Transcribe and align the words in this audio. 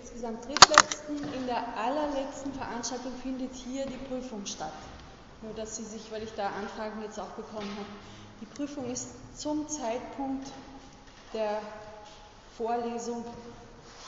insgesamt 0.00 0.44
drittletzten. 0.46 1.16
In 1.34 1.46
der 1.46 1.76
allerletzten 1.76 2.52
Veranstaltung 2.54 3.12
findet 3.22 3.54
hier 3.54 3.86
die 3.86 3.98
Prüfung 4.08 4.46
statt. 4.46 4.72
Nur 5.42 5.54
dass 5.54 5.76
Sie 5.76 5.84
sich, 5.84 6.10
weil 6.10 6.22
ich 6.22 6.32
da 6.34 6.48
Anfragen 6.48 7.02
jetzt 7.02 7.18
auch 7.18 7.30
bekommen 7.30 7.70
habe, 7.76 7.86
die 8.40 8.46
Prüfung 8.46 8.90
ist 8.90 9.08
zum 9.38 9.68
Zeitpunkt 9.68 10.46
der 11.32 11.60
Vorlesung 12.56 13.24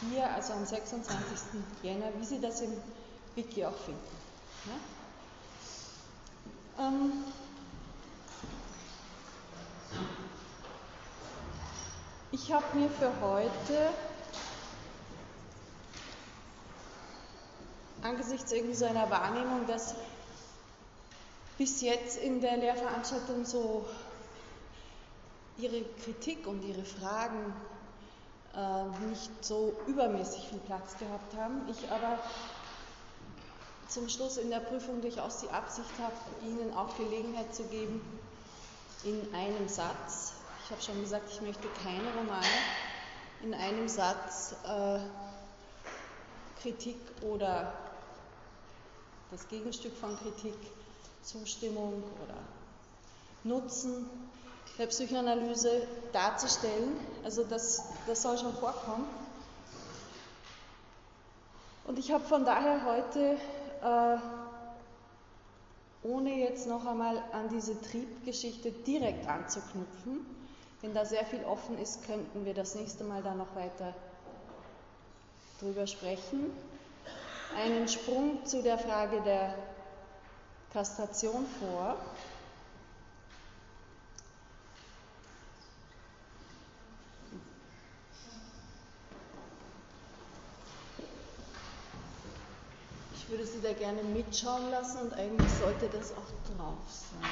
hier, 0.00 0.30
also 0.30 0.52
am 0.54 0.64
26. 0.64 1.60
Jänner, 1.82 2.06
wie 2.18 2.24
Sie 2.24 2.40
das 2.40 2.60
im 2.60 2.72
Wiki 3.34 3.64
auch 3.64 3.76
finden. 3.76 4.00
Ja? 6.78 6.86
Ähm, 6.86 7.12
ich 12.30 12.52
habe 12.52 12.64
mir 12.76 12.90
für 12.90 13.12
heute 13.20 13.90
angesichts 18.02 18.52
irgendwie 18.52 18.74
so 18.74 18.84
einer 18.84 19.10
Wahrnehmung, 19.10 19.66
dass 19.66 19.94
bis 21.58 21.80
jetzt 21.80 22.18
in 22.18 22.40
der 22.40 22.56
Lehrveranstaltung 22.56 23.44
so 23.44 23.86
ihre 25.58 25.82
Kritik 26.04 26.46
und 26.46 26.62
ihre 26.64 26.84
Fragen 26.84 27.54
äh, 28.54 29.06
nicht 29.08 29.30
so 29.44 29.74
übermäßig 29.86 30.48
viel 30.48 30.58
Platz 30.60 30.96
gehabt 30.98 31.36
haben. 31.36 31.62
Ich 31.70 31.90
aber 31.90 32.18
zum 33.88 34.08
Schluss 34.08 34.38
in 34.38 34.50
der 34.50 34.60
Prüfung 34.60 35.00
durchaus 35.00 35.38
die 35.38 35.50
Absicht 35.50 35.90
habe, 36.02 36.14
Ihnen 36.42 36.74
auch 36.74 36.96
Gelegenheit 36.96 37.54
zu 37.54 37.64
geben, 37.64 38.00
in 39.04 39.34
einem 39.34 39.68
Satz, 39.68 40.32
ich 40.64 40.70
habe 40.70 40.80
schon 40.80 41.00
gesagt, 41.00 41.28
ich 41.30 41.40
möchte 41.42 41.68
keine 41.84 42.08
Romane, 42.16 42.46
in 43.42 43.52
einem 43.52 43.88
Satz 43.88 44.54
äh, 44.64 45.00
Kritik 46.62 46.96
oder 47.22 47.72
das 49.32 49.48
Gegenstück 49.48 49.96
von 49.96 50.14
Kritik, 50.18 50.54
Zustimmung 51.22 52.02
oder 52.22 52.36
Nutzen 53.44 54.08
der 54.78 54.86
Psychoanalyse 54.86 55.86
darzustellen. 56.12 57.00
Also 57.24 57.42
das, 57.44 57.82
das 58.06 58.20
soll 58.20 58.36
schon 58.36 58.52
vorkommen. 58.54 59.06
Und 61.86 61.98
ich 61.98 62.12
habe 62.12 62.24
von 62.24 62.44
daher 62.44 62.84
heute, 62.84 63.38
äh, 63.82 64.18
ohne 66.06 66.34
jetzt 66.38 66.66
noch 66.66 66.84
einmal 66.86 67.16
an 67.32 67.48
diese 67.48 67.80
Triebgeschichte 67.80 68.70
direkt 68.70 69.26
anzuknüpfen, 69.26 70.26
wenn 70.82 70.92
da 70.92 71.06
sehr 71.06 71.24
viel 71.24 71.42
offen 71.44 71.78
ist, 71.78 72.04
könnten 72.04 72.44
wir 72.44 72.52
das 72.52 72.74
nächste 72.74 73.04
Mal 73.04 73.22
dann 73.22 73.38
noch 73.38 73.54
weiter 73.56 73.94
drüber 75.58 75.86
sprechen. 75.86 76.50
Einen 77.56 77.86
Sprung 77.88 78.44
zu 78.44 78.62
der 78.62 78.78
Frage 78.78 79.20
der 79.22 79.54
Kastration 80.72 81.46
vor. 81.60 81.96
würde 93.32 93.46
Sie 93.46 93.62
da 93.62 93.72
gerne 93.72 94.02
mitschauen 94.02 94.70
lassen 94.70 94.98
und 95.00 95.14
eigentlich 95.14 95.50
sollte 95.52 95.88
das 95.88 96.12
auch 96.12 96.54
drauf 96.54 96.76
sein. 96.86 97.30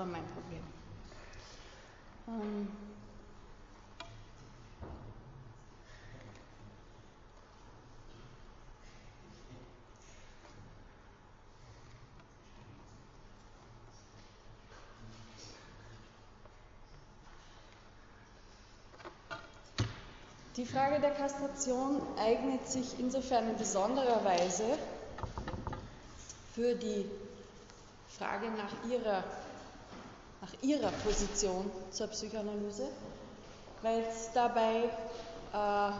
war 0.00 0.06
mein 0.06 0.24
Problem. 0.28 0.62
Ähm 2.26 2.68
Die 20.56 20.66
Frage 20.66 21.00
der 21.00 21.12
Kastration 21.12 22.02
eignet 22.18 22.66
sich 22.68 22.98
insofern 22.98 23.48
in 23.48 23.56
besonderer 23.56 24.24
Weise 24.24 24.78
für 26.54 26.74
die 26.74 27.08
Frage 28.18 28.50
nach 28.50 28.90
ihrer 28.90 29.22
nach 30.40 30.62
ihrer 30.62 30.90
Position 30.90 31.70
zur 31.90 32.06
Psychoanalyse, 32.08 32.88
weil 33.82 34.00
es 34.00 34.30
dabei 34.32 34.88
äh, 35.52 35.92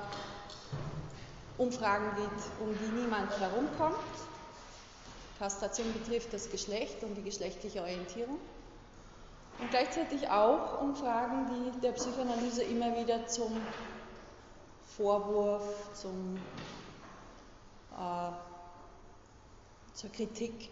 um 1.59 1.71
Fragen 1.71 2.17
geht, 2.17 2.43
um 2.61 2.77
die 2.79 3.01
niemand 3.01 3.39
herumkommt. 3.39 3.97
Kastration 5.39 5.93
betrifft 5.93 6.33
das 6.33 6.51
Geschlecht 6.51 7.03
und 7.03 7.15
die 7.15 7.23
geschlechtliche 7.23 7.83
Orientierung. 7.83 8.39
Und 9.59 9.71
gleichzeitig 9.71 10.29
auch 10.31 10.81
um 10.81 10.97
Fragen, 10.97 11.47
die 11.51 11.81
der 11.81 11.93
Psychoanalyse 11.93 12.63
immer 12.63 12.97
wieder 12.97 13.27
zum 13.27 13.61
Vorwurf, 14.97 15.63
zum, 15.95 16.37
äh, 17.97 18.31
zur 19.95 20.11
Kritik 20.11 20.71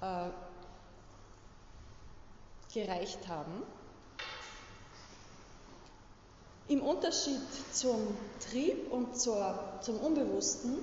äh, 0.00 0.28
gereicht 2.72 3.28
haben. 3.28 3.62
Im 6.66 6.80
Unterschied 6.82 7.42
zum 7.72 8.16
Trieb 8.50 8.90
und 8.90 9.16
zur, 9.18 9.58
zum 9.80 9.98
Unbewussten, 9.98 10.78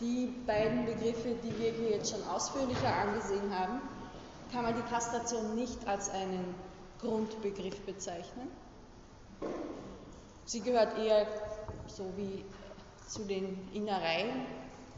die 0.00 0.26
beiden 0.46 0.84
Begriffe, 0.84 1.36
die 1.42 1.58
wir 1.58 1.72
hier 1.72 1.90
jetzt 1.90 2.10
schon 2.10 2.22
ausführlicher 2.28 2.94
angesehen 2.94 3.56
haben, 3.56 3.80
kann 4.52 4.64
man 4.64 4.74
die 4.74 4.82
Kastration 4.82 5.54
nicht 5.54 5.86
als 5.86 6.10
einen 6.10 6.54
Grundbegriff 7.00 7.80
bezeichnen. 7.82 8.50
Sie 10.46 10.60
gehört 10.60 10.96
eher 10.96 11.26
so 11.88 12.16
wie 12.16 12.44
zu 13.08 13.24
den 13.24 13.68
Innereien 13.72 14.46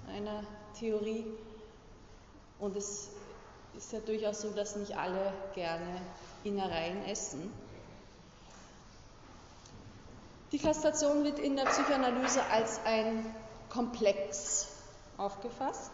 einer 0.07 0.43
Theorie 0.79 1.25
und 2.59 2.77
es 2.77 3.09
ist 3.75 3.93
ja 3.93 4.01
durchaus 4.01 4.43
so, 4.43 4.51
dass 4.51 4.77
nicht 4.77 4.95
alle 4.97 5.33
gerne 5.55 6.03
Innereien 6.45 7.03
essen. 7.07 7.51
Die 10.53 10.59
Kastration 10.59 11.25
wird 11.25 11.39
in 11.39 11.57
der 11.57 11.65
Psychoanalyse 11.65 12.45
als 12.51 12.81
ein 12.85 13.25
Komplex 13.71 14.69
aufgefasst. 15.17 15.93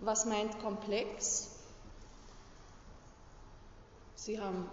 Was 0.00 0.26
meint 0.26 0.58
komplex? 0.60 1.50
Sie 4.16 4.38
haben 4.38 4.68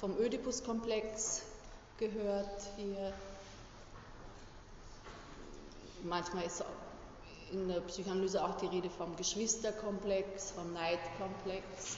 vom 0.00 0.16
Oedipus-Komplex 0.18 1.42
gehört 1.98 2.62
hier. 2.76 3.12
Manchmal 6.04 6.44
ist 6.44 6.64
in 7.50 7.68
der 7.68 7.80
Psychoanalyse 7.80 8.44
auch 8.44 8.56
die 8.56 8.66
Rede 8.66 8.90
vom 8.90 9.16
Geschwisterkomplex, 9.16 10.50
vom 10.50 10.72
Neidkomplex. 10.74 11.96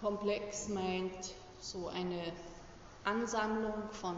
Komplex 0.00 0.68
meint 0.68 1.34
so 1.60 1.88
eine 1.88 2.32
Ansammlung 3.04 3.88
von 3.90 4.16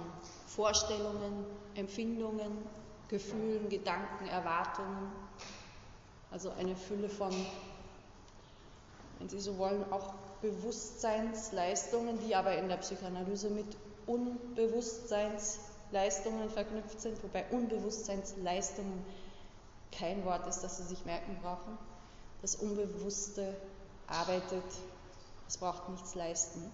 Vorstellungen, 0.48 1.46
Empfindungen, 1.74 2.58
Gefühlen, 3.08 3.68
Gedanken, 3.68 4.26
Erwartungen. 4.26 5.12
Also 6.32 6.50
eine 6.50 6.74
Fülle 6.74 7.08
von, 7.08 7.32
wenn 9.18 9.28
Sie 9.28 9.38
so 9.38 9.56
wollen, 9.58 9.84
auch 9.92 10.14
Bewusstseinsleistungen, 10.42 12.18
die 12.20 12.34
aber 12.34 12.56
in 12.56 12.68
der 12.68 12.76
Psychoanalyse 12.76 13.48
mit 13.50 13.76
Unbewusstseinsleistungen 14.06 16.50
verknüpft 16.50 17.00
sind, 17.00 17.22
wobei 17.22 17.44
Unbewusstseinsleistungen 17.50 19.04
kein 19.92 20.24
Wort 20.24 20.46
ist, 20.46 20.60
das 20.60 20.78
Sie 20.78 20.84
sich 20.84 21.04
merken 21.04 21.36
brauchen. 21.42 21.76
Das 22.42 22.56
Unbewusste 22.56 23.56
arbeitet, 24.06 24.64
es 25.48 25.56
braucht 25.56 25.88
nichts 25.88 26.14
leisten. 26.14 26.70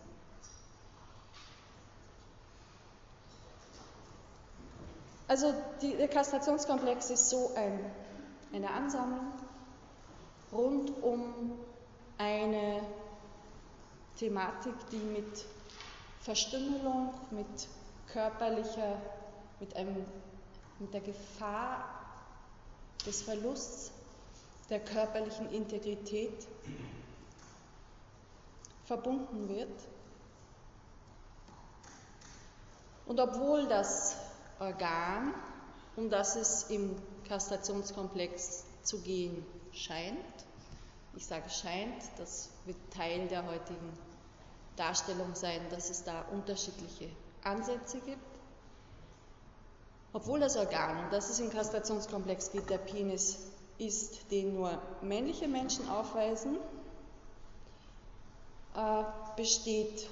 Also 5.28 5.54
die, 5.80 5.96
der 5.96 6.08
Kastrationskomplex 6.08 7.10
ist 7.10 7.30
so 7.30 7.52
ein, 7.54 7.78
eine 8.52 8.70
Ansammlung 8.70 9.32
rund 10.52 10.92
um 11.02 11.52
eine 12.18 12.82
Thematik, 14.22 14.74
die 14.92 14.98
mit 14.98 15.44
Verstümmelung, 16.20 17.12
mit 17.32 17.68
körperlicher, 18.12 19.02
mit, 19.58 19.74
einem, 19.74 20.06
mit 20.78 20.94
der 20.94 21.00
Gefahr 21.00 21.88
des 23.04 23.22
Verlusts 23.22 23.90
der 24.70 24.78
körperlichen 24.78 25.50
Integrität 25.50 26.46
verbunden 28.84 29.48
wird. 29.48 29.88
Und 33.06 33.18
obwohl 33.18 33.66
das 33.66 34.16
Organ, 34.60 35.34
um 35.96 36.10
das 36.10 36.36
es 36.36 36.70
im 36.70 36.94
Kastrationskomplex 37.26 38.66
zu 38.84 39.00
gehen 39.00 39.44
scheint, 39.72 40.46
ich 41.16 41.26
sage 41.26 41.50
scheint, 41.50 42.00
das 42.18 42.50
wird 42.66 42.76
Teil 42.92 43.26
der 43.26 43.44
heutigen 43.44 44.11
Darstellung 44.76 45.34
sein, 45.34 45.60
dass 45.70 45.90
es 45.90 46.04
da 46.04 46.22
unterschiedliche 46.32 47.08
Ansätze 47.44 48.00
gibt. 48.00 48.20
Obwohl 50.12 50.40
das 50.40 50.56
Organ, 50.56 51.04
um 51.04 51.10
das 51.10 51.30
es 51.30 51.40
im 51.40 51.50
Kastrationskomplex 51.50 52.52
geht, 52.52 52.68
der 52.68 52.78
Penis 52.78 53.38
ist, 53.78 54.30
den 54.30 54.54
nur 54.54 54.78
männliche 55.00 55.48
Menschen 55.48 55.88
aufweisen, 55.88 56.58
äh, 58.74 59.04
besteht 59.36 60.08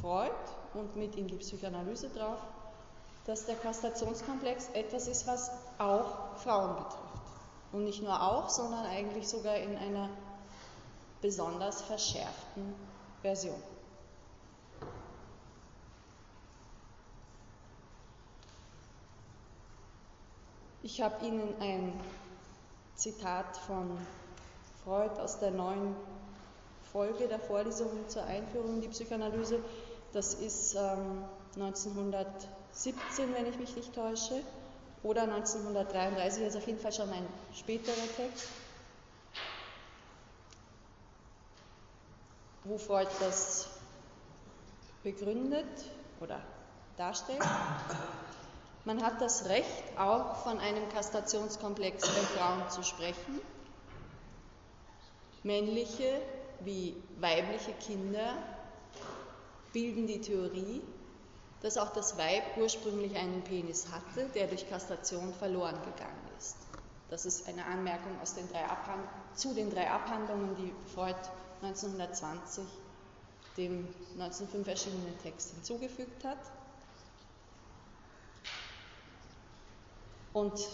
Freud 0.00 0.30
und 0.74 0.96
mit 0.96 1.16
ihm 1.16 1.26
die 1.26 1.36
Psychoanalyse 1.36 2.08
drauf, 2.10 2.38
dass 3.26 3.46
der 3.46 3.56
Kastrationskomplex 3.56 4.68
etwas 4.72 5.08
ist, 5.08 5.26
was 5.26 5.50
auch 5.78 6.36
Frauen 6.38 6.76
betrifft. 6.76 6.96
Und 7.72 7.84
nicht 7.84 8.02
nur 8.02 8.20
auch, 8.20 8.48
sondern 8.48 8.86
eigentlich 8.86 9.28
sogar 9.28 9.56
in 9.56 9.76
einer 9.76 10.08
besonders 11.20 11.82
verschärften 11.82 12.74
Version. 13.22 13.60
Ich 20.82 21.00
habe 21.02 21.24
Ihnen 21.24 21.54
ein 21.60 21.92
Zitat 22.94 23.56
von 23.66 23.96
Freud 24.82 25.20
aus 25.20 25.38
der 25.38 25.50
neuen 25.50 25.94
Folge 26.92 27.28
der 27.28 27.38
Vorlesung 27.38 27.90
zur 28.08 28.24
Einführung 28.24 28.76
in 28.76 28.80
die 28.80 28.88
Psychoanalyse. 28.88 29.60
Das 30.12 30.34
ist 30.34 30.74
ähm, 30.74 31.24
1917, 31.54 33.34
wenn 33.34 33.46
ich 33.46 33.58
mich 33.58 33.76
nicht 33.76 33.94
täusche, 33.94 34.42
oder 35.02 35.22
1933, 35.22 36.44
also 36.44 36.58
auf 36.58 36.66
jeden 36.66 36.78
Fall 36.78 36.92
schon 36.92 37.08
ein 37.10 37.26
späterer 37.54 37.94
Text, 38.16 38.48
wo 42.64 42.78
Freud 42.78 43.08
das 43.20 43.68
begründet 45.02 45.66
oder 46.20 46.40
darstellt. 46.96 47.40
Man 48.84 49.02
hat 49.02 49.20
das 49.20 49.46
Recht, 49.46 49.98
auch 49.98 50.36
von 50.36 50.58
einem 50.58 50.88
Kastrationskomplex 50.90 52.06
bei 52.06 52.38
Frauen 52.38 52.68
zu 52.70 52.82
sprechen. 52.82 53.40
Männliche 55.42 56.20
wie 56.60 57.02
weibliche 57.18 57.72
Kinder 57.72 58.34
bilden 59.72 60.06
die 60.06 60.20
Theorie, 60.20 60.82
dass 61.62 61.78
auch 61.78 61.92
das 61.92 62.18
Weib 62.18 62.42
ursprünglich 62.56 63.16
einen 63.16 63.42
Penis 63.42 63.88
hatte, 63.90 64.28
der 64.34 64.46
durch 64.46 64.68
Kastration 64.68 65.32
verloren 65.34 65.78
gegangen 65.82 66.28
ist. 66.38 66.56
Das 67.08 67.24
ist 67.24 67.48
eine 67.48 67.64
Anmerkung 67.64 68.18
den 68.34 68.48
drei 68.50 68.64
zu 69.34 69.54
den 69.54 69.70
drei 69.70 69.90
Abhandlungen, 69.90 70.54
die 70.56 70.72
Freud 70.94 71.16
1920 71.62 72.64
dem 73.56 73.86
1905 74.18 74.68
erschienenen 74.68 75.18
Text 75.22 75.52
hinzugefügt 75.54 76.24
hat. 76.24 76.38
Und 80.32 80.68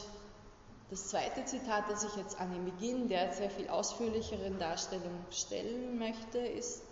das 0.90 1.08
zweite 1.08 1.44
Zitat, 1.44 1.90
das 1.90 2.04
ich 2.04 2.14
jetzt 2.16 2.38
an 2.38 2.52
den 2.52 2.64
Beginn 2.64 3.08
der 3.08 3.32
sehr 3.32 3.50
viel 3.50 3.68
ausführlicheren 3.68 4.58
Darstellung 4.58 5.24
stellen 5.30 5.98
möchte, 5.98 6.38
ist, 6.38 6.82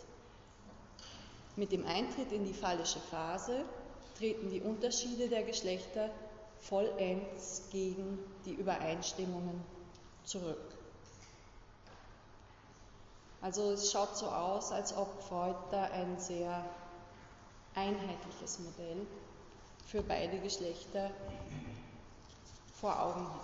mit 1.56 1.70
dem 1.70 1.86
Eintritt 1.86 2.32
in 2.32 2.44
die 2.44 2.54
phallische 2.54 2.98
Phase 2.98 3.64
treten 4.18 4.50
die 4.50 4.60
Unterschiede 4.60 5.28
der 5.28 5.44
Geschlechter 5.44 6.10
vollends 6.58 7.62
gegen 7.70 8.18
die 8.44 8.54
Übereinstimmungen 8.54 9.60
zurück. 10.24 10.73
Also 13.44 13.72
es 13.72 13.92
schaut 13.92 14.16
so 14.16 14.24
aus, 14.26 14.72
als 14.72 14.96
ob 14.96 15.22
Freud 15.22 15.54
da 15.70 15.82
ein 15.92 16.18
sehr 16.18 16.64
einheitliches 17.74 18.58
Modell 18.60 19.06
für 19.86 20.02
beide 20.02 20.38
Geschlechter 20.38 21.10
vor 22.80 22.98
Augen 22.98 23.28
hat. 23.28 23.40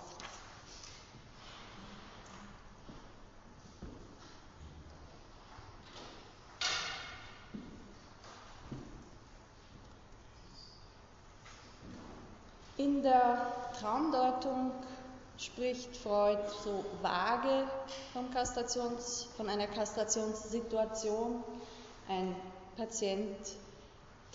In 12.77 13.03
der 13.03 13.53
Traumdeutung 13.79 14.71
spricht 15.41 15.97
Freud 15.97 16.39
so 16.63 16.85
vage 17.01 17.67
von 19.35 19.49
einer 19.49 19.67
Kastrationssituation. 19.67 21.43
Ein 22.07 22.35
Patient 22.77 23.37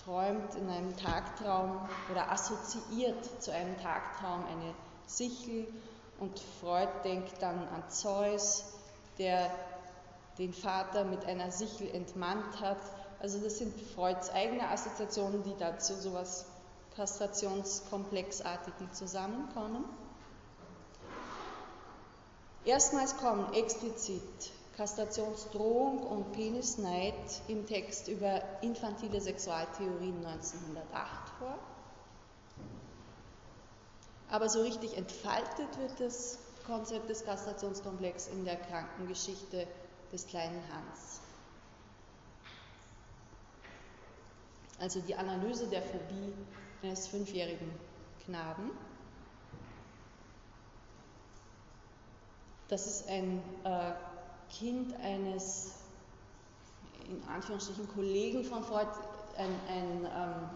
träumt 0.05 0.55
in 0.56 0.69
einem 0.69 0.97
Tagtraum 0.97 1.88
oder 2.11 2.31
assoziiert 2.31 3.25
zu 3.41 3.53
einem 3.53 3.76
Tagtraum 3.81 4.44
eine 4.47 4.75
Sichel 5.06 5.69
und 6.19 6.38
Freud 6.61 6.88
denkt 7.05 7.41
dann 7.41 7.69
an 7.69 7.88
Zeus, 7.88 8.64
der 9.19 9.50
den 10.38 10.52
Vater 10.52 11.05
mit 11.05 11.25
einer 11.25 11.52
Sichel 11.52 11.88
entmannt 11.94 12.61
hat. 12.61 12.79
Also 13.20 13.38
das 13.38 13.59
sind 13.59 13.78
Freuds 13.95 14.31
eigene 14.31 14.69
Assoziationen, 14.69 15.42
die 15.45 15.54
dazu 15.59 15.95
so 15.95 16.11
etwas 16.11 16.47
Kastrationskomplexartigen 16.97 18.92
zusammenkommen. 18.92 19.85
Erstmals 22.66 23.16
kommen 23.16 23.54
explizit 23.54 24.50
Kastrationsdrohung 24.76 26.00
und 26.00 26.32
Penisneid 26.32 27.14
im 27.46 27.64
Text 27.64 28.08
über 28.08 28.42
infantile 28.61 29.20
Sexualtheorien 29.20 30.26
1908 30.26 31.28
vor. 31.38 31.58
Aber 34.28 34.49
so 34.49 34.62
richtig 34.62 34.96
entfaltet 34.96 35.78
wird 35.78 36.00
das 36.00 36.40
Konzept 36.66 37.08
des 37.08 37.25
Kastrationskomplex 37.25 38.26
in 38.26 38.44
der 38.44 38.56
Krankengeschichte 38.56 39.68
des 40.12 40.26
kleinen 40.26 40.61
Hans. 40.75 41.20
Also 44.80 45.00
die 45.00 45.14
Analyse 45.14 45.68
der 45.68 45.82
Phobie 45.82 46.35
eines 46.82 47.06
fünfjährigen 47.06 47.70
Knaben. 48.25 48.73
Das 52.68 52.87
ist 52.87 53.08
ein 53.08 53.42
äh, 53.64 53.92
Kind 54.50 54.94
eines, 55.00 55.75
in 57.08 57.23
Anführungsstrichen, 57.28 57.88
Kollegen 57.88 58.44
von 58.44 58.64
Freud, 58.64 58.88
ein, 59.37 59.54
ein 59.68 60.04
ähm, 60.04 60.50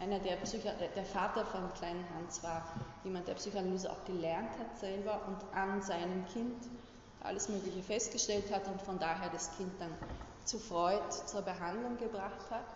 einer 0.00 0.18
der, 0.18 0.36
Psycho 0.36 0.68
der 0.94 1.04
Vater 1.04 1.44
von 1.46 1.72
kleinen 1.74 2.04
Hans 2.14 2.42
war 2.42 2.62
jemand, 3.04 3.28
der 3.28 3.34
Psychoanalyse 3.34 3.90
auch 3.90 4.04
gelernt 4.04 4.50
hat 4.58 4.78
selber 4.78 5.20
und 5.26 5.56
an 5.56 5.82
seinem 5.82 6.26
Kind 6.26 6.56
alles 7.22 7.48
Mögliche 7.48 7.82
festgestellt 7.82 8.52
hat 8.52 8.66
und 8.68 8.80
von 8.82 8.98
daher 8.98 9.30
das 9.30 9.56
Kind 9.56 9.72
dann 9.78 9.94
zu 10.44 10.58
Freud 10.58 11.02
zur 11.10 11.42
Behandlung 11.42 11.96
gebracht 11.96 12.50
hat. 12.50 12.66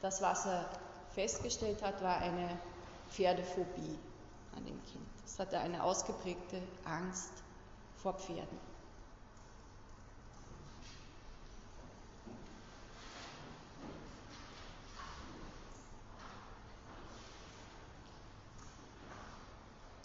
Das, 0.00 0.22
was 0.22 0.46
er 0.46 0.68
festgestellt 1.10 1.82
hat, 1.82 2.02
war 2.02 2.18
eine 2.18 2.58
Pferdephobie 3.10 3.98
an 4.56 4.64
dem 4.64 4.82
Kind. 4.84 5.07
Es 5.30 5.38
hatte 5.38 5.58
eine 5.58 5.84
ausgeprägte 5.84 6.60
Angst 6.84 7.30
vor 8.02 8.14
Pferden. 8.14 8.58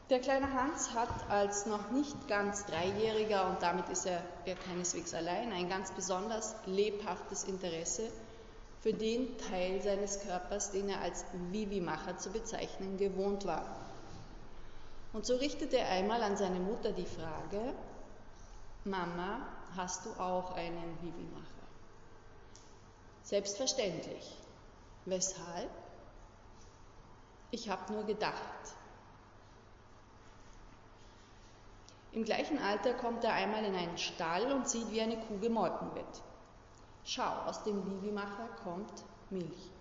Der 0.09 0.19
kleine 0.19 0.53
Hans 0.53 0.93
hat 0.93 1.29
als 1.29 1.65
noch 1.65 1.89
nicht 1.89 2.27
ganz 2.27 2.65
Dreijähriger, 2.65 3.49
und 3.49 3.63
damit 3.63 3.87
ist 3.89 4.05
er 4.05 4.21
ja 4.45 4.55
keineswegs 4.55 5.13
allein, 5.13 5.53
ein 5.53 5.69
ganz 5.69 5.91
besonders 5.91 6.53
lebhaftes 6.65 7.45
Interesse 7.45 8.11
für 8.81 8.93
den 8.93 9.37
Teil 9.37 9.81
seines 9.81 10.19
Körpers, 10.19 10.71
den 10.71 10.89
er 10.89 10.99
als 11.01 11.23
Vivi-Macher 11.49 12.17
zu 12.17 12.29
bezeichnen 12.29 12.97
gewohnt 12.97 13.45
war. 13.45 13.82
Und 15.13 15.25
so 15.25 15.35
richtete 15.35 15.77
er 15.77 15.89
einmal 15.89 16.21
an 16.23 16.35
seine 16.35 16.59
Mutter 16.59 16.91
die 16.91 17.05
Frage, 17.05 17.75
Mama, 18.83 19.47
hast 19.75 20.05
du 20.05 20.09
auch 20.19 20.55
einen 20.55 20.97
Vivi-Macher? 21.01 21.67
Selbstverständlich. 23.21 24.37
Weshalb? 25.05 25.69
Ich 27.51 27.69
habe 27.69 27.93
nur 27.93 28.03
gedacht. 28.03 28.75
Im 32.11 32.25
gleichen 32.25 32.59
Alter 32.59 32.93
kommt 32.93 33.23
er 33.23 33.33
einmal 33.33 33.63
in 33.63 33.75
einen 33.75 33.97
Stall 33.97 34.51
und 34.51 34.67
sieht, 34.67 34.91
wie 34.91 35.01
eine 35.01 35.17
Kuh 35.17 35.39
gemolken 35.39 35.93
wird. 35.95 36.21
Schau, 37.05 37.31
aus 37.45 37.63
dem 37.63 37.85
Vivi-Macher 37.85 38.49
kommt 38.63 39.03
Milch. 39.29 39.72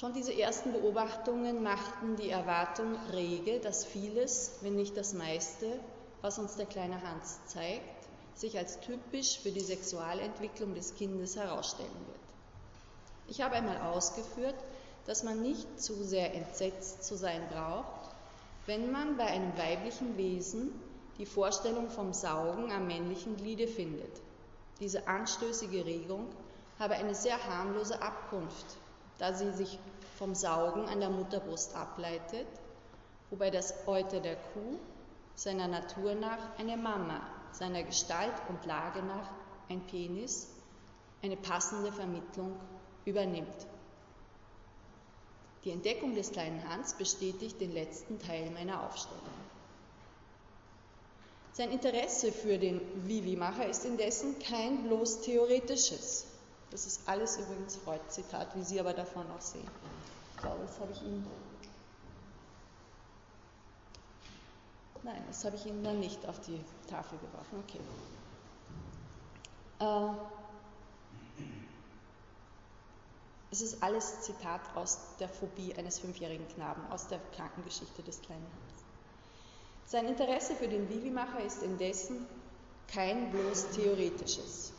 Schon 0.00 0.14
diese 0.14 0.32
ersten 0.32 0.72
Beobachtungen 0.72 1.62
machten 1.62 2.16
die 2.16 2.30
Erwartung 2.30 2.96
rege, 3.12 3.60
dass 3.60 3.84
vieles, 3.84 4.56
wenn 4.62 4.74
nicht 4.74 4.96
das 4.96 5.12
meiste, 5.12 5.78
was 6.22 6.38
uns 6.38 6.56
der 6.56 6.64
kleine 6.64 7.02
Hans 7.02 7.44
zeigt, 7.44 8.08
sich 8.34 8.56
als 8.56 8.80
typisch 8.80 9.38
für 9.40 9.50
die 9.50 9.60
Sexualentwicklung 9.60 10.74
des 10.74 10.94
Kindes 10.94 11.36
herausstellen 11.36 12.06
wird. 12.06 12.20
Ich 13.26 13.42
habe 13.42 13.56
einmal 13.56 13.76
ausgeführt, 13.92 14.54
dass 15.04 15.22
man 15.22 15.42
nicht 15.42 15.78
zu 15.78 16.02
sehr 16.02 16.34
entsetzt 16.34 17.04
zu 17.04 17.14
sein 17.14 17.46
braucht, 17.52 18.14
wenn 18.64 18.90
man 18.90 19.18
bei 19.18 19.26
einem 19.26 19.52
weiblichen 19.58 20.16
Wesen 20.16 20.72
die 21.18 21.26
Vorstellung 21.26 21.90
vom 21.90 22.14
Saugen 22.14 22.72
am 22.72 22.86
männlichen 22.86 23.36
Gliede 23.36 23.68
findet. 23.68 24.22
Diese 24.80 25.06
anstößige 25.08 25.84
Regung 25.84 26.24
habe 26.78 26.94
eine 26.94 27.14
sehr 27.14 27.36
harmlose 27.46 28.00
Abkunft, 28.00 28.78
da 29.20 29.34
sie 29.34 29.52
sich 29.52 29.78
vom 30.18 30.34
Saugen 30.34 30.88
an 30.88 31.00
der 31.00 31.10
Mutterbrust 31.10 31.76
ableitet, 31.76 32.46
wobei 33.30 33.50
das 33.50 33.86
Euter 33.86 34.20
der 34.20 34.36
Kuh 34.36 34.78
seiner 35.34 35.68
Natur 35.68 36.14
nach 36.14 36.58
eine 36.58 36.76
Mama, 36.76 37.20
seiner 37.52 37.82
Gestalt 37.82 38.34
und 38.48 38.64
Lage 38.66 39.02
nach 39.02 39.30
ein 39.68 39.86
Penis, 39.86 40.48
eine 41.22 41.36
passende 41.36 41.92
Vermittlung 41.92 42.58
übernimmt. 43.04 43.66
Die 45.64 45.70
Entdeckung 45.70 46.14
des 46.14 46.32
kleinen 46.32 46.66
Hans 46.68 46.94
bestätigt 46.94 47.60
den 47.60 47.72
letzten 47.72 48.18
Teil 48.18 48.50
meiner 48.50 48.82
Aufstellung. 48.86 49.20
Sein 51.52 51.70
Interesse 51.72 52.32
für 52.32 52.56
den 52.56 52.80
Vivi-Macher 53.06 53.68
ist 53.68 53.84
indessen 53.84 54.38
kein 54.38 54.84
bloß 54.84 55.20
theoretisches. 55.20 56.29
Das 56.70 56.86
ist 56.86 57.08
alles 57.08 57.36
übrigens 57.36 57.76
Freud-Zitat, 57.76 58.54
wie 58.54 58.62
Sie 58.62 58.78
aber 58.78 58.92
davon 58.92 59.28
auch 59.32 59.40
sehen. 59.40 59.68
Ich 60.34 60.40
glaube, 60.40 60.60
das 60.64 60.78
habe 60.78 60.92
ich 60.92 61.02
Ihnen. 61.02 61.26
Nein, 65.02 65.22
das 65.26 65.44
habe 65.44 65.56
ich 65.56 65.66
Ihnen 65.66 65.82
dann 65.82 65.98
nicht 65.98 66.26
auf 66.26 66.40
die 66.40 66.60
Tafel 66.88 67.18
geworfen. 67.18 67.64
Okay. 67.66 67.80
Äh, 69.80 70.14
es 73.50 73.62
ist 73.62 73.82
alles 73.82 74.20
Zitat 74.20 74.60
aus 74.76 74.98
der 75.18 75.28
Phobie 75.28 75.74
eines 75.74 75.98
fünfjährigen 75.98 76.46
Knaben, 76.48 76.86
aus 76.90 77.08
der 77.08 77.18
Krankengeschichte 77.34 78.02
des 78.02 78.20
kleinen 78.22 78.44
Hans. 78.44 78.84
Sein 79.86 80.06
Interesse 80.06 80.54
für 80.54 80.68
den 80.68 80.88
Vivi-Macher 80.88 81.40
ist 81.40 81.64
indessen 81.64 82.26
kein 82.86 83.32
bloß 83.32 83.70
theoretisches. 83.70 84.72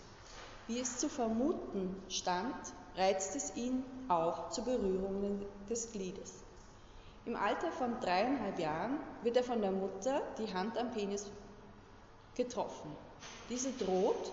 Wie 0.68 0.80
es 0.80 0.98
zu 0.98 1.10
vermuten 1.10 1.96
stand, 2.10 2.56
reizt 2.96 3.36
es 3.36 3.56
ihn 3.56 3.84
auch 4.08 4.50
zu 4.50 4.63
Berührungen 4.63 5.46
des 5.70 5.91
Gliedes. 5.91 6.44
Im 7.25 7.36
Alter 7.36 7.72
von 7.72 8.00
dreieinhalb 8.00 8.58
Jahren 8.60 9.00
wird 9.22 9.38
er 9.38 9.44
von 9.44 9.62
der 9.62 9.72
Mutter 9.72 10.22
die 10.38 10.53
Hand 10.53 10.77
am 10.77 10.91
Penis 10.91 11.30
getroffen. 12.36 12.96
Diese 13.50 13.72
droht, 13.72 14.32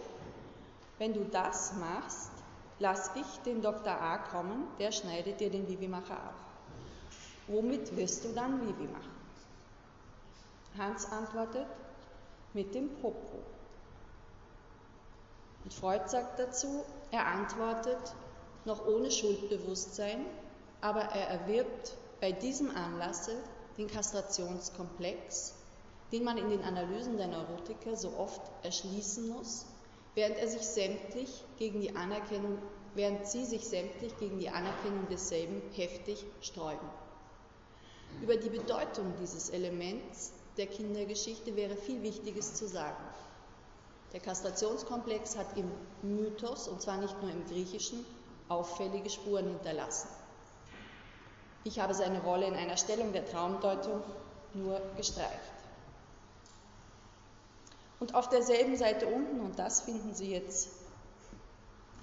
wenn 0.99 1.13
du 1.13 1.25
das 1.25 1.75
machst, 1.75 2.31
lass 2.79 3.11
ich 3.15 3.41
den 3.45 3.61
Dr. 3.61 3.93
A 3.93 4.19
kommen, 4.19 4.67
der 4.79 4.93
schneidet 4.93 5.41
dir 5.41 5.51
den 5.51 5.69
Vivi-Macher 5.69 6.17
ab. 6.17 6.35
Womit 7.47 7.97
wirst 7.97 8.25
du 8.25 8.33
dann 8.33 8.61
Vivi 8.61 8.89
machen? 8.89 9.19
Hans 10.77 11.11
antwortet, 11.11 11.67
mit 12.55 12.75
dem 12.75 12.89
Popo. 13.01 13.43
Und 15.69 15.75
Freud 15.75 16.09
sagt 16.09 16.39
dazu, 16.39 16.83
er 17.11 17.27
antwortet 17.27 17.99
noch 18.65 18.87
ohne 18.87 19.11
Schuldbewusstsein, 19.11 20.25
aber 20.81 21.03
er 21.03 21.29
erwirbt 21.29 21.95
bei 22.23 22.33
diesem 22.33 22.71
Anlasse 22.71 23.37
den 23.77 23.87
Kastrationskomplex, 23.87 25.57
den 26.11 26.25
man 26.25 26.39
in 26.39 26.49
den 26.49 26.65
Analysen 26.65 27.19
der 27.19 27.27
Neurotiker 27.27 27.97
so 27.97 28.17
oft 28.17 28.41
erschließen 28.63 29.29
muss, 29.29 29.67
während 30.15 30.39
er 30.39 30.49
sich 30.49 30.63
sämtlich 30.63 31.45
gegen 31.59 31.83
die 31.83 31.95
Anerkennung, 31.95 32.57
während 32.95 33.27
sie 33.27 33.45
sich 33.45 33.69
sämtlich 33.69 34.17
gegen 34.17 34.39
die 34.39 34.49
Anerkennung 34.49 35.07
desselben 35.11 35.61
heftig 35.75 36.25
sträuben. 36.41 36.89
Über 38.23 38.39
die 38.39 38.49
Bedeutung 38.49 39.13
dieses 39.21 39.51
Elements 39.51 40.33
der 40.57 40.67
Kindergeschichte 40.67 41.57
wäre 41.57 41.77
viel 41.77 42.03
Wichtiges 42.03 42.55
zu 42.55 42.67
sagen. 42.67 43.08
Der 44.13 44.21
Kastrationskomplex 44.21 45.37
hat 45.37 45.57
im 45.57 45.71
Mythos, 46.03 46.69
und 46.69 46.81
zwar 46.81 46.97
nicht 46.97 47.21
nur 47.21 47.31
im 47.31 47.47
Griechischen, 47.47 48.05
auffällige 48.49 49.11
Spuren 49.11 49.47
hinterlassen. 49.49 50.09
Ich 51.65 51.81
habe 51.81 51.93
seine 51.93 52.23
Rolle 52.23 52.47
in 52.47 52.55
einer 52.55 52.77
Stellung 52.77 53.13
der 53.13 53.27
Traumdeutung 53.27 54.03
nur 54.55 54.81
gestreift. 54.97 55.53
Und 58.01 58.15
auf 58.15 58.29
derselben 58.29 58.77
Seite 58.77 59.07
unten, 59.07 59.41
und 59.41 59.59
das 59.59 59.83
finden 59.83 60.15
Sie 60.15 60.31
jetzt 60.31 60.71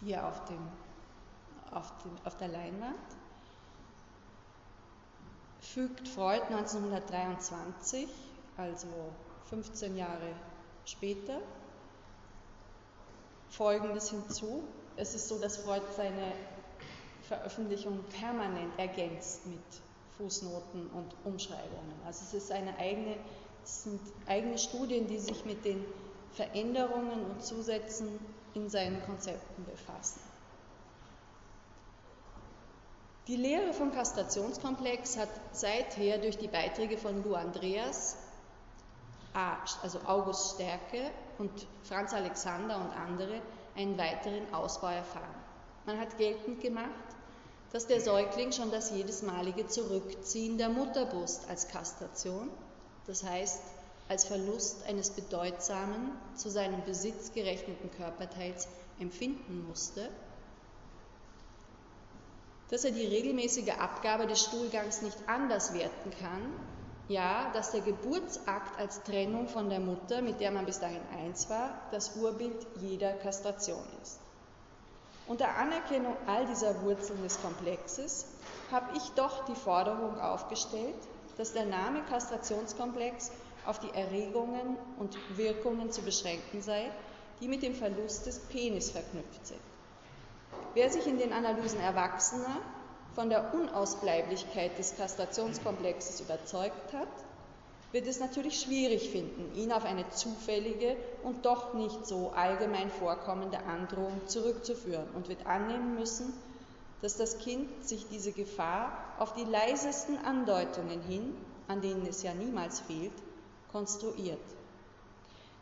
hier 0.03 0.25
auf, 0.25 0.45
dem, 0.45 0.59
auf, 1.71 1.91
dem, 2.03 2.11
auf 2.25 2.35
der 2.37 2.49
Leinwand, 2.49 2.95
fügt 5.61 6.07
Freud 6.07 6.43
1923, 6.49 8.07
also 8.57 8.87
15 9.49 9.97
Jahre 9.97 10.33
später, 10.85 11.39
Folgendes 13.55 14.09
hinzu. 14.09 14.63
Es 14.97 15.15
ist 15.15 15.27
so, 15.27 15.39
dass 15.39 15.57
Freud 15.57 15.81
seine 15.95 16.33
Veröffentlichung 17.27 18.03
permanent 18.19 18.77
ergänzt 18.77 19.45
mit 19.47 19.59
Fußnoten 20.17 20.87
und 20.91 21.15
Umschreibungen. 21.23 21.95
Also 22.05 22.23
es 22.25 22.33
ist 22.33 22.51
eine 22.51 22.77
eigene, 22.77 23.15
es 23.63 23.83
sind 23.83 23.99
eigene 24.27 24.57
Studien, 24.57 25.07
die 25.07 25.19
sich 25.19 25.45
mit 25.45 25.65
den 25.65 25.83
Veränderungen 26.33 27.25
und 27.25 27.43
Zusätzen 27.43 28.19
in 28.53 28.69
seinen 28.69 29.01
Konzepten 29.05 29.65
befassen. 29.65 30.19
Die 33.27 33.37
Lehre 33.37 33.73
vom 33.73 33.91
Kastrationskomplex 33.91 35.17
hat 35.17 35.29
seither 35.51 36.19
durch 36.19 36.37
die 36.37 36.47
Beiträge 36.47 36.97
von 36.97 37.23
Lou 37.23 37.33
Andreas, 37.33 38.17
also 39.81 39.99
August 40.05 40.55
Stärke 40.55 41.11
und 41.37 41.51
Franz 41.83 42.13
Alexander 42.13 42.77
und 42.77 42.91
andere 42.91 43.41
einen 43.75 43.97
weiteren 43.97 44.53
Ausbau 44.53 44.87
erfahren. 44.87 45.35
Man 45.85 45.99
hat 45.99 46.17
geltend 46.17 46.61
gemacht, 46.61 46.89
dass 47.71 47.87
der 47.87 47.99
Säugling 47.99 48.53
schon 48.53 48.71
das 48.71 48.91
jedesmalige 48.91 49.67
Zurückziehen 49.67 50.57
der 50.57 50.69
Mutterbrust 50.69 51.49
als 51.49 51.67
Kastration, 51.67 52.49
das 53.05 53.23
heißt 53.23 53.61
als 54.07 54.25
Verlust 54.25 54.85
eines 54.87 55.09
bedeutsamen, 55.09 56.11
zu 56.35 56.49
seinem 56.49 56.83
Besitz 56.85 57.33
gerechneten 57.33 57.91
Körperteils 57.91 58.67
empfinden 58.99 59.67
musste, 59.67 60.09
dass 62.69 62.85
er 62.85 62.91
die 62.91 63.05
regelmäßige 63.05 63.71
Abgabe 63.77 64.27
des 64.27 64.41
Stuhlgangs 64.41 65.01
nicht 65.01 65.17
anders 65.27 65.73
werten 65.73 66.11
kann, 66.19 66.41
ja, 67.07 67.51
dass 67.53 67.71
der 67.71 67.81
Geburtsakt 67.81 68.79
als 68.79 69.03
Trennung 69.03 69.47
von 69.47 69.69
der 69.69 69.79
Mutter, 69.79 70.21
mit 70.21 70.39
der 70.39 70.51
man 70.51 70.65
bis 70.65 70.79
dahin 70.79 71.01
eins 71.17 71.49
war, 71.49 71.69
das 71.91 72.15
Urbild 72.15 72.65
jeder 72.77 73.13
Kastration 73.13 73.83
ist. 74.01 74.19
Unter 75.27 75.55
Anerkennung 75.55 76.15
all 76.27 76.45
dieser 76.45 76.81
Wurzeln 76.83 77.21
des 77.23 77.41
Komplexes 77.41 78.27
habe 78.71 78.95
ich 78.95 79.09
doch 79.15 79.45
die 79.45 79.55
Forderung 79.55 80.19
aufgestellt, 80.19 80.95
dass 81.37 81.53
der 81.53 81.65
Name 81.65 82.01
Kastrationskomplex 82.03 83.31
auf 83.65 83.79
die 83.79 83.89
Erregungen 83.89 84.77
und 84.99 85.17
Wirkungen 85.37 85.91
zu 85.91 86.01
beschränken 86.01 86.61
sei, 86.61 86.91
die 87.41 87.47
mit 87.47 87.63
dem 87.63 87.73
Verlust 87.73 88.25
des 88.25 88.39
Penis 88.39 88.91
verknüpft 88.91 89.47
sind. 89.47 89.61
Wer 90.73 90.89
sich 90.89 91.07
in 91.07 91.17
den 91.17 91.33
Analysen 91.33 91.79
wird 97.91 98.07
es 98.07 98.19
natürlich 98.19 98.59
schwierig 98.59 99.09
finden, 99.09 99.55
ihn 99.55 99.71
auf 99.71 99.85
eine 99.85 100.09
zufällige 100.09 100.97
und 101.23 101.45
doch 101.45 101.73
nicht 101.73 102.05
so 102.05 102.31
allgemein 102.31 102.89
vorkommende 102.89 103.59
Androhung 103.59 104.27
zurückzuführen 104.27 105.07
und 105.13 105.29
wird 105.29 105.45
annehmen 105.45 105.95
müssen, 105.95 106.33
dass 107.01 107.15
das 107.15 107.37
Kind 107.37 107.85
sich 107.85 108.07
diese 108.09 108.31
Gefahr 108.31 108.97
auf 109.19 109.33
die 109.33 109.45
leisesten 109.45 110.17
Andeutungen 110.17 111.01
hin, 111.01 111.35
an 111.67 111.81
denen 111.81 112.05
es 112.05 112.23
ja 112.23 112.33
niemals 112.33 112.81
fehlt, 112.81 113.13
konstruiert. 113.71 114.39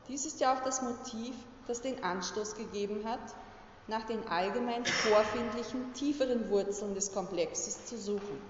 Dies 0.08 0.26
ist 0.26 0.40
ja 0.42 0.56
auch 0.56 0.64
das 0.64 0.82
Motiv, 0.82 1.36
das 1.68 1.82
den 1.82 2.04
Anstoß 2.04 2.56
gegeben 2.56 3.04
hat, 3.06 3.22
nach 3.88 4.04
den 4.06 4.28
allgemein 4.28 4.86
vorfindlichen, 4.86 5.94
tieferen 5.94 6.50
Wurzeln 6.50 6.96
des 6.96 7.14
Komplexes 7.14 7.86
zu 7.86 7.98
suchen. 7.98 8.42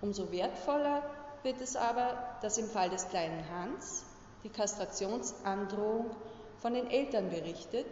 Umso 0.00 0.30
wertvoller 0.30 1.02
wird 1.42 1.60
es 1.60 1.76
aber, 1.76 2.36
dass 2.42 2.58
im 2.58 2.68
Fall 2.68 2.90
des 2.90 3.08
kleinen 3.08 3.48
Hans 3.50 4.04
die 4.44 4.50
Kastrationsandrohung 4.50 6.14
von 6.60 6.74
den 6.74 6.90
Eltern 6.90 7.30
berichtet, 7.30 7.86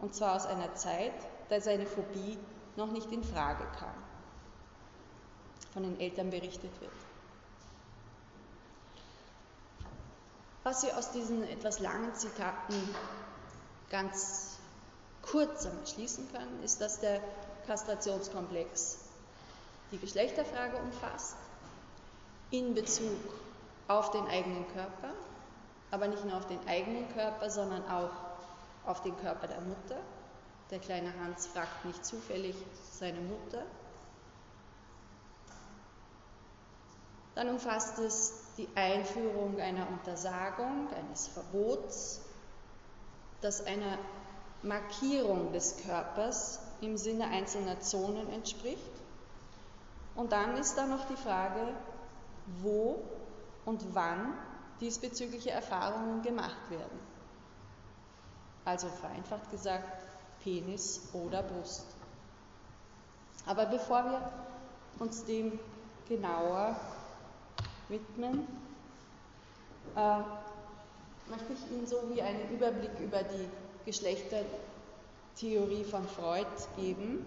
und 0.00 0.14
zwar 0.14 0.36
aus 0.36 0.46
einer 0.46 0.74
Zeit, 0.74 1.14
da 1.48 1.60
seine 1.60 1.86
Phobie 1.86 2.38
noch 2.76 2.90
nicht 2.90 3.10
in 3.10 3.24
Frage 3.24 3.64
kam. 3.78 3.94
Von 5.72 5.82
den 5.82 5.98
Eltern 5.98 6.30
berichtet 6.30 6.80
wird. 6.80 6.92
Was 10.62 10.80
Sie 10.80 10.92
aus 10.92 11.12
diesen 11.12 11.44
etwas 11.44 11.78
langen 11.78 12.12
Zitaten 12.14 12.74
ganz 13.88 14.55
kurz 15.30 15.68
schließen 15.86 16.30
können, 16.32 16.62
ist, 16.62 16.80
dass 16.80 17.00
der 17.00 17.20
Kastrationskomplex 17.66 18.98
die 19.92 19.98
Geschlechterfrage 19.98 20.76
umfasst 20.78 21.36
in 22.50 22.74
Bezug 22.74 23.18
auf 23.88 24.10
den 24.10 24.26
eigenen 24.26 24.66
Körper, 24.72 25.12
aber 25.90 26.08
nicht 26.08 26.24
nur 26.24 26.36
auf 26.36 26.46
den 26.46 26.58
eigenen 26.66 27.08
Körper, 27.14 27.50
sondern 27.50 27.84
auch 27.88 28.10
auf 28.84 29.02
den 29.02 29.16
Körper 29.18 29.46
der 29.46 29.60
Mutter. 29.60 29.98
Der 30.70 30.78
kleine 30.78 31.12
Hans 31.20 31.46
fragt 31.46 31.84
nicht 31.84 32.04
zufällig 32.04 32.56
seine 32.92 33.20
Mutter. 33.20 33.62
Dann 37.34 37.50
umfasst 37.50 37.98
es 37.98 38.32
die 38.56 38.68
Einführung 38.74 39.60
einer 39.60 39.86
Untersagung, 39.90 40.88
eines 40.94 41.28
Verbots, 41.28 42.22
das 43.42 43.64
einer 43.66 43.98
Markierung 44.66 45.52
des 45.52 45.76
Körpers 45.84 46.60
im 46.80 46.96
Sinne 46.96 47.28
einzelner 47.28 47.80
Zonen 47.80 48.28
entspricht. 48.30 48.90
Und 50.14 50.32
dann 50.32 50.56
ist 50.56 50.76
da 50.76 50.86
noch 50.86 51.06
die 51.06 51.16
Frage, 51.16 51.74
wo 52.62 53.02
und 53.64 53.94
wann 53.94 54.34
diesbezügliche 54.80 55.50
Erfahrungen 55.50 56.22
gemacht 56.22 56.70
werden. 56.70 56.98
Also 58.64 58.88
vereinfacht 58.88 59.50
gesagt, 59.50 60.04
Penis 60.42 61.08
oder 61.12 61.42
Brust. 61.42 61.86
Aber 63.46 63.66
bevor 63.66 64.04
wir 64.04 64.32
uns 64.98 65.24
dem 65.24 65.58
genauer 66.08 66.76
widmen, 67.88 68.46
äh, 69.94 70.18
möchte 71.30 71.52
ich 71.52 71.70
Ihnen 71.70 71.86
so 71.86 72.02
wie 72.12 72.22
einen 72.22 72.50
Überblick 72.50 72.98
über 73.00 73.22
die 73.22 73.48
Geschlechtertheorie 73.86 75.84
von 75.84 76.06
Freud 76.06 76.46
geben. 76.76 77.24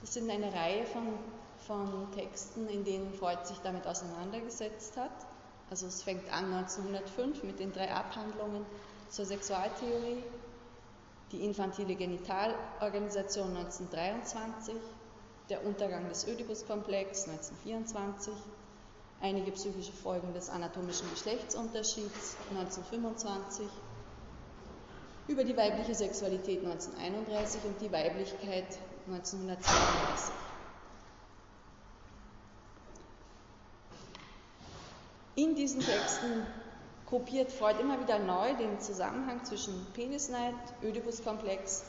Das 0.00 0.14
sind 0.14 0.28
eine 0.28 0.52
Reihe 0.52 0.84
von 0.86 1.06
von 1.66 2.10
Texten, 2.12 2.68
in 2.68 2.84
denen 2.84 3.12
Freud 3.14 3.44
sich 3.44 3.58
damit 3.58 3.86
auseinandergesetzt 3.86 4.96
hat. 4.96 5.26
Also 5.70 5.86
es 5.86 6.02
fängt 6.02 6.30
an 6.32 6.52
1905 6.52 7.44
mit 7.44 7.60
den 7.60 7.72
drei 7.72 7.90
Abhandlungen 7.92 8.66
zur 9.08 9.24
Sexualtheorie, 9.24 10.22
die 11.30 11.44
infantile 11.44 11.94
Genitalorganisation 11.94 13.56
1923, 13.56 14.74
der 15.48 15.64
Untergang 15.64 16.08
des 16.08 16.26
Oedipus-Komplex 16.26 17.28
1924, 17.28 18.34
einige 19.20 19.52
psychische 19.52 19.92
Folgen 19.92 20.34
des 20.34 20.50
anatomischen 20.50 21.08
Geschlechtsunterschieds 21.10 22.36
1925, 22.50 23.66
über 25.28 25.44
die 25.44 25.56
weibliche 25.56 25.94
Sexualität 25.94 26.64
1931 26.64 27.64
und 27.64 27.80
die 27.80 27.92
Weiblichkeit 27.92 28.66
1932. 29.06 30.34
In 35.34 35.54
diesen 35.54 35.80
Texten 35.80 36.46
kopiert 37.06 37.50
Freud 37.50 37.80
immer 37.80 38.00
wieder 38.00 38.18
neu 38.18 38.54
den 38.54 38.80
Zusammenhang 38.80 39.44
zwischen 39.44 39.86
Penisneid, 39.94 40.54
Oedipus-Komplex, 40.82 41.84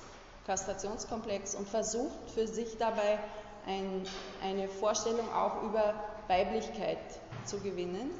Kastrationskomplex 0.46 1.56
und 1.56 1.68
versucht 1.68 2.30
für 2.34 2.48
sich 2.48 2.78
dabei 2.78 3.20
ein, 3.66 4.06
eine 4.42 4.68
Vorstellung 4.68 5.32
auch 5.34 5.64
über 5.64 5.94
Weiblichkeit 6.28 7.00
zu 7.46 7.60
gewinnen. 7.60 8.12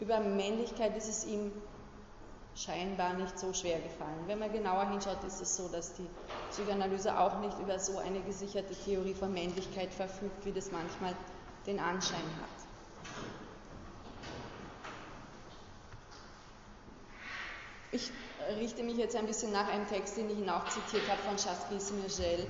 Über 0.00 0.20
Männlichkeit 0.20 0.96
ist 0.96 1.08
es 1.08 1.26
ihm 1.26 1.52
scheinbar 2.56 3.14
nicht 3.14 3.38
so 3.38 3.52
schwer 3.52 3.78
gefallen. 3.80 4.24
Wenn 4.26 4.38
man 4.38 4.52
genauer 4.52 4.88
hinschaut, 4.88 5.22
ist 5.24 5.40
es 5.40 5.56
so, 5.56 5.68
dass 5.68 5.94
die 5.94 6.06
Psychoanalyse 6.50 7.18
auch 7.18 7.40
nicht 7.40 7.58
über 7.60 7.78
so 7.78 7.98
eine 7.98 8.20
gesicherte 8.20 8.74
Theorie 8.74 9.14
von 9.14 9.32
Männlichkeit 9.32 9.92
verfügt, 9.92 10.44
wie 10.44 10.52
das 10.52 10.70
manchmal 10.72 11.14
den 11.66 11.78
Anschein 11.78 12.16
hat. 12.16 12.66
Ich 17.92 18.10
richte 18.58 18.82
mich 18.82 18.96
jetzt 18.96 19.14
ein 19.16 19.26
bisschen 19.26 19.52
nach 19.52 19.68
einem 19.68 19.86
Text, 19.86 20.16
den 20.16 20.30
ich 20.30 20.38
Ihnen 20.38 20.50
auch 20.50 20.68
zitiert 20.68 21.08
habe 21.08 21.20
von 21.22 21.36
Chasqui 21.36 21.78
Mirgel, 21.94 22.46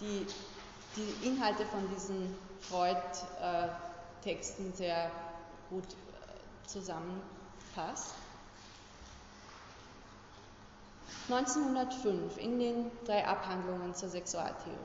die 0.00 0.26
die 0.96 1.26
Inhalte 1.26 1.66
von 1.66 1.88
diesen 1.94 2.34
Freud-Texten 2.60 4.72
sehr 4.74 5.10
gut 5.70 5.84
äh, 5.84 6.66
zusammenfasst. 6.66 8.14
1905 11.28 12.38
in 12.38 12.58
den 12.58 12.90
drei 13.04 13.26
Abhandlungen 13.26 13.94
zur 13.94 14.08
Sexualtheorie 14.08 14.76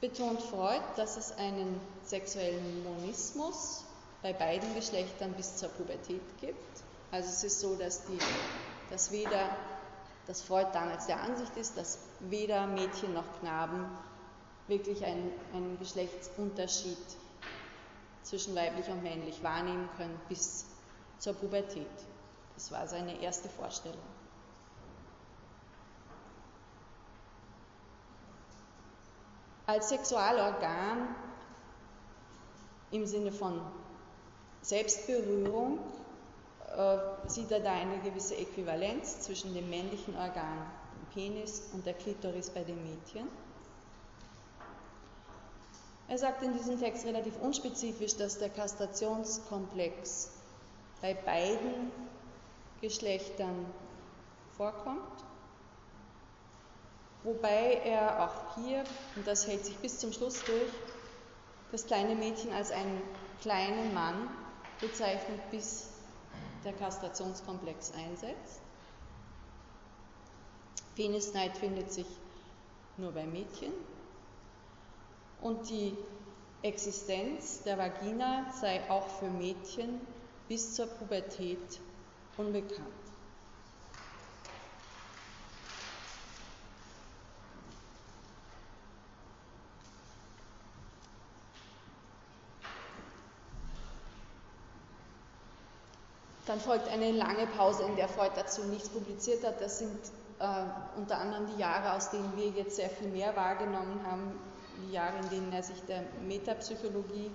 betont 0.00 0.42
Freud, 0.42 0.82
dass 0.96 1.16
es 1.16 1.32
einen 1.32 1.80
sexuellen 2.02 2.82
Monismus 2.82 3.84
bei 4.22 4.32
beiden 4.32 4.74
Geschlechtern 4.74 5.32
bis 5.34 5.56
zur 5.56 5.68
Pubertät 5.70 6.38
gibt. 6.38 6.84
Also 7.10 7.28
es 7.30 7.44
ist 7.44 7.60
so, 7.60 7.76
dass, 7.76 8.06
die, 8.06 8.22
dass 8.90 9.10
weder, 9.10 9.56
dass 10.26 10.42
Freud 10.42 10.68
damals 10.72 11.06
der 11.06 11.20
Ansicht 11.20 11.56
ist, 11.56 11.76
dass 11.76 11.98
weder 12.20 12.66
Mädchen 12.66 13.12
noch 13.12 13.40
Knaben 13.40 13.86
wirklich 14.66 15.04
einen, 15.04 15.32
einen 15.52 15.78
Geschlechtsunterschied 15.78 16.98
zwischen 18.22 18.54
weiblich 18.54 18.88
und 18.88 19.02
männlich 19.02 19.42
wahrnehmen 19.42 19.88
können 19.96 20.20
bis 20.28 20.67
zur 21.18 21.34
Pubertät. 21.34 21.86
Das 22.54 22.72
war 22.72 22.86
seine 22.86 23.20
erste 23.20 23.48
Vorstellung. 23.48 23.98
Als 29.66 29.90
Sexualorgan 29.90 31.14
im 32.90 33.04
Sinne 33.06 33.30
von 33.30 33.60
Selbstberührung 34.62 35.78
äh, 36.74 36.98
sieht 37.26 37.50
er 37.50 37.60
da 37.60 37.72
eine 37.72 37.98
gewisse 37.98 38.36
Äquivalenz 38.36 39.20
zwischen 39.20 39.54
dem 39.54 39.68
männlichen 39.68 40.16
Organ, 40.16 40.70
dem 40.96 41.06
Penis, 41.12 41.68
und 41.74 41.84
der 41.84 41.94
Klitoris 41.94 42.50
bei 42.50 42.64
den 42.64 42.82
Mädchen. 42.82 43.28
Er 46.08 46.16
sagt 46.16 46.42
in 46.42 46.54
diesem 46.54 46.80
Text 46.80 47.04
relativ 47.04 47.38
unspezifisch, 47.40 48.16
dass 48.16 48.38
der 48.38 48.48
Kastrationskomplex 48.48 50.30
bei 51.00 51.14
beiden 51.14 51.92
Geschlechtern 52.80 53.66
vorkommt, 54.56 55.24
wobei 57.22 57.80
er 57.84 58.24
auch 58.24 58.56
hier, 58.56 58.84
und 59.16 59.26
das 59.26 59.46
hält 59.46 59.64
sich 59.64 59.76
bis 59.78 59.98
zum 59.98 60.12
Schluss 60.12 60.44
durch, 60.44 60.72
das 61.70 61.86
kleine 61.86 62.14
Mädchen 62.14 62.52
als 62.52 62.70
einen 62.70 63.02
kleinen 63.40 63.94
Mann 63.94 64.28
bezeichnet, 64.80 65.40
bis 65.50 65.90
der 66.64 66.72
Kastrationskomplex 66.72 67.92
einsetzt. 67.92 68.60
Penisneid 70.96 71.56
findet 71.56 71.92
sich 71.92 72.06
nur 72.96 73.12
bei 73.12 73.24
Mädchen 73.26 73.72
und 75.40 75.68
die 75.70 75.96
Existenz 76.62 77.62
der 77.62 77.78
Vagina 77.78 78.52
sei 78.60 78.90
auch 78.90 79.06
für 79.06 79.30
Mädchen 79.30 80.00
bis 80.48 80.74
zur 80.74 80.86
Pubertät 80.86 81.80
unbekannt. 82.36 82.88
Dann 96.46 96.60
folgt 96.60 96.88
eine 96.88 97.12
lange 97.12 97.46
Pause, 97.46 97.82
in 97.82 97.96
der 97.96 98.08
Freud 98.08 98.30
dazu 98.34 98.62
nichts 98.64 98.88
publiziert 98.88 99.44
hat. 99.44 99.60
Das 99.60 99.80
sind 99.80 99.98
äh, 100.38 100.64
unter 100.96 101.18
anderem 101.18 101.46
die 101.54 101.60
Jahre, 101.60 101.92
aus 101.92 102.08
denen 102.10 102.32
wir 102.36 102.48
jetzt 102.48 102.76
sehr 102.76 102.88
viel 102.88 103.08
mehr 103.08 103.36
wahrgenommen 103.36 104.00
haben, 104.06 104.32
die 104.82 104.92
Jahre, 104.92 105.18
in 105.18 105.28
denen 105.28 105.52
er 105.52 105.62
sich 105.62 105.82
der 105.82 106.04
Metapsychologie 106.26 107.30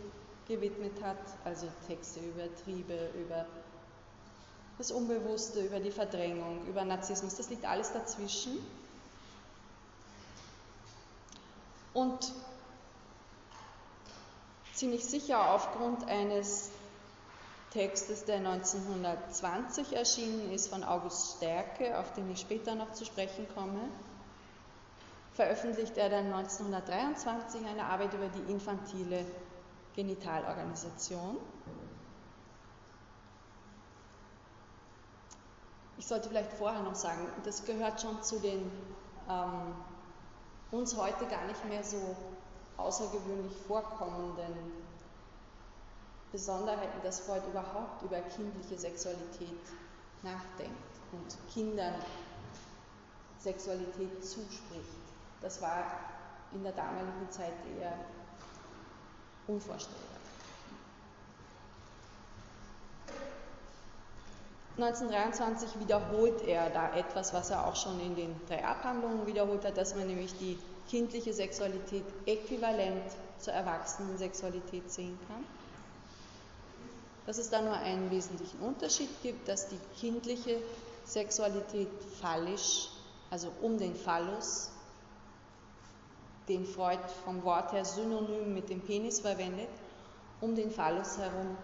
gewidmet 0.48 1.02
hat, 1.02 1.18
also 1.44 1.68
Texte 1.88 2.20
über 2.20 2.44
Triebe, 2.64 3.10
über 3.16 3.46
das 4.78 4.92
Unbewusste, 4.92 5.62
über 5.62 5.80
die 5.80 5.92
Verdrängung, 5.92 6.66
über 6.68 6.84
Narzissmus, 6.84 7.36
das 7.36 7.50
liegt 7.50 7.66
alles 7.66 7.92
dazwischen. 7.94 8.58
Und 11.94 12.34
ziemlich 14.74 15.06
sicher 15.06 15.52
aufgrund 15.52 16.08
eines 16.08 16.72
Textes, 17.72 18.26
der 18.26 18.38
1920 18.38 19.94
erschienen 19.94 20.52
ist 20.52 20.68
von 20.68 20.84
August 20.84 21.38
Stärke, 21.38 21.98
auf 21.98 22.14
den 22.14 22.30
ich 22.32 22.40
später 22.40 22.76
noch 22.76 22.92
zu 22.94 23.06
sprechen 23.06 23.48
komme, 23.56 23.80
veröffentlicht 25.34 25.98
er 25.98 26.10
dann 26.10 26.32
1923 26.32 27.66
eine 27.66 27.86
Arbeit 27.86 28.14
über 28.14 28.28
die 28.28 28.52
infantile 28.52 29.26
Genitalorganisation. 29.96 31.38
Ich 35.98 36.08
sollte 36.08 36.30
vielleicht 36.30 36.54
vorher 36.54 36.82
noch 36.82 36.96
sagen, 36.96 37.28
das 37.46 37.64
gehört 37.64 38.02
schon 38.02 38.22
zu 38.24 38.40
den 38.40 38.70
ähm, 39.30 39.76
uns 40.72 40.98
heute 40.98 41.26
gar 41.28 41.46
nicht 41.46 41.64
mehr 41.66 41.84
so 41.84 42.16
außergewöhnlich 42.78 43.56
vorkommenden 43.68 44.74
Besonderheiten, 46.32 47.00
dass 47.04 47.20
Freud 47.22 47.44
überhaupt 47.48 48.02
über 48.02 48.20
kindliche 48.20 48.78
Sexualität 48.78 49.62
nachdenkt 50.24 50.74
und 51.12 51.38
Kindern 51.54 51.94
Sexualität 53.38 54.26
zuspricht. 54.26 55.04
Das 55.42 55.62
war 55.62 55.86
in 56.54 56.64
der 56.64 56.72
damaligen 56.72 57.30
Zeit 57.30 57.54
eher 57.80 57.94
unvorstellbar. 59.48 60.14
1923 64.78 65.80
wiederholt 65.80 66.42
er 66.48 66.72
da 66.72 66.96
etwas, 66.96 67.32
was 67.32 67.52
er 67.52 67.68
auch 67.68 67.76
schon 67.76 68.00
in 68.00 68.16
den 68.16 68.36
drei 68.48 68.66
Abhandlungen 68.66 69.28
wiederholt 69.28 69.64
hat, 69.64 69.78
dass 69.78 69.96
man 69.96 70.08
nämlich 70.08 70.36
die 70.40 70.58
kindliche 70.90 71.32
Sexualität 71.32 72.04
äquivalent 72.26 73.04
zur 73.38 73.54
erwachsenen 73.54 74.18
Sexualität 74.18 74.92
sehen 74.92 75.18
kann. 75.28 75.46
Dass 77.28 77.38
es 77.38 77.52
da 77.52 77.62
nur 77.62 77.74
einen 77.74 78.10
wesentlichen 78.10 78.60
Unterschied 78.60 79.10
gibt, 79.22 79.48
dass 79.48 79.70
die 79.70 79.80
kindliche 80.00 80.58
Sexualität 81.06 81.90
phallisch, 82.20 82.90
also 83.30 83.52
um 83.62 83.78
den 83.78 83.96
Phallus, 83.96 84.72
den 86.48 86.66
Freud 86.66 87.02
vom 87.24 87.44
Wort 87.44 87.72
her 87.72 87.86
synonym 87.86 88.54
mit 88.54 88.70
dem 88.70 88.82
Penis 88.82 89.20
verwendet, 89.20 89.70
um 90.42 90.56
den 90.56 90.72
Phallus 90.72 91.18
herum 91.18 91.56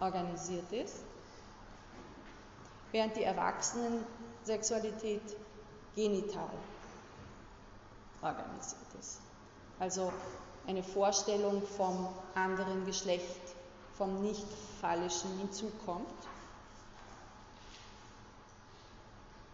organisiert 0.00 0.72
ist, 0.72 1.04
während 2.90 3.16
die 3.16 3.22
Erwachsenen-Sexualität 3.22 5.22
genital 5.94 6.50
organisiert 8.20 8.80
ist. 8.98 9.20
Also 9.78 10.12
eine 10.66 10.82
Vorstellung 10.82 11.62
vom 11.62 12.08
anderen 12.34 12.84
Geschlecht, 12.86 13.54
vom 13.96 14.22
nicht-phallischen 14.22 15.38
hinzukommt. 15.38 16.08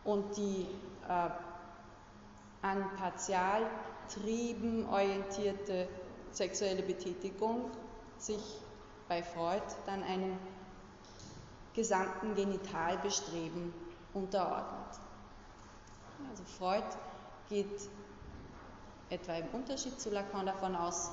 Und 0.05 0.37
die 0.37 0.67
äh, 1.09 1.29
an 2.63 2.85
Partialtrieben 2.97 4.87
orientierte 4.89 5.89
sexuelle 6.33 6.83
Betätigung 6.83 7.71
sich 8.19 8.61
bei 9.09 9.23
Freud 9.23 9.63
dann 9.87 10.03
einem 10.03 10.39
gesamten 11.75 12.35
Genitalbestreben 12.35 13.73
unterordnet. 14.13 15.01
Also 16.29 16.45
Freud 16.45 16.85
geht 17.49 17.89
etwa 19.09 19.35
im 19.35 19.49
Unterschied 19.53 19.99
zu 20.01 20.11
Lacan 20.11 20.47
davon 20.47 20.77
aus, 20.77 21.11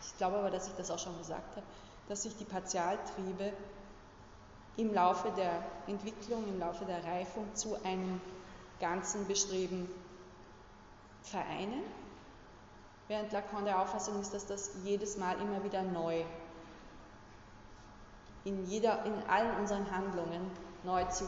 ich 0.00 0.16
glaube 0.16 0.36
aber, 0.38 0.50
dass 0.50 0.68
ich 0.68 0.74
das 0.74 0.90
auch 0.90 0.98
schon 0.98 1.16
gesagt 1.18 1.56
habe, 1.56 1.66
dass 2.08 2.22
sich 2.22 2.36
die 2.36 2.44
Partialtriebe 2.44 3.52
im 4.76 4.94
Laufe 4.94 5.30
der 5.36 5.62
Entwicklung, 5.86 6.46
im 6.48 6.58
Laufe 6.58 6.84
der 6.84 7.04
Reifung 7.04 7.54
zu 7.54 7.74
einem 7.84 8.20
ganzen 8.80 9.26
Bestreben 9.26 9.88
vereinen, 11.28 11.82
während 13.06 13.32
Lacan 13.32 13.64
der 13.64 13.80
Auffassung 13.80 14.20
ist, 14.20 14.34
dass 14.34 14.46
das 14.46 14.72
jedes 14.84 15.16
Mal 15.16 15.40
immer 15.40 15.64
wieder 15.64 15.82
neu 15.82 16.24
in, 18.44 18.66
jeder, 18.66 19.04
in 19.04 19.14
allen 19.28 19.56
unseren 19.58 19.90
Handlungen 19.90 20.48
neu 20.84 21.02
zu, 21.04 21.26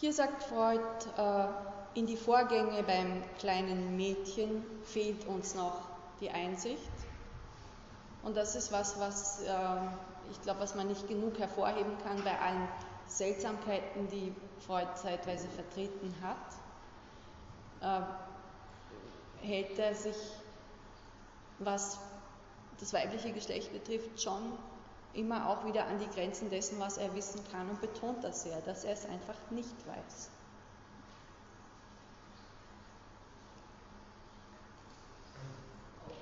Hier 0.00 0.14
sagt 0.14 0.44
Freud, 0.44 0.80
äh, 1.18 1.46
in 1.92 2.06
die 2.06 2.16
Vorgänge 2.16 2.82
beim 2.84 3.22
kleinen 3.38 3.96
Mädchen 3.96 4.64
fehlt 4.82 5.26
uns 5.26 5.54
noch 5.54 5.76
die 6.22 6.30
Einsicht. 6.30 6.90
Und 8.22 8.34
das 8.34 8.56
ist 8.56 8.72
was, 8.72 8.98
was 8.98 9.42
äh, 9.42 9.50
ich 10.30 10.40
glaube, 10.40 10.60
was 10.60 10.74
man 10.74 10.86
nicht 10.86 11.06
genug 11.06 11.38
hervorheben 11.38 11.98
kann 12.02 12.16
bei 12.24 12.38
allen 12.40 12.66
Seltsamkeiten, 13.08 14.08
die 14.08 14.34
Freud 14.66 14.88
zeitweise 14.94 15.48
vertreten 15.48 16.14
hat, 17.82 18.06
äh, 19.42 19.46
hält 19.46 19.78
er 19.78 19.94
sich, 19.94 20.16
was 21.58 21.98
das 22.78 22.94
weibliche 22.94 23.32
Geschlecht 23.32 23.70
betrifft, 23.70 24.22
schon 24.22 24.50
immer 25.14 25.48
auch 25.48 25.64
wieder 25.64 25.86
an 25.86 25.98
die 25.98 26.08
Grenzen 26.08 26.50
dessen, 26.50 26.78
was 26.78 26.98
er 26.98 27.14
wissen 27.14 27.40
kann 27.50 27.68
und 27.68 27.80
betont 27.80 28.22
das 28.22 28.42
sehr, 28.42 28.60
dass 28.62 28.84
er 28.84 28.92
es 28.92 29.06
einfach 29.06 29.34
nicht 29.50 29.74
weiß. 29.86 30.30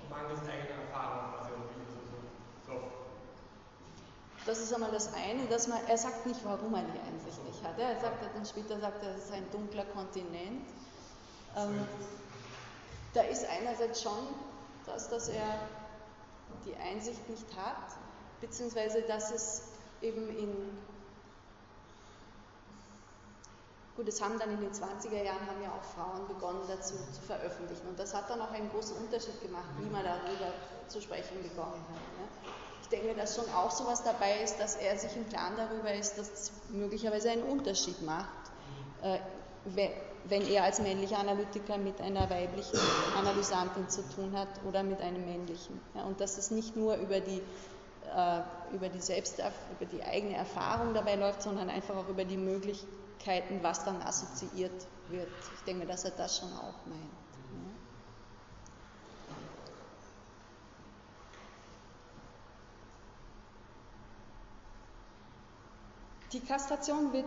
Mangels 0.09 0.41
eigener 0.41 0.83
Erfahrung, 0.83 1.35
so, 2.67 2.73
so 2.73 2.81
das 4.47 4.59
ist 4.61 4.73
einmal 4.73 4.91
das 4.91 5.13
eine, 5.13 5.47
dass 5.47 5.69
man, 5.69 5.79
er 5.87 5.99
sagt 5.99 6.25
nicht, 6.25 6.41
warum 6.45 6.73
er 6.75 6.83
die 6.83 6.99
Einsicht 7.01 7.45
nicht 7.45 7.63
hat. 7.63 7.79
Er 7.79 8.01
sagt 8.01 8.25
dann 8.35 8.47
später, 8.47 8.81
sagt 8.81 9.03
er, 9.03 9.15
es 9.15 9.25
ist 9.25 9.33
ein 9.33 9.45
dunkler 9.53 9.85
Kontinent. 9.85 10.67
Ähm, 11.55 11.87
da 13.13 13.21
ist 13.23 13.45
einerseits 13.47 14.03
schon 14.03 14.29
das, 14.87 15.11
dass 15.11 15.29
er 15.29 15.61
die 16.65 16.75
Einsicht 16.77 17.29
nicht 17.29 17.47
hat, 17.57 17.99
beziehungsweise 18.41 19.03
dass 19.03 19.33
es 19.33 19.63
eben 20.03 20.29
in 20.37 20.79
Gut, 23.97 24.07
es 24.07 24.23
haben 24.23 24.39
dann 24.39 24.53
in 24.53 24.61
den 24.61 24.71
20er 24.71 25.25
Jahren 25.25 25.45
haben 25.49 25.61
ja 25.61 25.71
auch 25.71 25.83
Frauen 25.83 26.29
begonnen 26.29 26.61
dazu 26.69 26.95
zu 27.13 27.21
veröffentlichen 27.21 27.89
und 27.89 27.99
das 27.99 28.15
hat 28.15 28.31
dann 28.31 28.41
auch 28.41 28.53
einen 28.53 28.71
großen 28.71 28.97
Unterschied 28.97 29.43
gemacht, 29.43 29.67
wie 29.81 29.91
man 29.91 30.05
darüber 30.05 30.53
zu 30.87 31.01
sprechen 31.01 31.43
begonnen 31.43 31.83
hat. 31.83 31.99
Ne? 32.17 32.53
Ich 32.83 32.89
denke, 32.89 33.15
dass 33.17 33.35
schon 33.35 33.53
auch 33.53 33.73
so 33.73 33.83
etwas 33.83 34.05
dabei 34.05 34.41
ist, 34.45 34.61
dass 34.61 34.77
er 34.77 34.97
sich 34.97 35.17
im 35.17 35.29
Klaren 35.29 35.57
darüber 35.57 35.93
ist, 35.93 36.17
dass 36.17 36.31
es 36.33 36.53
möglicherweise 36.69 37.31
einen 37.31 37.43
Unterschied 37.43 38.01
macht, 38.03 38.29
äh, 39.03 39.19
wenn 40.25 40.47
er 40.47 40.63
als 40.63 40.79
männlicher 40.79 41.19
Analytiker 41.19 41.77
mit 41.77 42.01
einer 42.01 42.31
weiblichen 42.31 42.79
Analysantin 43.17 43.89
zu 43.89 44.09
tun 44.11 44.39
hat 44.39 44.49
oder 44.67 44.85
mit 44.85 45.01
einem 45.01 45.25
männlichen. 45.25 45.81
Und 46.07 46.21
dass 46.21 46.39
es 46.39 46.51
nicht 46.51 46.77
nur 46.77 46.97
über 46.97 47.21
die, 47.21 47.43
über, 48.73 48.89
die 48.89 49.01
Selbst 49.01 49.39
über 49.39 49.87
die 49.91 50.03
eigene 50.03 50.37
Erfahrung 50.37 50.95
dabei 50.95 51.17
läuft, 51.17 51.43
sondern 51.43 51.71
einfach 51.71 51.97
auch 51.97 52.09
über 52.09 52.25
die 52.25 52.37
Möglichkeiten, 52.37 53.61
was 53.63 53.85
dann 53.85 54.03
assoziiert 54.03 54.87
wird. 55.09 55.29
Ich 55.57 55.65
denke, 55.65 55.87
dass 55.87 56.05
er 56.05 56.13
das 56.13 56.39
schon 56.39 56.53
auch 56.53 56.87
meint. 56.87 57.19
Die 66.33 66.41
Kastration 66.41 67.13
wird 67.15 67.25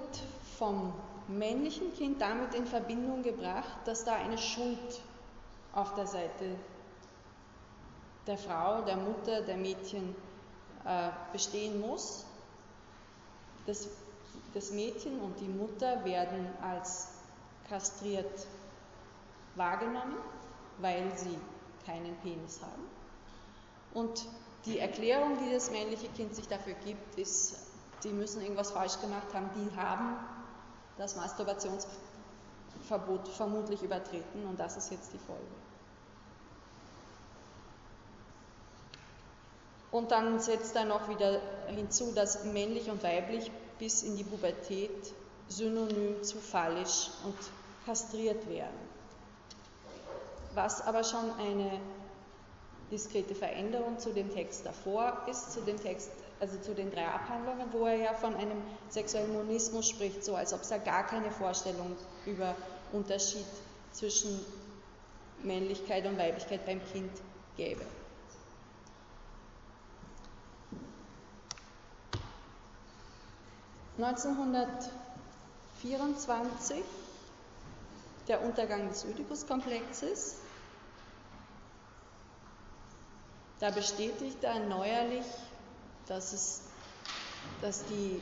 vom 0.59 0.93
männlichen 1.27 1.91
Kind 1.95 2.21
damit 2.21 2.53
in 2.53 2.67
Verbindung 2.67 3.23
gebracht, 3.23 3.79
dass 3.85 4.03
da 4.03 4.13
eine 4.13 4.37
Schuld 4.37 5.01
auf 5.73 5.95
der 5.95 6.05
Seite 6.05 6.55
der 8.27 8.37
Frau, 8.37 8.81
der 8.83 8.97
Mutter, 8.97 9.41
der 9.41 9.57
Mädchen 9.57 10.09
äh, 10.09 10.30
bestehen 11.31 11.79
muss. 11.79 12.25
Das 13.67 13.87
das 14.53 14.71
Mädchen 14.71 15.19
und 15.21 15.39
die 15.39 15.47
Mutter 15.47 16.03
werden 16.03 16.47
als 16.61 17.07
kastriert 17.69 18.45
wahrgenommen, 19.55 20.17
weil 20.79 21.17
sie 21.17 21.39
keinen 21.85 22.15
Penis 22.17 22.61
haben. 22.61 22.83
Und 23.93 24.27
die 24.65 24.79
Erklärung, 24.79 25.37
die 25.43 25.51
das 25.51 25.71
männliche 25.71 26.09
Kind 26.09 26.35
sich 26.35 26.47
dafür 26.47 26.73
gibt, 26.85 27.17
ist, 27.17 27.55
die 28.03 28.09
müssen 28.09 28.41
irgendwas 28.41 28.71
falsch 28.71 28.99
gemacht 28.99 29.33
haben, 29.33 29.49
die 29.55 29.77
haben 29.77 30.17
das 30.97 31.15
Masturbationsverbot 31.15 33.29
vermutlich 33.29 33.81
übertreten 33.81 34.45
und 34.45 34.59
das 34.59 34.77
ist 34.77 34.91
jetzt 34.91 35.13
die 35.13 35.19
Folge. 35.19 35.41
Und 39.91 40.11
dann 40.11 40.39
setzt 40.39 40.75
er 40.75 40.85
noch 40.85 41.09
wieder 41.09 41.41
hinzu, 41.67 42.13
dass 42.13 42.45
männlich 42.45 42.89
und 42.89 43.03
weiblich 43.03 43.51
bis 43.77 44.03
in 44.03 44.15
die 44.15 44.23
Pubertät 44.23 45.13
synonym 45.49 46.23
zu 46.23 46.37
phallisch 46.37 47.09
und 47.25 47.35
kastriert 47.85 48.47
werden. 48.47 48.89
Was 50.53 50.85
aber 50.85 51.03
schon 51.03 51.31
eine 51.39 51.79
diskrete 52.89 53.35
Veränderung 53.35 53.99
zu 53.99 54.11
dem 54.11 54.33
Text 54.33 54.65
davor 54.65 55.25
ist, 55.29 55.51
zu 55.51 55.61
dem 55.61 55.81
Text, 55.81 56.11
also 56.39 56.57
zu 56.59 56.73
den 56.73 56.91
drei 56.91 57.07
Abhandlungen, 57.07 57.67
wo 57.71 57.85
er 57.85 57.95
ja 57.95 58.13
von 58.13 58.35
einem 58.35 58.61
sexuellen 58.89 59.33
Monismus 59.33 59.87
spricht, 59.87 60.23
so 60.23 60.35
als 60.35 60.53
ob 60.53 60.61
es 60.61 60.69
da 60.69 60.77
gar 60.77 61.05
keine 61.05 61.31
Vorstellung 61.31 61.95
über 62.25 62.55
Unterschied 62.91 63.45
zwischen 63.93 64.39
Männlichkeit 65.43 66.05
und 66.05 66.17
Weiblichkeit 66.17 66.65
beim 66.65 66.81
Kind 66.91 67.11
gäbe. 67.55 67.85
...1924 74.01 76.81
der 78.27 78.43
Untergang 78.43 78.89
des 78.89 79.05
Oedipus-Komplexes. 79.05 80.37
Da 83.59 83.69
bestätigt 83.69 84.43
er 84.43 84.59
neuerlich, 84.61 85.27
dass, 86.07 86.33
es, 86.33 86.61
dass 87.61 87.85
die 87.85 88.19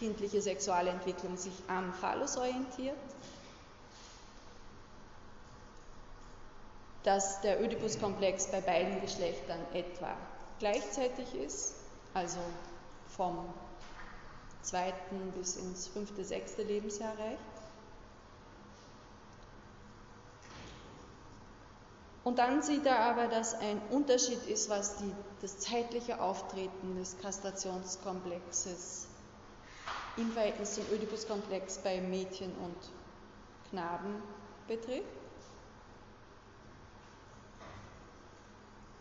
kindliche 0.00 0.42
Sexualentwicklung 0.42 1.36
sich 1.36 1.54
am 1.68 1.94
Phallus 1.94 2.36
orientiert, 2.36 2.96
dass 7.04 7.40
der 7.42 7.60
Oedipus-Komplex 7.60 8.48
bei 8.48 8.60
beiden 8.60 9.00
Geschlechtern 9.00 9.60
etwa 9.72 10.16
gleichzeitig 10.58 11.32
ist, 11.36 11.76
also 12.14 12.40
vom 13.16 13.38
zweiten 14.66 15.32
bis 15.38 15.56
ins 15.56 15.88
fünfte, 15.88 16.24
sechste 16.24 16.62
Lebensjahr 16.62 17.16
reicht. 17.18 17.40
Und 22.24 22.40
dann 22.40 22.60
sieht 22.60 22.84
er 22.84 22.98
aber, 22.98 23.28
dass 23.28 23.54
ein 23.54 23.80
Unterschied 23.90 24.44
ist, 24.48 24.68
was 24.68 24.96
die, 24.96 25.12
das 25.42 25.58
zeitliche 25.60 26.20
Auftreten 26.20 26.96
des 26.96 27.16
Kastrationskomplexes 27.18 29.06
im 30.16 30.32
Verhältnis 30.32 30.74
zum 30.74 30.84
Oedipuskomplex 30.90 31.78
bei 31.78 32.00
Mädchen 32.00 32.50
und 32.56 32.76
Knaben 33.70 34.22
betrifft. 34.66 35.04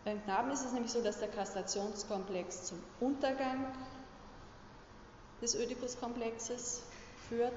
Beim 0.04 0.24
Knaben 0.24 0.52
ist 0.52 0.64
es 0.64 0.74
nämlich 0.74 0.92
so, 0.92 1.02
dass 1.02 1.18
der 1.18 1.30
Kastrationskomplex 1.30 2.66
zum 2.66 2.78
Untergang 3.00 3.74
des 5.42 5.56
Oedipuskomplexes 5.56 6.82
führt, 7.30 7.54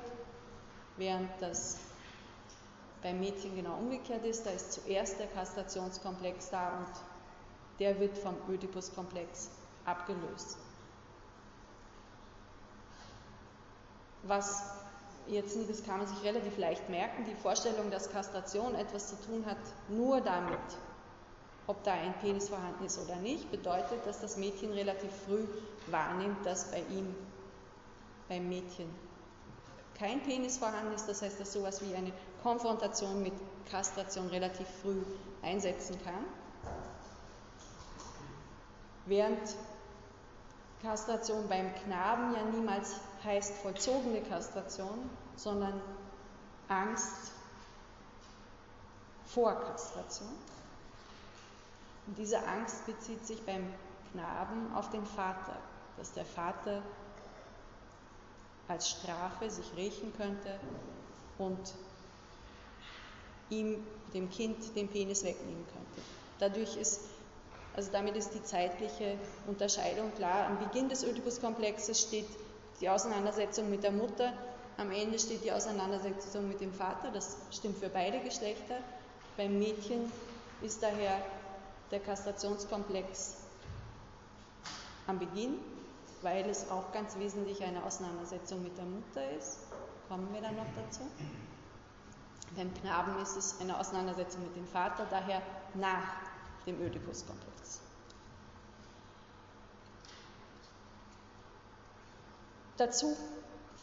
während 0.96 1.30
das 1.40 1.78
beim 3.02 3.20
Mädchen 3.20 3.54
genau 3.54 3.76
umgekehrt 3.78 4.24
ist. 4.24 4.46
Da 4.46 4.50
ist 4.50 4.72
zuerst 4.72 5.18
der 5.18 5.28
Kastrationskomplex 5.28 6.50
da 6.50 6.78
und 6.78 6.88
der 7.78 7.98
wird 8.00 8.18
vom 8.18 8.34
Oedipuskomplex 8.48 9.50
abgelöst. 9.84 10.58
Was 14.24 14.62
jetzt, 15.28 15.56
das 15.68 15.84
kann 15.84 15.98
man 15.98 16.06
sich 16.06 16.22
relativ 16.22 16.58
leicht 16.58 16.88
merken, 16.88 17.24
die 17.24 17.34
Vorstellung, 17.36 17.90
dass 17.90 18.10
Kastration 18.10 18.74
etwas 18.74 19.08
zu 19.08 19.16
tun 19.22 19.44
hat, 19.46 19.58
nur 19.88 20.20
damit, 20.20 20.58
ob 21.66 21.82
da 21.84 21.92
ein 21.92 22.14
Penis 22.20 22.48
vorhanden 22.48 22.84
ist 22.84 22.98
oder 22.98 23.16
nicht, 23.16 23.50
bedeutet, 23.50 24.04
dass 24.06 24.20
das 24.20 24.36
Mädchen 24.36 24.72
relativ 24.72 25.10
früh 25.26 25.46
wahrnimmt, 25.86 26.44
dass 26.44 26.70
bei 26.70 26.82
ihm, 26.90 27.14
beim 28.28 28.48
Mädchen, 28.48 28.88
kein 29.98 30.22
Penis 30.22 30.58
vorhanden 30.58 30.94
ist. 30.94 31.08
Das 31.08 31.22
heißt, 31.22 31.40
dass 31.40 31.52
sowas 31.52 31.82
wie 31.82 31.94
eine 31.94 32.12
Konfrontation 32.42 33.22
mit 33.22 33.32
Kastration 33.70 34.28
relativ 34.28 34.66
früh 34.82 35.02
einsetzen 35.42 35.98
kann. 36.04 36.24
Während 39.06 39.56
Kastration 40.82 41.48
beim 41.48 41.74
Knaben 41.74 42.34
ja 42.34 42.44
niemals 42.44 42.96
heißt 43.24 43.54
vollzogene 43.62 44.22
Kastration, 44.22 45.10
sondern 45.36 45.80
Angst 46.68 47.32
vor 49.26 49.54
Kastration. 49.54 50.28
Und 52.06 52.18
diese 52.18 52.46
Angst 52.46 52.86
bezieht 52.86 53.26
sich 53.26 53.44
beim 53.44 53.72
Knaben 54.12 54.72
auf 54.74 54.90
den 54.90 55.04
Vater, 55.04 55.56
dass 55.96 56.12
der 56.12 56.24
Vater 56.24 56.82
als 58.68 58.90
Strafe 58.90 59.50
sich 59.50 59.74
rächen 59.76 60.12
könnte 60.16 60.61
und 61.38 61.74
ihm, 63.50 63.83
dem 64.12 64.31
Kind, 64.31 64.76
den 64.76 64.88
Penis 64.88 65.24
wegnehmen 65.24 65.66
könnte. 65.66 66.07
Dadurch 66.38 66.76
ist, 66.76 67.00
also 67.74 67.90
damit 67.90 68.16
ist 68.16 68.35
die 68.35 68.42
zeitliche 68.42 69.18
Unterscheidung 69.46 70.14
klar. 70.14 70.46
Am 70.46 70.59
Beginn 70.59 70.88
des 70.88 71.04
Oedipus-Komplexes 71.04 72.00
steht 72.02 72.28
die 72.81 72.88
Auseinandersetzung 72.88 73.70
mit 73.70 73.83
der 73.83 73.92
Mutter, 73.92 74.33
am 74.76 74.92
Ende 74.92 75.18
steht 75.18 75.42
die 75.42 75.50
Auseinandersetzung 75.50 76.46
mit 76.46 76.61
dem 76.61 76.72
Vater, 76.72 77.11
das 77.11 77.37
stimmt 77.50 77.78
für 77.78 77.88
beide 77.88 78.20
Geschlechter. 78.20 78.76
Beim 79.37 79.59
Mädchen 79.59 80.12
ist 80.62 80.83
daher 80.83 81.20
der 81.90 82.00
Kastrationskomplex 82.00 83.38
am 85.07 85.18
Beginn, 85.18 85.59
weil 86.22 86.48
es 86.48 86.70
auch 86.70 86.92
ganz 86.92 87.16
wesentlich 87.16 87.62
eine 87.62 87.83
Auseinandersetzung 87.85 88.62
mit 88.62 88.76
der 88.76 88.85
Mutter 88.85 89.31
ist. 89.33 89.61
Kommen 90.09 90.33
wir 90.33 90.40
dann 90.40 90.57
noch 90.57 90.66
dazu. 90.76 91.02
Beim 92.57 92.72
Knaben 92.74 93.20
ist 93.20 93.37
es 93.37 93.61
eine 93.61 93.78
Auseinandersetzung 93.78 94.42
mit 94.42 94.57
dem 94.57 94.66
Vater, 94.66 95.07
daher 95.11 95.42
nach 95.74 96.02
dem 96.66 96.81
Oedipus-Komplex. 96.81 97.81
Dazu 102.78 103.16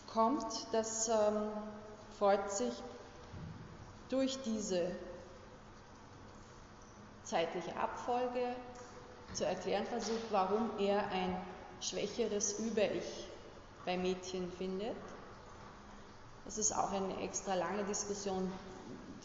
kommt, 0.08 0.46
dass 0.72 1.10
ähm, 1.10 1.52
Freud 2.18 2.50
sich 2.50 2.74
durch 4.10 4.42
diese 4.44 4.92
zeitliche 7.24 7.76
Abfolge 7.76 8.56
zu 9.34 9.46
erklären 9.46 9.86
versucht, 9.86 10.32
warum 10.32 10.70
er 10.80 11.10
ein 11.10 11.36
schwächeres 11.82 12.60
Über-Ich 12.60 13.28
bei 13.86 13.98
Mädchen 13.98 14.52
findet 14.54 14.96
das 16.46 16.60
ist 16.60 16.72
auch 16.74 16.92
eine 16.92 17.22
extra 17.22 17.56
lange 17.56 17.84
Diskussion, 17.84 18.52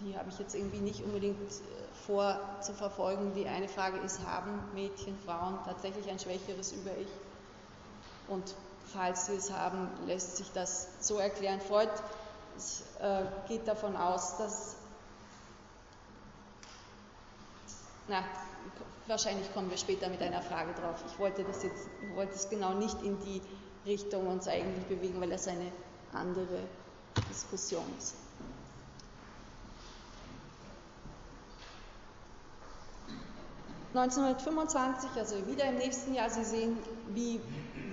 die 0.00 0.16
habe 0.16 0.30
ich 0.30 0.38
jetzt 0.38 0.54
irgendwie 0.54 0.78
nicht 0.78 1.04
unbedingt 1.04 1.38
äh, 1.38 1.54
vor 2.06 2.40
zu 2.62 2.72
verfolgen. 2.72 3.34
Die 3.34 3.46
eine 3.46 3.68
Frage 3.68 3.98
ist, 3.98 4.24
haben 4.26 4.58
Mädchen, 4.72 5.16
Frauen 5.26 5.58
tatsächlich 5.66 6.08
ein 6.08 6.18
schwächeres 6.18 6.72
Über-Ich? 6.72 7.08
Und 8.28 8.54
falls 8.92 9.26
sie 9.26 9.34
es 9.34 9.52
haben, 9.52 9.88
lässt 10.06 10.38
sich 10.38 10.50
das 10.52 10.88
so 11.00 11.18
erklären. 11.18 11.60
Freud 11.60 11.90
äh, 13.00 13.24
geht 13.48 13.68
davon 13.68 13.96
aus, 13.96 14.38
dass, 14.38 14.76
na, 18.08 18.24
wahrscheinlich 19.10 19.52
kommen 19.52 19.68
wir 19.68 19.76
später 19.76 20.08
mit 20.08 20.22
einer 20.22 20.40
Frage 20.40 20.72
drauf. 20.72 21.02
Ich 21.06 21.18
wollte 21.18 21.44
das 21.44 21.62
jetzt, 21.62 21.88
wollte 22.14 22.34
es 22.34 22.48
genau 22.48 22.72
nicht 22.74 23.02
in 23.02 23.18
die 23.20 23.42
Richtung 23.84 24.26
uns 24.26 24.48
eigentlich 24.48 24.86
bewegen, 24.86 25.20
weil 25.20 25.30
das 25.30 25.46
eine 25.48 25.70
andere 26.12 26.60
Diskussion 27.28 27.84
ist. 27.98 28.14
...1925, 33.92 35.18
also 35.18 35.44
wieder 35.48 35.64
im 35.64 35.78
nächsten 35.78 36.14
Jahr, 36.14 36.30
Sie 36.30 36.44
sehen, 36.44 36.78
wie, 37.08 37.40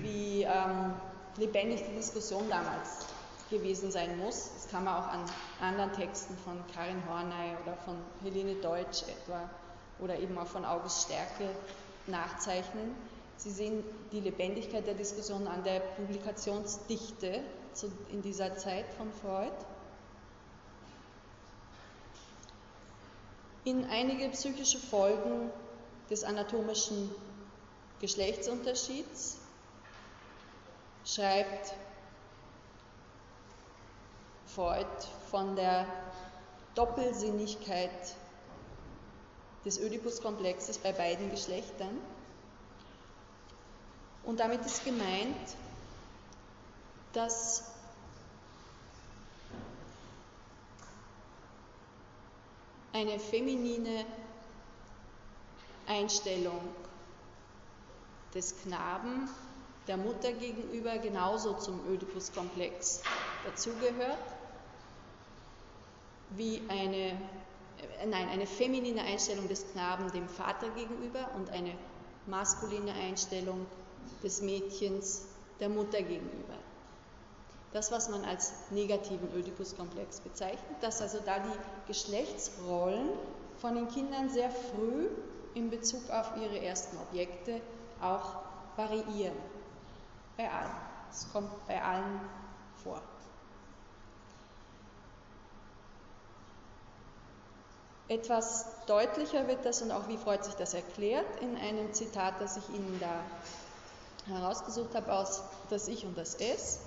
wie 0.03 0.43
ähm, 0.43 0.93
lebendig 1.37 1.83
die 1.89 1.95
Diskussion 1.95 2.47
damals 2.49 3.07
gewesen 3.49 3.89
sein 3.89 4.15
muss. 4.19 4.51
Das 4.53 4.67
kann 4.69 4.83
man 4.83 4.93
auch 4.93 5.07
an 5.07 5.21
anderen 5.59 5.91
Texten 5.93 6.37
von 6.37 6.63
Karin 6.75 7.01
Horney 7.09 7.55
oder 7.63 7.75
von 7.77 7.95
Helene 8.21 8.61
Deutsch 8.61 9.01
etwa 9.07 9.49
oder 9.99 10.19
eben 10.19 10.37
auch 10.37 10.47
von 10.47 10.65
August 10.65 11.03
Stärke 11.05 11.49
nachzeichnen. 12.05 12.95
Sie 13.35 13.51
sehen 13.51 13.83
die 14.11 14.19
Lebendigkeit 14.19 14.87
der 14.87 14.95
Diskussion 14.95 15.47
an 15.47 15.63
der 15.63 15.79
Publikationsdichte 15.79 17.43
in 18.09 18.21
dieser 18.21 18.57
Zeit 18.57 18.85
von 18.97 19.11
Freud. 19.13 19.53
In 23.63 23.85
einige 23.85 24.29
psychische 24.29 24.79
Folgen 24.79 25.51
des 26.09 26.23
anatomischen 26.23 27.11
Geschlechtsunterschieds 27.99 29.39
schreibt 31.03 31.73
Freud 34.45 34.87
von 35.29 35.55
der 35.55 35.85
Doppelsinnigkeit 36.75 38.15
des 39.67 39.81
Oedipus-Komplexes 39.81 40.77
bei 40.77 40.93
beiden 40.93 41.29
Geschlechtern. 41.29 41.99
Und 44.23 44.39
damit 44.39 44.65
ist 44.65 44.85
gemeint, 44.85 45.35
dass 47.11 47.65
eine 52.93 53.19
feminine 53.19 54.05
Einstellung 55.85 56.61
des 58.33 58.57
Knaben 58.61 59.29
der 59.87 59.97
Mutter 59.97 60.31
gegenüber 60.31 60.97
genauso 60.97 61.55
zum 61.55 61.85
Oedipus-Komplex 61.89 63.03
dazugehört, 63.43 64.33
wie 66.29 66.61
eine, 66.69 67.19
nein, 68.05 68.29
eine 68.29 68.47
feminine 68.47 69.01
Einstellung 69.01 69.47
des 69.47 69.71
Knaben 69.71 70.11
dem 70.11 70.27
Vater 70.27 70.69
gegenüber 70.69 71.29
und 71.35 71.49
eine 71.49 71.73
maskuline 72.25 72.93
Einstellung 72.93 73.65
des 74.23 74.41
Mädchens 74.41 75.27
der 75.59 75.69
Mutter 75.69 76.01
gegenüber. 76.01 76.53
Das, 77.73 77.91
was 77.91 78.09
man 78.09 78.23
als 78.23 78.53
negativen 78.71 79.29
Oedipus-Komplex 79.35 80.21
bezeichnet, 80.21 80.77
dass 80.81 81.01
also 81.01 81.19
da 81.25 81.39
die 81.39 81.87
Geschlechtsrollen 81.87 83.09
von 83.57 83.75
den 83.75 83.87
Kindern 83.89 84.29
sehr 84.29 84.49
früh 84.49 85.07
in 85.53 85.69
Bezug 85.69 86.09
auf 86.09 86.31
ihre 86.37 86.59
ersten 86.59 86.97
Objekte 86.97 87.61
auch 88.01 88.41
variieren. 88.75 89.35
Bei 90.37 90.49
allen. 90.49 90.71
Es 91.11 91.31
kommt 91.31 91.49
bei 91.67 91.81
allen 91.81 92.21
vor. 92.83 93.01
Etwas 98.09 98.65
deutlicher 98.85 99.47
wird 99.47 99.65
das 99.65 99.81
und 99.81 99.91
auch 99.91 100.07
wie 100.07 100.17
Freud 100.17 100.43
sich 100.43 100.53
das 100.53 100.73
erklärt 100.73 101.25
in 101.41 101.57
einem 101.57 101.93
Zitat, 101.93 102.35
das 102.39 102.55
ich 102.55 102.69
Ihnen 102.69 103.01
da 103.01 103.21
herausgesucht 104.33 104.95
habe 104.95 105.11
aus 105.11 105.43
Das 105.69 105.89
Ich 105.89 106.05
und 106.05 106.17
das 106.17 106.35
Es. 106.35 106.79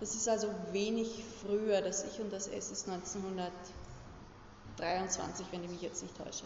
Das 0.00 0.14
ist 0.14 0.28
also 0.28 0.48
wenig 0.72 1.24
früher. 1.40 1.80
Das 1.80 2.04
Ich 2.04 2.20
und 2.20 2.30
das 2.30 2.46
Es 2.46 2.70
ist 2.70 2.86
1923, 2.88 5.46
wenn 5.50 5.64
ich 5.64 5.70
mich 5.70 5.80
jetzt 5.80 6.02
nicht 6.02 6.14
täusche. 6.16 6.44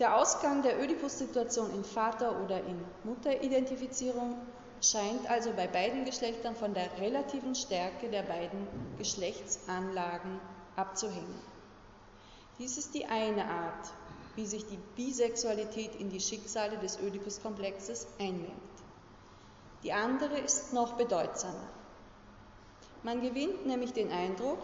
Der 0.00 0.16
Ausgang 0.16 0.62
der 0.62 0.82
Ödipus-Situation 0.82 1.72
in 1.72 1.84
Vater- 1.84 2.42
oder 2.44 2.58
in 2.58 2.84
Mutteridentifizierung 3.04 4.34
scheint 4.80 5.28
also 5.28 5.52
bei 5.52 5.66
beiden 5.66 6.04
Geschlechtern 6.04 6.54
von 6.54 6.74
der 6.74 7.00
relativen 7.00 7.54
Stärke 7.54 8.08
der 8.08 8.22
beiden 8.22 8.66
Geschlechtsanlagen 8.96 10.40
abzuhängen. 10.76 11.57
Dies 12.58 12.76
ist 12.76 12.94
die 12.94 13.06
eine 13.06 13.44
Art, 13.44 13.92
wie 14.34 14.46
sich 14.46 14.66
die 14.66 14.78
Bisexualität 14.96 15.94
in 15.94 16.10
die 16.10 16.20
Schicksale 16.20 16.76
des 16.78 16.98
Ödipus-Komplexes 17.00 18.06
einmengt. 18.18 18.58
Die 19.84 19.92
andere 19.92 20.38
ist 20.38 20.72
noch 20.72 20.96
bedeutsamer. 20.96 21.68
Man 23.04 23.20
gewinnt 23.20 23.64
nämlich 23.66 23.92
den 23.92 24.10
Eindruck, 24.10 24.58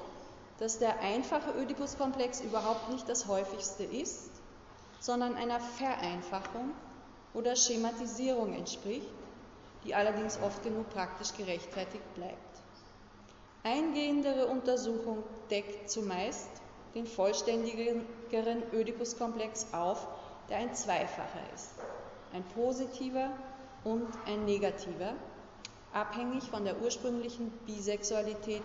dass 0.58 0.78
der 0.78 1.00
einfache 1.00 1.52
Ödipus-Komplex 1.56 2.40
überhaupt 2.40 2.90
nicht 2.90 3.08
das 3.08 3.28
häufigste 3.28 3.84
ist, 3.84 4.30
sondern 4.98 5.36
einer 5.36 5.60
Vereinfachung 5.60 6.72
oder 7.32 7.54
Schematisierung 7.54 8.54
entspricht, 8.54 9.06
die 9.84 9.94
allerdings 9.94 10.38
oft 10.40 10.62
genug 10.64 10.90
praktisch 10.90 11.32
gerechtfertigt 11.36 12.14
bleibt. 12.14 12.62
Eingehendere 13.62 14.46
Untersuchung 14.46 15.22
deckt 15.50 15.90
zumeist 15.90 16.50
den 16.94 17.06
vollständigeren 17.06 18.04
Ödipus-Komplex 18.72 19.72
auf, 19.72 20.06
der 20.48 20.58
ein 20.58 20.74
zweifacher 20.74 21.40
ist, 21.54 21.70
ein 22.32 22.44
positiver 22.54 23.30
und 23.82 24.06
ein 24.26 24.44
negativer, 24.44 25.14
abhängig 25.92 26.44
von 26.50 26.64
der 26.64 26.80
ursprünglichen 26.80 27.50
Bisexualität 27.66 28.64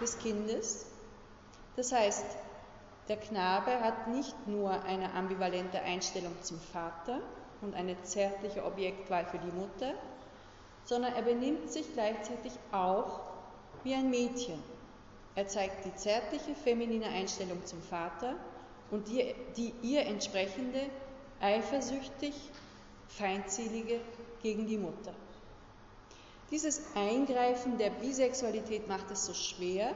des 0.00 0.18
Kindes. 0.18 0.86
Das 1.76 1.92
heißt, 1.92 2.24
der 3.08 3.16
Knabe 3.16 3.80
hat 3.80 4.08
nicht 4.08 4.46
nur 4.46 4.70
eine 4.84 5.12
ambivalente 5.14 5.80
Einstellung 5.80 6.32
zum 6.42 6.60
Vater 6.60 7.20
und 7.60 7.74
eine 7.74 8.00
zärtliche 8.02 8.64
Objektwahl 8.64 9.26
für 9.26 9.38
die 9.38 9.52
Mutter, 9.52 9.94
sondern 10.84 11.12
er 11.14 11.22
benimmt 11.22 11.70
sich 11.70 11.92
gleichzeitig 11.92 12.52
auch 12.72 13.20
wie 13.82 13.94
ein 13.94 14.10
Mädchen 14.10 14.62
er 15.34 15.46
zeigt 15.48 15.84
die 15.84 15.94
zärtliche 15.94 16.54
feminine 16.54 17.06
Einstellung 17.06 17.64
zum 17.64 17.80
Vater 17.82 18.34
und 18.90 19.08
die, 19.08 19.34
die 19.56 19.72
ihr 19.82 20.06
entsprechende 20.06 20.80
eifersüchtig 21.40 22.34
feindselige 23.08 24.00
gegen 24.42 24.66
die 24.66 24.78
Mutter. 24.78 25.14
Dieses 26.50 26.82
Eingreifen 26.96 27.78
der 27.78 27.90
Bisexualität 27.90 28.88
macht 28.88 29.10
es 29.10 29.24
so 29.24 29.34
schwer, 29.34 29.94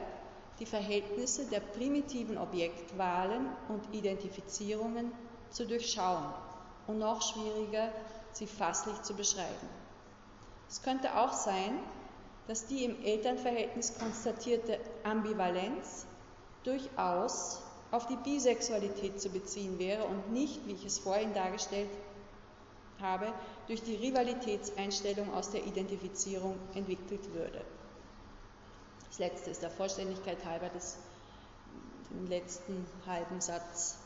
die 0.59 0.65
Verhältnisse 0.65 1.45
der 1.45 1.59
primitiven 1.59 2.37
Objektwahlen 2.37 3.49
und 3.67 3.93
Identifizierungen 3.93 5.11
zu 5.49 5.65
durchschauen 5.67 6.33
und 6.87 6.99
noch 6.99 7.21
schwieriger, 7.21 7.91
sie 8.31 8.47
fasslich 8.47 9.01
zu 9.01 9.15
beschreiben. 9.15 9.69
Es 10.69 10.81
könnte 10.81 11.17
auch 11.17 11.33
sein, 11.33 11.77
dass 12.47 12.67
die 12.67 12.85
im 12.85 13.03
Elternverhältnis 13.03 13.97
konstatierte 13.97 14.79
Ambivalenz 15.03 16.05
durchaus 16.63 17.61
auf 17.91 18.07
die 18.07 18.17
Bisexualität 18.17 19.21
zu 19.21 19.29
beziehen 19.29 19.79
wäre 19.79 20.05
und 20.05 20.31
nicht, 20.31 20.67
wie 20.67 20.73
ich 20.73 20.85
es 20.85 20.99
vorhin 20.99 21.33
dargestellt 21.33 21.89
habe, 22.99 23.33
durch 23.67 23.81
die 23.83 23.95
Rivalitätseinstellung 23.95 25.33
aus 25.33 25.51
der 25.51 25.65
Identifizierung 25.65 26.57
entwickelt 26.73 27.33
würde. 27.33 27.61
Das 29.07 29.19
letzte 29.19 29.49
ist 29.51 29.63
der 29.63 29.71
Vollständigkeit 29.71 30.43
halber 30.45 30.69
des, 30.69 30.97
den 32.09 32.27
letzten 32.27 32.85
halben 33.05 33.41
Satz. 33.41 33.97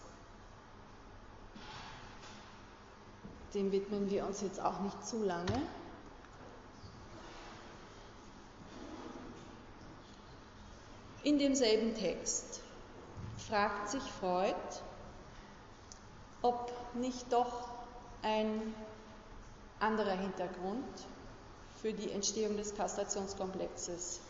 Dem 3.53 3.71
widmen 3.71 4.09
wir 4.11 4.27
uns 4.27 4.41
jetzt 4.41 4.61
auch 4.61 4.79
nicht 4.81 5.03
zu 5.05 5.23
lange. 5.23 5.61
In 11.23 11.37
demselben 11.37 11.95
Text 11.95 12.61
fragt 13.49 13.89
sich 13.89 14.03
Freud, 14.03 14.55
ob 16.41 16.71
nicht 16.95 17.31
doch 17.33 17.69
ein 18.21 18.73
anderer 19.79 20.17
Hintergrund 20.17 20.85
für 21.81 21.93
die 21.93 22.11
Entstehung 22.11 22.55
des 22.57 22.75
Kastrationskomplexes 22.75 24.21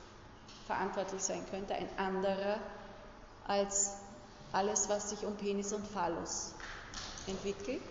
verantwortlich 0.66 1.22
sein 1.22 1.46
könnte, 1.50 1.76
ein 1.76 1.90
anderer 1.98 2.60
als 3.48 3.94
alles, 4.52 4.90
was 4.90 5.12
sich 5.12 5.26
um 5.26 5.36
Penis 5.36 5.74
und 5.74 5.88
Phallus 5.88 6.54
entwickelt. 7.28 7.82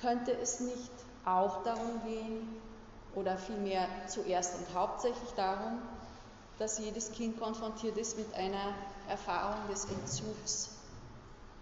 Könnte 0.00 0.32
es 0.32 0.60
nicht 0.60 0.92
auch 1.24 1.62
darum 1.62 2.02
gehen, 2.04 2.60
oder 3.14 3.38
vielmehr 3.38 3.86
zuerst 4.08 4.58
und 4.58 4.74
hauptsächlich 4.74 5.30
darum, 5.36 5.80
dass 6.58 6.78
jedes 6.78 7.12
Kind 7.12 7.38
konfrontiert 7.40 7.96
ist 7.96 8.16
mit 8.16 8.32
einer 8.34 8.74
Erfahrung 9.08 9.68
des 9.68 9.86
Entzugs 9.86 10.70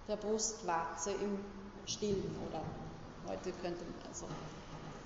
der 0.09 0.17
Brustwarze 0.17 1.13
im 1.13 1.39
Stillen 1.87 2.37
oder 2.49 2.63
heute 3.27 3.53
könnte 3.53 3.85
man 3.85 4.07
also 4.09 4.27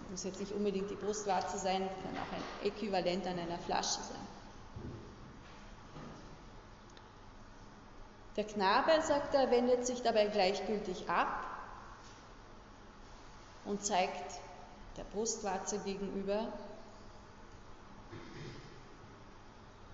muss 0.09 0.25
jetzt 0.25 0.41
nicht 0.41 0.53
unbedingt 0.53 0.91
die 0.91 0.95
Brustwarze 0.97 1.59
sein, 1.59 1.89
kann 2.03 2.17
auch 2.19 2.33
ein 2.33 2.45
Äquivalent 2.63 3.27
an 3.27 3.39
einer 3.39 3.59
Flasche 3.59 4.01
sein. 4.03 4.27
Der 8.37 8.45
Knabe, 8.45 9.01
sagt 9.03 9.35
er, 9.35 9.51
wendet 9.51 9.87
sich 9.87 10.03
dabei 10.03 10.27
gleichgültig 10.27 11.09
ab 11.09 11.45
und 13.65 13.83
zeigt 13.85 14.41
der 14.97 15.05
Brustwarze 15.05 15.79
gegenüber 15.79 16.53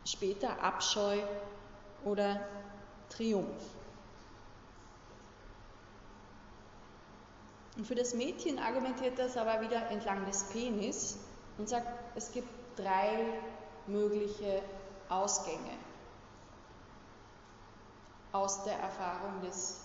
später 0.05 0.63
Abscheu 0.63 1.19
oder 2.05 2.41
Triumph. 3.09 3.63
Und 7.77 7.87
für 7.87 7.95
das 7.95 8.15
Mädchen 8.15 8.59
argumentiert 8.59 9.19
das 9.19 9.37
aber 9.37 9.61
wieder 9.63 9.91
entlang 9.91 10.27
des 10.27 10.45
Penis 10.45 11.19
und 11.57 11.69
sagt, 11.69 11.87
es 12.15 12.33
gibt 12.33 12.49
drei 12.77 13.25
mögliche 13.87 14.63
Ausgänge 15.09 15.79
aus 18.33 18.65
der 18.65 18.79
Erfahrung 18.79 19.41
des 19.43 19.81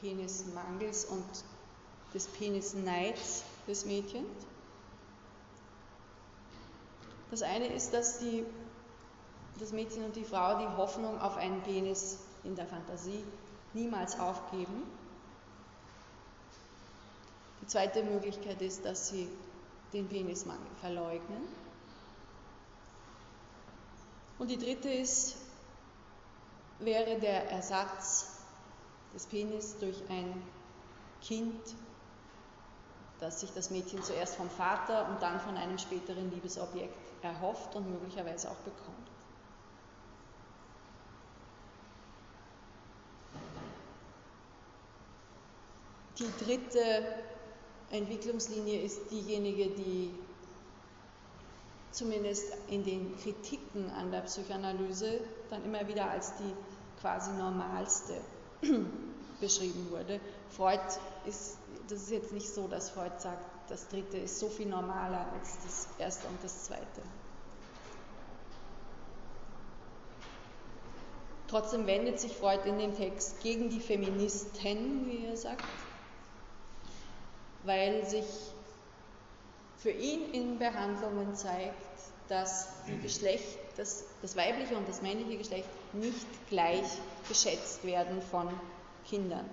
Penismangels 0.00 1.06
und 1.06 1.24
des 2.14 2.26
Penisneids 2.26 3.44
des 3.66 3.84
Mädchens. 3.84 4.26
Das 7.30 7.42
eine 7.42 7.66
ist, 7.66 7.94
dass 7.94 8.18
die, 8.18 8.44
das 9.60 9.72
Mädchen 9.72 10.04
und 10.04 10.16
die 10.16 10.24
Frau 10.24 10.58
die 10.58 10.76
Hoffnung 10.76 11.20
auf 11.20 11.36
einen 11.36 11.62
Penis 11.62 12.18
in 12.44 12.56
der 12.56 12.66
Fantasie 12.66 13.24
niemals 13.74 14.18
aufgeben. 14.18 14.84
Die 17.60 17.66
zweite 17.66 18.02
Möglichkeit 18.02 18.62
ist, 18.62 18.84
dass 18.84 19.08
sie 19.08 19.28
den 19.92 20.08
Penismangel 20.08 20.70
verleugnen. 20.80 21.42
Und 24.38 24.50
die 24.50 24.56
dritte 24.56 24.88
ist, 24.88 25.36
wäre 26.78 27.18
der 27.20 27.50
Ersatz 27.50 28.38
des 29.14 29.26
Penis 29.26 29.76
durch 29.78 30.02
ein 30.08 30.42
Kind, 31.20 31.60
das 33.18 33.40
sich 33.40 33.50
das 33.52 33.70
Mädchen 33.70 34.02
zuerst 34.02 34.36
vom 34.36 34.48
Vater 34.48 35.08
und 35.10 35.20
dann 35.20 35.38
von 35.40 35.56
einem 35.58 35.76
späteren 35.76 36.30
Liebesobjekt 36.30 36.96
erhofft 37.22 37.76
und 37.76 37.90
möglicherweise 37.90 38.50
auch 38.50 38.56
bekommt. 38.56 38.99
Die 46.20 46.44
dritte 46.44 47.06
Entwicklungslinie 47.90 48.82
ist 48.82 49.10
diejenige, 49.10 49.70
die 49.70 50.10
zumindest 51.92 52.44
in 52.68 52.84
den 52.84 53.16
Kritiken 53.16 53.90
an 53.90 54.10
der 54.10 54.20
Psychoanalyse 54.20 55.18
dann 55.48 55.64
immer 55.64 55.88
wieder 55.88 56.10
als 56.10 56.36
die 56.36 56.52
quasi 57.00 57.30
normalste 57.32 58.20
beschrieben 59.40 59.90
wurde. 59.90 60.20
Freud 60.50 60.80
ist, 61.24 61.56
das 61.88 62.02
ist 62.02 62.10
jetzt 62.10 62.32
nicht 62.32 62.50
so, 62.50 62.68
dass 62.68 62.90
Freud 62.90 63.18
sagt, 63.18 63.42
das 63.70 63.88
dritte 63.88 64.18
ist 64.18 64.38
so 64.38 64.48
viel 64.48 64.68
normaler 64.68 65.26
als 65.32 65.56
das 65.64 65.88
erste 65.98 66.28
und 66.28 66.44
das 66.44 66.64
zweite. 66.64 67.02
Trotzdem 71.48 71.86
wendet 71.86 72.20
sich 72.20 72.36
Freud 72.36 72.68
in 72.68 72.78
dem 72.78 72.94
Text 72.94 73.40
gegen 73.40 73.70
die 73.70 73.80
Feministen, 73.80 75.06
wie 75.06 75.24
er 75.24 75.36
sagt, 75.36 75.64
weil 77.64 78.06
sich 78.06 78.26
für 79.78 79.90
ihn 79.90 80.32
in 80.32 80.58
Behandlungen 80.58 81.34
zeigt, 81.34 81.74
dass 82.28 82.68
Geschlecht, 83.02 83.58
das, 83.76 84.04
das 84.22 84.36
weibliche 84.36 84.76
und 84.76 84.88
das 84.88 85.02
männliche 85.02 85.38
Geschlecht 85.38 85.68
nicht 85.94 86.26
gleich 86.48 86.86
geschätzt 87.28 87.84
werden 87.84 88.22
von 88.22 88.48
Kindern. 89.08 89.48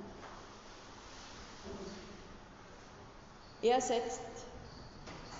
Er 3.61 3.81
setzt 3.81 4.21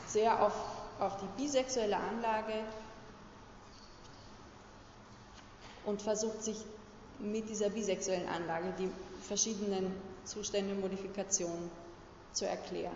sehr 0.08 0.42
auf, 0.42 0.54
auf 1.00 1.18
die 1.18 1.42
bisexuelle 1.44 1.98
Anlage 1.98 2.54
und 5.86 6.02
versucht 6.02 6.42
sich 6.44 6.58
mit 7.20 7.50
dieser 7.50 7.70
bisexuellen 7.70 8.28
Anlage 8.28 8.74
die 8.80 8.90
verschiedenen 9.22 9.92
Zustände 10.26 10.74
und 10.74 10.82
Modifikationen 10.82 11.70
zu 12.34 12.48
erklären. 12.48 12.96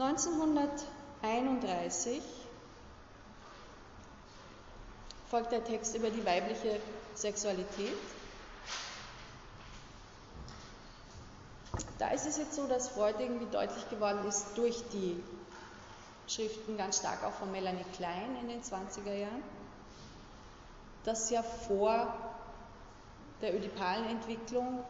1931 0.00 2.22
folgt 5.28 5.50
der 5.50 5.64
Text 5.64 5.96
über 5.96 6.08
die 6.08 6.24
weibliche 6.24 6.80
Sexualität. 7.14 7.98
Da 11.98 12.10
ist 12.10 12.26
es 12.26 12.38
jetzt 12.38 12.54
so, 12.54 12.68
dass 12.68 12.90
Freud 12.90 13.16
irgendwie 13.18 13.50
deutlich 13.50 13.90
geworden 13.90 14.24
ist 14.28 14.56
durch 14.56 14.84
die 14.92 15.20
Schriften 16.28 16.76
ganz 16.76 16.98
stark 16.98 17.24
auch 17.24 17.32
von 17.32 17.50
Melanie 17.50 17.84
Klein 17.96 18.36
in 18.40 18.48
den 18.48 18.62
20er 18.62 19.14
Jahren, 19.14 19.42
dass 21.04 21.30
ja 21.30 21.42
vor 21.42 22.12
der 23.40 23.54
ödipalen 23.54 24.06
Entwicklung 24.06 24.84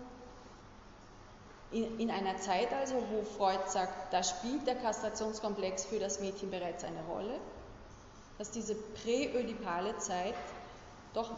in, 1.71 1.99
in, 2.01 2.11
einer 2.11 2.39
Zeit 2.39 2.73
also, 2.73 2.95
wo 3.11 3.23
Freud 3.23 3.61
sagt, 3.67 4.13
da 4.13 4.23
spielt 4.23 4.67
der 4.67 4.77
Kastrationskomplex 4.77 5.85
für 5.85 5.99
das 5.99 6.21
Mädchen 6.21 6.51
bereits 6.51 6.83
eine 6.83 7.03
Rolle, 7.05 7.39
dass 8.39 8.51
diese 8.51 8.75
präödipale 8.75 9.97
Zeit 9.99 10.35
doch 11.13 11.31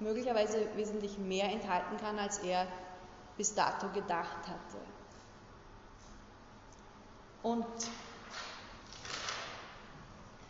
möglicherweise 0.00 0.66
wesentlich 0.76 1.18
mehr 1.18 1.50
enthalten 1.50 1.96
kann, 1.96 2.18
als 2.18 2.38
er 2.38 2.66
bis 3.36 3.54
dato 3.54 3.88
gedacht 3.88 4.46
hatte. 4.46 4.78
Und 7.42 7.66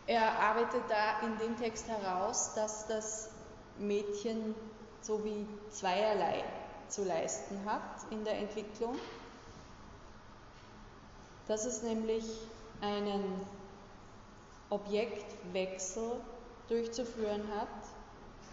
er 0.07 0.39
arbeitet 0.39 0.83
da 0.89 1.19
in 1.25 1.37
dem 1.37 1.55
Text 1.57 1.87
heraus, 1.87 2.53
dass 2.55 2.87
das 2.87 3.29
Mädchen 3.79 4.55
so 5.01 5.23
wie 5.23 5.47
zweierlei 5.69 6.43
zu 6.87 7.03
leisten 7.03 7.63
hat 7.65 7.81
in 8.11 8.23
der 8.23 8.37
Entwicklung 8.37 8.95
dass 11.49 11.65
es 11.65 11.81
nämlich 11.81 12.23
einen 12.79 13.41
Objektwechsel 14.69 16.11
durchzuführen 16.67 17.43
hat 17.57 17.67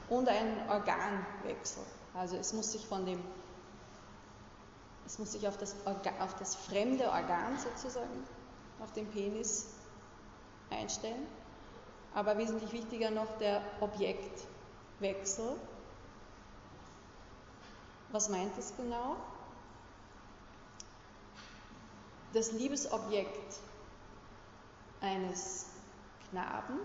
und 0.08 0.26
einen 0.28 0.58
Organwechsel. 0.70 1.82
Also 2.14 2.36
es 2.36 2.54
muss 2.54 2.72
sich 2.72 2.86
von 2.86 3.04
dem, 3.04 3.22
es 5.04 5.18
muss 5.18 5.32
sich 5.32 5.46
auf 5.46 5.58
das, 5.58 5.76
auf 5.84 6.34
das 6.38 6.56
fremde 6.56 7.04
Organ 7.10 7.58
sozusagen, 7.58 8.26
auf 8.82 8.92
den 8.92 9.06
Penis 9.08 9.66
einstellen. 10.70 11.26
Aber 12.14 12.38
wesentlich 12.38 12.72
wichtiger 12.72 13.10
noch 13.10 13.36
der 13.36 13.60
Objektwechsel. 13.82 14.55
Was 18.12 18.28
meint 18.28 18.56
es 18.58 18.74
genau? 18.76 19.16
das 22.36 22.52
Liebesobjekt 22.52 23.60
eines 25.00 25.66
Knaben 26.30 26.80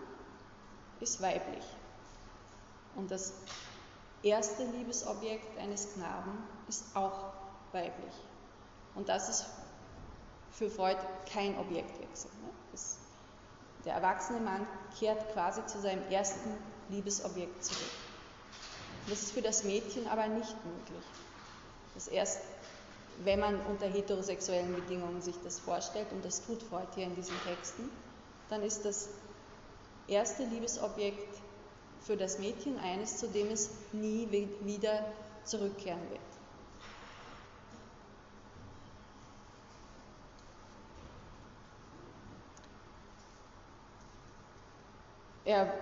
ist 1.01 1.21
weiblich. 1.21 1.65
Und 2.95 3.11
das 3.11 3.33
erste 4.23 4.63
Liebesobjekt 4.63 5.57
eines 5.59 5.93
Knaben 5.93 6.43
ist 6.69 6.95
auch 6.95 7.33
weiblich. 7.73 8.13
Und 8.95 9.09
das 9.09 9.27
ist 9.29 9.45
für 10.51 10.69
Freud 10.69 10.97
kein 11.31 11.57
Objektwechsel. 11.57 12.31
Ne? 12.43 12.49
Das, 12.71 12.97
der 13.83 13.95
erwachsene 13.95 14.39
Mann 14.39 14.65
kehrt 14.97 15.33
quasi 15.33 15.65
zu 15.65 15.81
seinem 15.81 16.03
ersten 16.09 16.57
Liebesobjekt 16.91 17.63
zurück. 17.63 17.91
Das 19.07 19.23
ist 19.23 19.31
für 19.31 19.41
das 19.41 19.63
Mädchen 19.63 20.07
aber 20.07 20.27
nicht 20.27 20.55
möglich. 20.65 21.05
Das 21.93 22.07
erste 22.07 22.41
wenn 23.23 23.39
man 23.39 23.59
unter 23.65 23.87
heterosexuellen 23.87 24.73
Bedingungen 24.73 25.21
sich 25.21 25.35
das 25.43 25.59
vorstellt, 25.59 26.11
und 26.11 26.25
das 26.25 26.41
tut 26.45 26.63
Freud 26.63 26.87
hier 26.95 27.05
in 27.05 27.15
diesen 27.15 27.41
Texten, 27.41 27.89
dann 28.49 28.63
ist 28.63 28.83
das 28.85 29.09
erste 30.07 30.43
Liebesobjekt 30.45 31.37
für 32.01 32.17
das 32.17 32.39
Mädchen 32.39 32.79
eines, 32.79 33.17
zu 33.17 33.27
dem 33.27 33.49
es 33.49 33.69
nie 33.91 34.27
wieder 34.61 35.05
zurückkehren 35.43 36.01
wird. 36.09 36.19
Er 45.45 45.73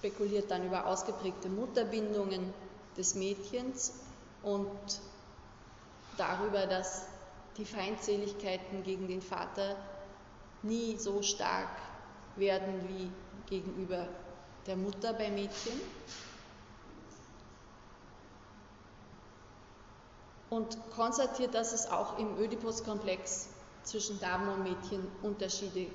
spekuliert 0.00 0.50
dann 0.50 0.64
über 0.64 0.86
ausgeprägte 0.86 1.50
Mutterbindungen 1.50 2.54
des 2.96 3.14
Mädchens 3.14 3.92
und 4.42 4.70
darüber, 6.16 6.66
dass 6.66 7.06
die 7.58 7.66
Feindseligkeiten 7.66 8.82
gegen 8.82 9.08
den 9.08 9.20
Vater 9.20 9.76
nie 10.62 10.96
so 10.96 11.20
stark 11.20 11.68
werden 12.36 12.88
wie 12.88 13.12
gegenüber 13.50 14.08
der 14.66 14.76
Mutter 14.76 15.12
bei 15.12 15.30
Mädchen. 15.30 15.78
Und 20.48 20.78
konstatiert, 20.92 21.54
dass 21.54 21.74
es 21.74 21.90
auch 21.90 22.18
im 22.18 22.38
Oedipus-Komplex 22.38 23.50
zwischen 23.82 24.18
Damen 24.18 24.48
und 24.48 24.62
Mädchen 24.62 25.06
Unterschiede 25.22 25.88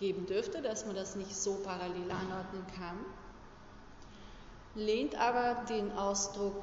geben 0.00 0.26
dürfte, 0.26 0.62
dass 0.62 0.84
man 0.84 0.96
das 0.96 1.14
nicht 1.14 1.34
so 1.34 1.54
parallel 1.62 2.10
anordnen 2.10 2.66
kann. 2.76 2.98
Lehnt 4.76 5.14
aber 5.16 5.64
den 5.68 5.90
Ausdruck 5.96 6.62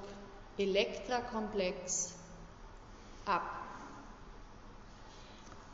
Elektrakomplex 0.58 2.14
ab. 3.26 3.42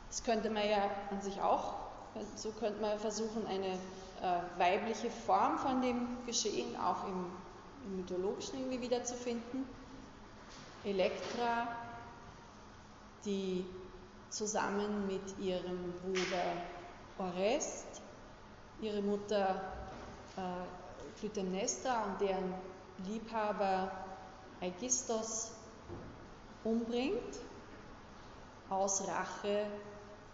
Das 0.08 0.24
könnte 0.24 0.50
man 0.50 0.68
ja 0.68 0.90
an 1.10 1.20
sich 1.20 1.40
auch, 1.40 1.74
so 2.34 2.50
könnte 2.52 2.80
man 2.80 2.98
versuchen, 2.98 3.46
eine 3.46 3.74
äh, 4.22 4.58
weibliche 4.58 5.10
Form 5.10 5.58
von 5.58 5.80
dem 5.82 6.08
Geschehen 6.26 6.74
auch 6.76 7.06
im, 7.06 7.26
im 7.84 7.96
Mythologischen 7.98 8.58
irgendwie 8.58 8.80
wiederzufinden. 8.80 9.66
Elektra, 10.84 11.68
die 13.24 13.64
zusammen 14.30 15.06
mit 15.06 15.38
ihrem 15.38 15.92
Bruder 16.02 16.56
Orest 17.18 18.00
ihre 18.80 19.02
Mutter 19.02 19.60
äh, 20.36 20.79
Clytemnestra 21.20 22.04
und 22.04 22.20
deren 22.20 22.54
Liebhaber 23.06 23.92
Aegistos 24.60 25.52
umbringt, 26.64 27.38
aus 28.68 29.06
Rache 29.06 29.66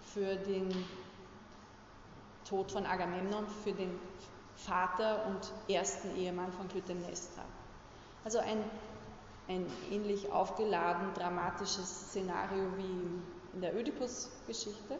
für 0.01 0.37
den 0.37 0.69
Tod 2.49 2.71
von 2.71 2.87
Agamemnon, 2.87 3.47
für 3.65 3.73
den 3.73 3.99
Vater 4.55 5.27
und 5.27 5.53
ersten 5.73 6.17
Ehemann 6.17 6.53
von 6.53 6.69
Clytemnestra. 6.69 7.43
Also 8.25 8.39
ein, 8.39 8.63
ein 9.49 9.67
ähnlich 9.91 10.31
aufgeladen 10.31 11.13
dramatisches 11.15 12.09
Szenario 12.09 12.65
wie 12.77 13.55
in 13.55 13.61
der 13.61 13.75
Oedipus-Geschichte. 13.75 14.99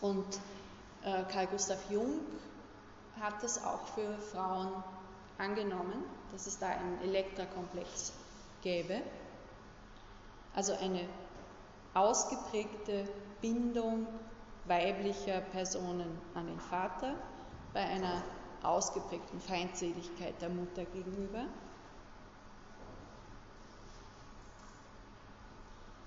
Und 0.00 0.26
äh, 1.02 1.24
Carl 1.24 1.46
Gustav 1.46 1.78
Jung 1.90 2.20
hat 3.20 3.42
das 3.42 3.64
auch 3.64 3.86
für 3.88 4.16
Frauen 4.18 4.82
angenommen, 5.38 6.04
dass 6.32 6.46
es 6.46 6.58
da 6.58 6.68
einen 6.68 7.00
Elektrakomplex 7.02 8.12
gäbe. 8.62 9.02
Also 10.54 10.74
eine 10.74 11.08
ausgeprägte 11.94 13.08
Bindung 13.40 14.06
weiblicher 14.66 15.40
Personen 15.40 16.18
an 16.34 16.46
den 16.46 16.60
Vater 16.60 17.14
bei 17.72 17.80
einer 17.80 18.22
ausgeprägten 18.62 19.40
Feindseligkeit 19.40 20.40
der 20.40 20.48
Mutter 20.48 20.84
gegenüber. 20.86 21.44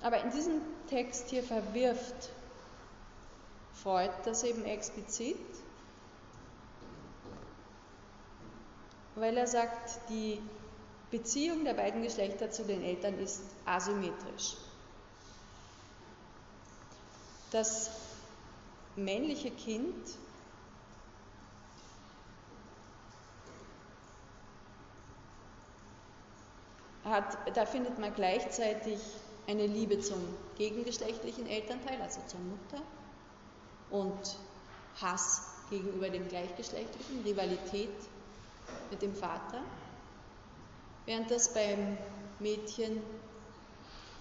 Aber 0.01 0.21
in 0.23 0.31
diesem 0.31 0.61
Text 0.87 1.29
hier 1.29 1.43
verwirft 1.43 2.29
Freud 3.73 4.11
das 4.25 4.43
eben 4.43 4.65
explizit, 4.65 5.37
weil 9.19 9.37
er 9.37 9.47
sagt, 9.47 10.09
die 10.09 10.41
Beziehung 11.11 11.63
der 11.65 11.73
beiden 11.73 12.03
Geschlechter 12.03 12.51
zu 12.51 12.63
den 12.63 12.83
Eltern 12.83 13.17
ist 13.19 13.41
asymmetrisch. 13.65 14.55
Das 17.51 17.89
männliche 18.95 19.49
Kind 19.51 20.05
hat, 27.03 27.37
da 27.55 27.65
findet 27.65 27.97
man 27.97 28.13
gleichzeitig 28.13 28.99
eine 29.47 29.65
Liebe 29.65 29.99
zum 29.99 30.19
gegengeschlechtlichen 30.57 31.47
Elternteil, 31.47 31.99
also 32.01 32.21
zur 32.27 32.39
Mutter, 32.39 32.83
und 33.89 34.37
Hass 35.01 35.41
gegenüber 35.71 36.09
dem 36.09 36.27
gleichgeschlechtlichen, 36.27 37.23
Rivalität 37.23 37.89
mit 38.91 39.01
dem 39.01 39.15
Vater, 39.15 39.61
während 41.05 41.29
das 41.31 41.53
beim 41.53 41.97
Mädchen 42.39 43.01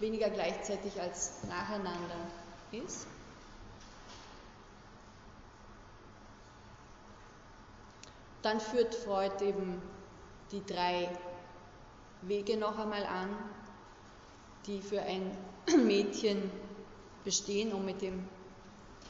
weniger 0.00 0.30
gleichzeitig 0.30 1.00
als 1.00 1.44
nacheinander 1.48 2.16
ist. 2.72 3.06
Dann 8.42 8.60
führt 8.60 8.94
Freud 8.94 9.44
eben 9.44 9.82
die 10.52 10.64
drei 10.64 11.10
Wege 12.22 12.56
noch 12.56 12.78
einmal 12.78 13.04
an, 13.04 13.28
die 14.66 14.80
für 14.80 15.02
ein 15.02 15.36
Mädchen 15.86 16.50
bestehen, 17.24 17.72
um 17.72 17.84
mit 17.84 18.00
dem 18.00 18.26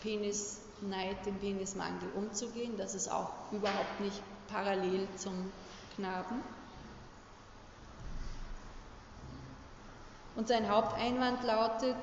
Penisneid, 0.03 1.27
dem 1.27 1.39
Penismangel 1.39 2.09
umzugehen. 2.15 2.77
Das 2.77 2.95
ist 2.95 3.09
auch 3.09 3.31
überhaupt 3.53 4.01
nicht 4.01 4.23
parallel 4.49 5.07
zum 5.17 5.53
Knaben. 5.95 6.43
Und 10.37 10.49
sein 10.49 10.69
Haupteinwand 10.69 11.43
lautet, 11.45 11.97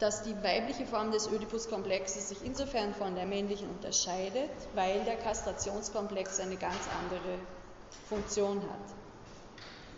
dass 0.00 0.22
die 0.22 0.34
weibliche 0.42 0.86
Form 0.86 1.12
des 1.12 1.28
Oedipus-Komplexes 1.28 2.28
sich 2.28 2.44
insofern 2.44 2.94
von 2.94 3.14
der 3.14 3.26
männlichen 3.26 3.70
unterscheidet, 3.70 4.50
weil 4.74 5.04
der 5.04 5.16
Kastrationskomplex 5.16 6.40
eine 6.40 6.56
ganz 6.56 6.80
andere 7.00 7.38
Funktion 8.08 8.60
hat. 8.60 8.94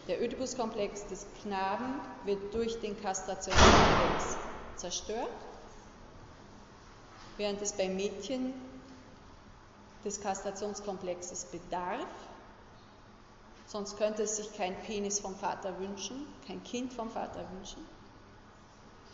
Der 0.07 0.21
Oedipus-Komplex 0.21 1.07
des 1.07 1.27
Knaben 1.43 2.01
wird 2.25 2.55
durch 2.55 2.79
den 2.81 3.01
Kastrationskomplex 3.03 4.37
zerstört, 4.77 5.46
während 7.37 7.61
es 7.63 7.73
beim 7.73 7.97
Mädchen 7.97 8.55
des 10.05 10.21
Kastrationskomplexes 10.21 11.47
bedarf. 11.47 12.07
Sonst 13.67 13.97
könnte 13.97 14.23
es 14.23 14.37
sich 14.37 14.57
kein 14.57 14.75
Penis 14.83 15.21
vom 15.21 15.35
Vater 15.35 15.79
wünschen, 15.81 16.27
kein 16.47 16.63
Kind 16.63 16.93
vom 16.93 17.11
Vater 17.11 17.45
wünschen 17.53 17.85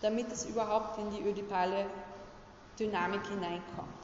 damit 0.03 0.31
es 0.33 0.45
überhaupt 0.45 0.99
in 0.99 1.11
die 1.13 1.23
ödipale 1.23 1.87
Dynamik 2.79 3.25
hineinkommt. 3.29 4.02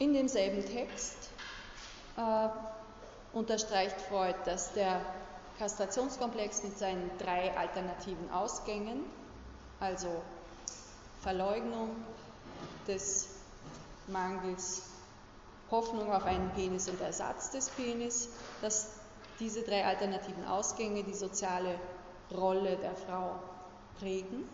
In 0.00 0.14
demselben 0.14 0.64
Text 0.64 1.28
äh, 2.16 2.48
unterstreicht 3.34 4.00
Freud, 4.00 4.34
dass 4.46 4.72
der 4.72 5.02
Kastrationskomplex 5.58 6.62
mit 6.62 6.78
seinen 6.78 7.10
drei 7.18 7.54
alternativen 7.54 8.30
Ausgängen 8.30 9.04
also 9.78 10.08
Verleugnung 11.20 11.90
des 12.88 13.28
Mangels, 14.06 14.84
Hoffnung 15.70 16.10
auf 16.10 16.24
einen 16.24 16.50
Penis 16.52 16.88
und 16.88 16.98
Ersatz 17.02 17.50
des 17.50 17.68
Penis, 17.68 18.30
dass 18.62 18.92
diese 19.38 19.60
drei 19.60 19.84
alternativen 19.84 20.46
Ausgänge 20.46 21.04
die 21.04 21.12
soziale 21.12 21.78
Rolle 22.34 22.78
der 22.78 22.96
Frau 22.96 23.38
prägen. 23.98 24.48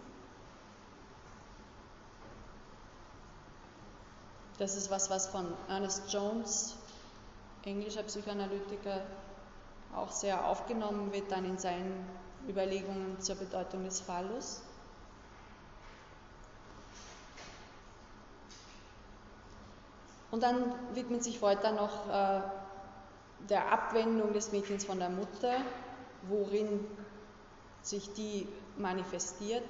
Das 4.58 4.74
ist 4.74 4.90
was, 4.90 5.10
was 5.10 5.26
von 5.26 5.52
Ernest 5.68 6.10
Jones, 6.12 6.76
englischer 7.64 8.02
Psychoanalytiker, 8.04 9.02
auch 9.94 10.10
sehr 10.10 10.46
aufgenommen 10.46 11.12
wird, 11.12 11.30
dann 11.30 11.44
in 11.44 11.58
seinen 11.58 12.06
Überlegungen 12.48 13.20
zur 13.20 13.36
Bedeutung 13.36 13.84
des 13.84 14.00
Phallus. 14.00 14.62
Und 20.30 20.42
dann 20.42 20.74
widmet 20.94 21.22
sich 21.22 21.40
dann 21.40 21.76
noch 21.76 22.08
äh, 22.08 22.40
der 23.48 23.72
Abwendung 23.72 24.32
des 24.32 24.52
Mädchens 24.52 24.84
von 24.84 24.98
der 24.98 25.10
Mutter, 25.10 25.54
worin 26.28 26.84
sich 27.82 28.12
die 28.14 28.48
manifestiert 28.76 29.68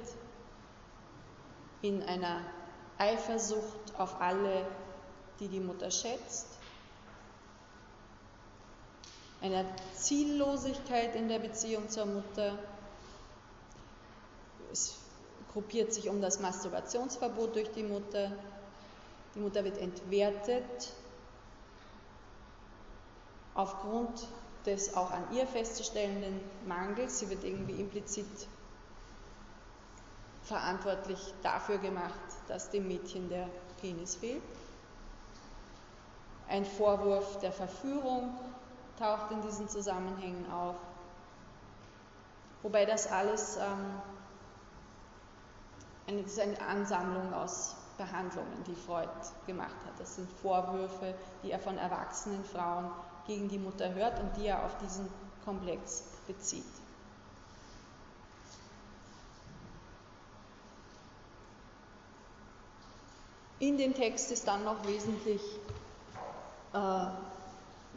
in 1.83 2.03
einer 2.03 2.41
Eifersucht 2.99 3.99
auf 3.99 4.21
alle, 4.21 4.67
die 5.39 5.49
die 5.49 5.61
Mutter 5.61 5.91
schätzt, 5.91 6.47
einer 9.43 9.65
Ziellosigkeit 9.95 11.15
in 11.15 11.29
der 11.29 11.39
Beziehung 11.39 11.89
zur 11.89 12.07
Mutter. 12.07 12.59
Es 14.73 14.97
gruppiert 15.53 15.93
sich 15.93 16.09
um 16.09 16.21
das 16.21 16.41
Masturbationsverbot 16.41 17.55
durch 17.55 17.71
die 17.73 17.83
Mutter, 17.83 18.33
die 19.35 19.41
Mutter 19.41 19.65
wird 19.65 19.79
entwertet 19.79 20.93
aufgrund 23.55 24.27
des 24.65 24.95
auch 24.95 25.11
an 25.11 25.25
ihr 25.33 25.47
festzustellenden 25.47 26.41
Mangels. 26.67 27.19
Sie 27.19 27.31
wird 27.31 27.45
irgendwie 27.45 27.81
implizit 27.81 28.27
verantwortlich 30.47 31.35
dafür 31.43 31.79
gemacht, 31.79 32.21
dass 32.49 32.71
dem 32.71 32.87
Mädchen 32.87 33.29
der 33.29 33.49
Penis 33.81 34.17
fehlt. 34.17 34.43
Ein 36.49 36.65
Vorwurf 36.65 37.39
der 37.41 37.53
Verführung 37.53 38.33
taucht 38.99 39.33
in 39.33 39.43
diesen 39.43 39.69
Zusammenhängen 39.69 40.51
auf. 40.51 40.77
Wobei 42.63 42.85
das 42.85 43.11
alles 43.11 43.57
ähm, 43.57 44.01
eine, 46.07 46.23
das 46.23 46.33
ist 46.33 46.41
eine 46.41 46.61
Ansammlung 46.61 47.35
aus 47.35 47.77
Behandlungen, 47.99 48.63
die 48.67 48.75
Freud 48.75 49.09
gemacht 49.47 49.77
hat. 49.85 49.99
Das 49.99 50.15
sind 50.15 50.31
Vorwürfe, 50.43 51.15
die 51.43 51.51
er 51.51 51.59
von 51.59 51.77
erwachsenen 51.77 52.45
Frauen 52.45 52.91
gegen 53.27 53.49
die 53.49 53.59
Mutter 53.59 53.93
hört 53.95 54.21
und 54.21 54.37
die 54.37 54.47
er 54.47 54.65
auf 54.65 54.77
diesen 54.79 55.09
Komplex 55.45 56.05
bezieht. 56.27 56.65
In 63.59 63.79
dem 63.79 63.95
Text 63.95 64.31
ist 64.33 64.47
dann 64.47 64.65
noch 64.65 64.87
wesentlich 64.87 65.41
äh, 66.75 67.07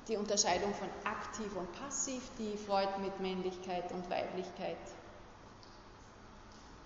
die 0.07 0.15
Unterscheidung 0.15 0.73
von 0.73 0.87
aktiv 1.03 1.53
und 1.55 1.69
passiv, 1.83 2.21
die 2.37 2.57
Freud 2.57 2.87
mit 3.01 3.19
Männlichkeit 3.19 3.91
und 3.91 4.09
Weiblichkeit 4.09 4.77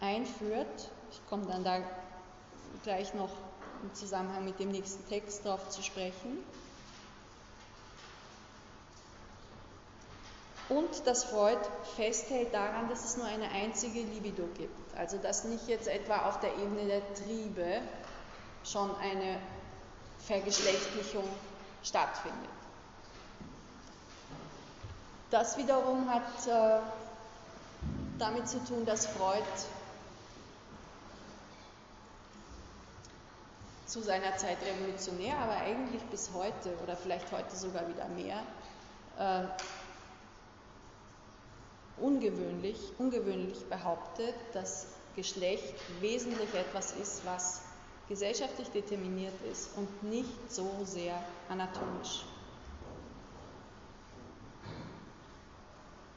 einführt. 0.01 0.89
Ich 1.11 1.21
komme 1.30 1.45
dann 1.45 1.63
da 1.63 1.82
gleich 2.84 3.13
noch 3.13 3.30
im 3.84 3.93
Zusammenhang 3.93 4.43
mit 4.43 4.59
dem 4.59 4.69
nächsten 4.69 5.07
Text 5.07 5.45
darauf 5.45 5.69
zu 5.69 5.84
sprechen. 5.84 6.43
Und 10.69 11.05
dass 11.05 11.26
Freud 11.26 11.59
festhält 11.95 12.53
daran, 12.53 12.89
dass 12.89 13.05
es 13.05 13.17
nur 13.17 13.28
eine 13.28 13.49
einzige 13.51 13.99
Libido 13.99 14.47
gibt. 14.57 14.97
Also 14.97 15.17
dass 15.17 15.43
nicht 15.43 15.67
jetzt 15.67 15.88
etwa 15.88 16.28
auf 16.28 16.39
der 16.39 16.53
Ebene 16.57 16.86
der 16.86 17.13
Triebe 17.13 17.82
schon 18.64 18.95
eine 18.97 19.39
Vergeschlechtlichung 20.20 21.28
stattfindet. 21.84 22.49
Das 25.32 25.57
wiederum 25.57 26.09
hat 26.09 26.47
äh, 26.47 26.80
damit 28.20 28.47
zu 28.47 28.64
tun, 28.64 28.86
dass 28.86 29.07
Freud 29.07 29.43
zu 33.88 34.01
seiner 34.01 34.38
Zeit 34.38 34.57
revolutionär, 34.64 35.38
aber 35.39 35.57
eigentlich 35.57 36.03
bis 36.03 36.30
heute 36.34 36.78
oder 36.84 36.95
vielleicht 36.95 37.32
heute 37.32 37.55
sogar 37.55 37.88
wieder 37.88 38.07
mehr 38.09 38.43
äh, 39.18 39.47
ungewöhnlich, 41.97 42.78
ungewöhnlich 42.97 43.66
behauptet, 43.66 44.36
dass 44.53 44.88
Geschlecht 45.16 45.74
wesentlich 45.99 46.53
etwas 46.53 46.91
ist, 46.93 47.26
was 47.26 47.62
gesellschaftlich 48.08 48.70
determiniert 48.70 49.34
ist 49.51 49.78
und 49.78 50.04
nicht 50.04 50.51
so 50.51 50.70
sehr 50.84 51.16
anatomisch. 51.49 52.26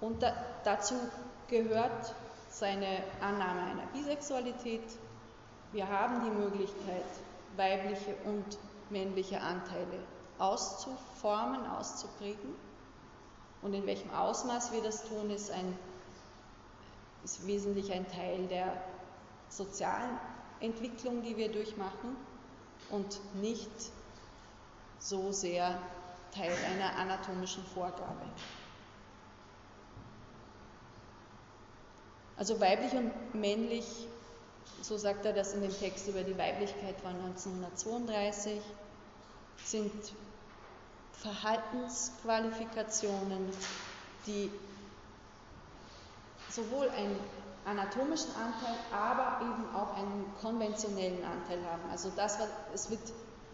Und 0.00 0.22
da, 0.22 0.32
dazu 0.64 0.94
gehört 1.48 2.14
seine 2.50 3.02
Annahme 3.20 3.62
einer 3.62 3.86
Bisexualität. 3.92 4.82
Wir 5.72 5.88
haben 5.88 6.24
die 6.24 6.30
Möglichkeit, 6.30 7.04
weibliche 7.56 8.14
und 8.24 8.44
männliche 8.90 9.40
Anteile 9.40 9.98
auszuformen, 10.38 11.66
auszuprägen. 11.66 12.54
Und 13.62 13.74
in 13.74 13.86
welchem 13.86 14.10
Ausmaß 14.10 14.72
wir 14.72 14.82
das 14.82 15.04
tun, 15.04 15.30
ist, 15.30 15.50
ein, 15.50 15.76
ist 17.24 17.46
wesentlich 17.46 17.92
ein 17.92 18.06
Teil 18.08 18.46
der 18.46 18.72
sozialen 19.48 20.18
Entwicklung, 20.60 21.22
die 21.22 21.36
wir 21.36 21.50
durchmachen 21.50 22.16
und 22.90 23.18
nicht 23.34 23.70
so 24.98 25.32
sehr 25.32 25.78
Teil 26.34 26.52
einer 26.72 26.96
anatomischen 26.96 27.64
Vorgabe. 27.64 28.24
Also 32.36 32.60
weiblich 32.60 32.92
und 32.92 33.34
männlich 33.34 34.08
so 34.82 34.96
sagt 34.96 35.24
er 35.24 35.32
das 35.32 35.54
in 35.54 35.62
dem 35.62 35.76
Text 35.76 36.06
über 36.08 36.22
die 36.22 36.38
Weiblichkeit 36.38 37.00
von 37.00 37.10
1932, 37.10 38.60
sind 39.64 39.92
Verhaltensqualifikationen, 41.12 43.50
die 44.26 44.50
sowohl 46.50 46.88
einen 46.90 47.18
anatomischen 47.66 48.30
Anteil, 48.36 48.76
aber 48.92 49.44
eben 49.44 49.74
auch 49.74 49.94
einen 49.96 50.32
konventionellen 50.40 51.24
Anteil 51.24 51.58
haben. 51.64 51.82
Also 51.90 52.10
das, 52.14 52.38
es 52.72 52.90
wird 52.90 53.00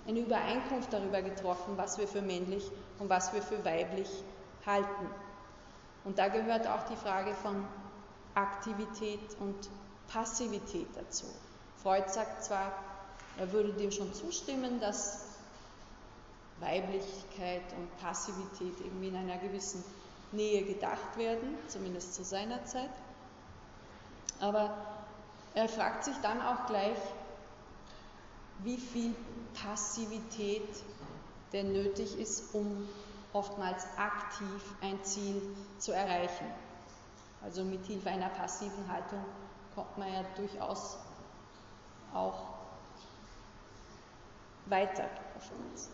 eine 0.06 0.20
Übereinkunft 0.20 0.92
darüber 0.92 1.22
getroffen, 1.22 1.76
was 1.76 1.98
wir 1.98 2.06
für 2.06 2.22
männlich 2.22 2.70
und 2.98 3.08
was 3.08 3.32
wir 3.32 3.42
für 3.42 3.64
weiblich 3.64 4.08
halten. 4.66 5.06
Und 6.04 6.18
da 6.18 6.28
gehört 6.28 6.66
auch 6.66 6.84
die 6.86 6.96
Frage 6.96 7.34
von 7.34 7.64
Aktivität 8.34 9.20
und 9.40 9.54
Passivität 10.08 10.88
dazu. 10.94 11.26
Freud 11.82 12.08
sagt 12.08 12.44
zwar, 12.44 12.72
er 13.38 13.50
würde 13.52 13.72
dem 13.72 13.90
schon 13.90 14.12
zustimmen, 14.12 14.80
dass 14.80 15.26
Weiblichkeit 16.60 17.62
und 17.76 17.98
Passivität 17.98 18.78
irgendwie 18.84 19.08
in 19.08 19.16
einer 19.16 19.38
gewissen 19.38 19.82
Nähe 20.32 20.64
gedacht 20.64 21.16
werden, 21.16 21.56
zumindest 21.68 22.14
zu 22.14 22.24
seiner 22.24 22.64
Zeit. 22.64 22.90
Aber 24.42 24.74
er 25.54 25.68
fragt 25.68 26.02
sich 26.02 26.16
dann 26.20 26.42
auch 26.42 26.66
gleich, 26.66 26.98
wie 28.58 28.76
viel 28.76 29.14
Passivität 29.54 30.68
denn 31.52 31.72
nötig 31.72 32.18
ist, 32.18 32.52
um 32.52 32.88
oftmals 33.32 33.84
aktiv 33.96 34.74
ein 34.80 35.02
Ziel 35.04 35.40
zu 35.78 35.92
erreichen. 35.92 36.46
Also 37.44 37.62
mit 37.62 37.86
Hilfe 37.86 38.10
einer 38.10 38.30
passiven 38.30 38.90
Haltung 38.90 39.24
kommt 39.76 39.96
man 39.96 40.12
ja 40.12 40.24
durchaus 40.36 40.98
auch 42.12 42.48
weiter 44.66 45.08
uns. 45.72 45.88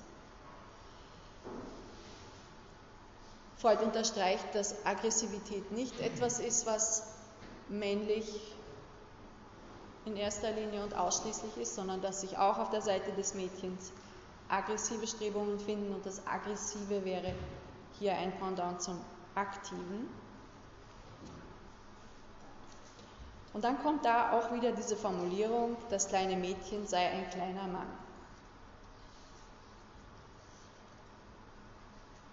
Freud 3.59 3.85
unterstreicht, 3.85 4.55
dass 4.55 4.87
Aggressivität 4.87 5.71
nicht 5.73 6.01
etwas 6.01 6.39
ist, 6.39 6.65
was 6.65 7.18
männlich 7.69 8.55
in 10.05 10.17
erster 10.17 10.53
Linie 10.53 10.83
und 10.83 10.95
ausschließlich 10.95 11.57
ist, 11.59 11.75
sondern 11.75 12.01
dass 12.01 12.23
sich 12.23 12.39
auch 12.39 12.59
auf 12.59 12.71
der 12.71 12.81
Seite 12.81 13.13
des 13.13 13.35
Mädchens 13.35 13.93
aggressive 14.49 15.07
Strebungen 15.07 15.59
finden 15.59 15.95
und 15.95 16.05
das 16.07 16.27
Aggressive 16.27 17.05
wäre 17.05 17.35
hier 17.99 18.17
ein 18.17 18.33
Pendant 18.39 18.81
zum 18.81 18.99
Aktiven. 19.35 20.09
Und 23.53 23.65
dann 23.65 23.83
kommt 23.83 24.05
da 24.05 24.33
auch 24.33 24.53
wieder 24.53 24.73
diese 24.73 24.97
Formulierung, 24.97 25.77
das 25.91 26.09
kleine 26.09 26.37
Mädchen 26.37 26.87
sei 26.87 27.07
ein 27.09 27.29
kleiner 27.31 27.67
Mann. 27.67 27.89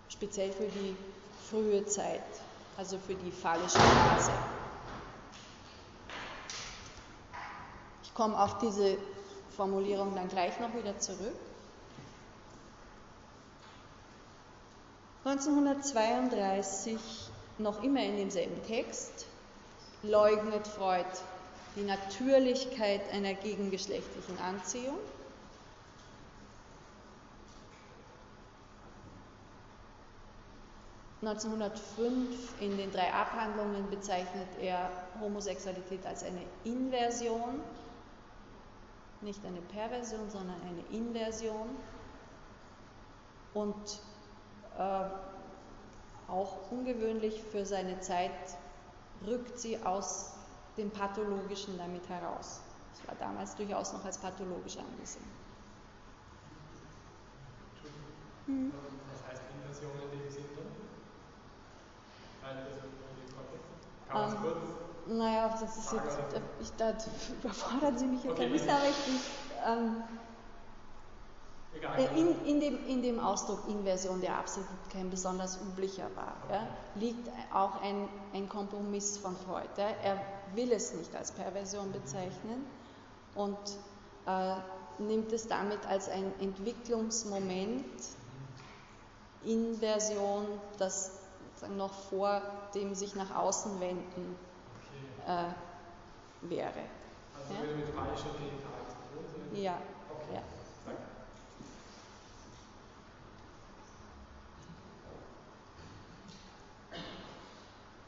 Speziell 0.10 0.52
für 0.52 0.68
die 0.68 0.96
frühe 1.50 1.86
Zeit, 1.86 2.22
also 2.78 2.98
für 3.00 3.16
die 3.16 3.32
phallische 3.32 3.80
Phase. 3.80 4.32
Komme 8.16 8.42
auf 8.42 8.58
diese 8.58 8.98
Formulierung 9.56 10.16
dann 10.16 10.28
gleich 10.30 10.60
noch 10.60 10.74
wieder 10.74 10.98
zurück. 10.98 11.36
1932, 15.26 16.98
noch 17.58 17.84
immer 17.84 18.04
in 18.04 18.18
demselben 18.18 18.64
Text, 18.64 19.26
leugnet 20.04 20.68
Freud 20.68 21.06
die 21.76 21.84
Natürlichkeit 21.84 23.02
einer 23.12 23.34
gegengeschlechtlichen 23.34 24.38
Anziehung. 24.40 24.98
(1905) 31.22 32.62
in 32.62 32.78
den 32.78 32.92
drei 32.92 33.12
Abhandlungen 33.12 33.90
bezeichnet 33.90 34.48
er 34.62 34.92
Homosexualität 35.20 36.06
als 36.06 36.24
eine 36.24 36.44
Inversion, 36.66 37.62
nicht 39.22 39.44
eine 39.46 39.62
Perversion, 39.62 40.30
sondern 40.30 40.58
eine 40.62 40.82
Inversion. 40.98 41.70
Und 43.54 44.00
äh, 44.78 45.06
auch 46.28 46.72
ungewöhnlich 46.72 47.42
für 47.44 47.66
seine 47.66 48.00
Zeit 48.02 48.32
rückt 49.26 49.58
sie 49.60 49.82
aus 49.84 50.34
dem 50.78 50.92
Pathologischen 50.92 51.78
damit 51.78 52.08
heraus. 52.10 52.62
Das 52.94 53.08
war 53.08 53.16
damals 53.16 53.56
durchaus 53.56 53.94
noch 53.94 54.04
als 54.04 54.18
pathologisch 54.18 54.78
angesehen. 54.78 55.26
Hm. 58.48 58.72
Was 59.12 59.32
heißt 59.32 59.42
Inversion 59.56 59.92
in 60.04 60.20
dem 60.20 60.30
Sinne? 60.30 60.46
Kann 64.08 64.22
man 64.22 64.34
es 64.34 64.42
kurz? 64.42 64.85
Naja, 65.08 65.50
das 65.50 65.78
ist 65.78 65.94
jetzt, 65.94 66.20
ich, 66.62 66.72
da 66.78 66.94
überfordern 67.40 67.98
Sie 67.98 68.08
mich 68.08 68.24
jetzt 68.24 68.34
okay, 68.34 68.46
ein 68.46 68.52
bisschen, 68.52 68.70
aber 68.70 68.90
ich, 68.90 69.22
ähm, 69.68 70.04
äh, 71.98 72.20
in, 72.20 72.46
in, 72.46 72.60
dem, 72.60 72.88
in 72.88 73.02
dem 73.02 73.20
Ausdruck 73.20 73.68
Inversion, 73.68 74.20
der 74.22 74.38
absolut 74.38 74.68
kein 74.92 75.10
besonders 75.10 75.60
üblicher 75.62 76.10
war, 76.16 76.36
ja, 76.52 76.68
liegt 76.96 77.30
auch 77.54 77.82
ein, 77.82 78.08
ein 78.34 78.50
Kompromiss 78.50 79.18
von 79.18 79.36
Freud. 79.36 79.70
Ja. 79.78 79.90
Er 80.04 80.22
will 80.56 80.72
es 80.72 80.94
nicht 80.94 81.16
als 81.16 81.32
Perversion 81.32 81.92
bezeichnen 81.92 82.66
und 83.36 83.58
äh, 84.26 84.56
nimmt 84.98 85.32
es 85.32 85.48
damit 85.48 85.86
als 85.88 86.10
ein 86.10 86.32
Entwicklungsmoment, 86.40 87.86
Inversion, 89.44 90.48
das 90.80 91.12
noch 91.78 91.94
vor 92.10 92.42
dem 92.74 92.96
sich 92.96 93.16
nach 93.16 93.36
außen 93.36 93.80
wenden 93.80 94.36
äh, 95.26 96.50
wäre. 96.50 96.84
Also 97.38 97.54
ja? 97.54 97.76
mit 97.76 97.88
falscher 97.90 98.32
Genitalstruktur? 98.38 99.58
Ja. 99.58 99.78
Okay. 100.10 100.36
ja. 100.36 100.42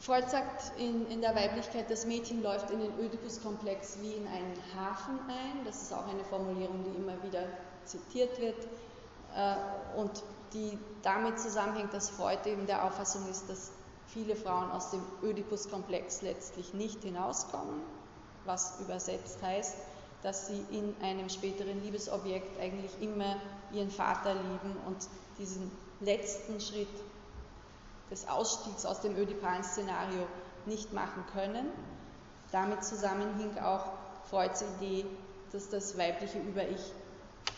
Freud 0.08 0.30
sagt 0.30 0.72
in, 0.80 1.06
in 1.08 1.20
der 1.20 1.36
Weiblichkeit, 1.36 1.92
das 1.92 2.06
Mädchen 2.06 2.42
läuft 2.42 2.72
in 2.72 2.80
den 2.80 2.98
Oedipus-Komplex 2.98 3.98
wie 4.00 4.14
in 4.14 4.26
einen 4.26 4.54
Hafen 4.74 5.20
ein. 5.28 5.66
Das 5.66 5.82
ist 5.82 5.94
auch 5.94 6.08
eine 6.08 6.24
Formulierung, 6.24 6.82
die 6.86 6.96
immer 6.96 7.22
wieder 7.24 7.44
zitiert 7.84 8.40
wird 8.40 8.68
äh, 9.36 10.00
und 10.00 10.24
die 10.54 10.80
damit 11.02 11.38
zusammenhängt, 11.42 11.94
dass 11.94 12.10
Freud 12.10 12.40
eben 12.50 12.68
der 12.68 12.86
Auffassung 12.86 13.28
ist, 13.30 13.50
dass 13.50 13.74
viele 14.08 14.36
Frauen 14.36 14.72
aus 14.72 14.92
dem 14.92 15.02
Oedipus-Komplex 15.22 16.22
letztlich 16.22 16.74
nicht 16.74 17.04
hinauskommen, 17.04 17.82
was 18.46 18.80
übersetzt 18.80 19.42
heißt, 19.42 19.76
dass 20.24 20.48
sie 20.48 20.64
in 20.72 20.96
einem 21.02 21.30
späteren 21.30 21.84
Liebesobjekt 21.84 22.60
eigentlich 22.60 22.92
immer 23.02 23.36
ihren 23.72 23.92
Vater 23.92 24.34
lieben 24.34 24.76
und 24.88 24.98
diesen 25.38 25.72
letzten 26.00 26.60
Schritt 26.60 26.88
des 28.10 28.28
Ausstiegs 28.28 28.86
aus 28.86 29.02
dem 29.02 29.16
ödipalen 29.18 29.64
Szenario 29.64 30.26
nicht 30.66 30.94
machen 30.94 31.24
können. 31.34 31.68
Damit 32.52 32.84
zusammenhing 32.84 33.58
auch 33.60 33.86
Freuds 34.30 34.64
Idee, 34.80 35.06
dass 35.52 35.70
das 35.70 35.98
weibliche 35.98 36.40
Über-Ich 36.40 36.94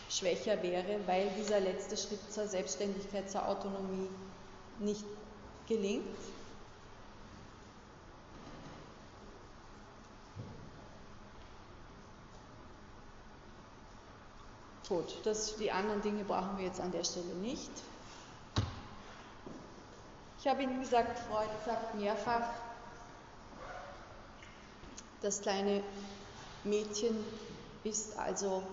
schwächer 0.08 0.62
wäre, 0.62 1.00
weil 1.06 1.28
dieser 1.38 1.60
letzte 1.60 1.96
Schritt 1.96 2.32
zur 2.32 2.46
Selbstständigkeit, 2.46 3.30
zur 3.30 3.48
Autonomie 3.48 4.08
nicht 4.78 5.04
gelingt. 5.68 6.04
Gut, 14.90 15.24
das, 15.24 15.54
die 15.54 15.70
anderen 15.70 16.02
Dinge 16.02 16.24
brauchen 16.24 16.58
wir 16.58 16.64
jetzt 16.64 16.80
an 16.80 16.90
der 16.90 17.04
Stelle 17.04 17.32
nicht. 17.36 17.70
Ich 20.40 20.48
habe 20.48 20.64
Ihnen 20.64 20.80
gesagt, 20.80 21.16
Freud 21.16 21.48
sagt 21.64 21.94
mehrfach, 21.94 22.48
das 25.22 25.42
kleine 25.42 25.84
Mädchen 26.64 27.24
ist 27.84 28.18
also 28.18 28.64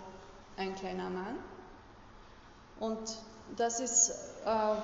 ein 0.58 0.74
kleiner 0.74 1.12
Mann. 1.12 1.38
Und 2.80 3.16
das 3.56 3.80
ist 3.80 4.10
äh, 4.44 4.76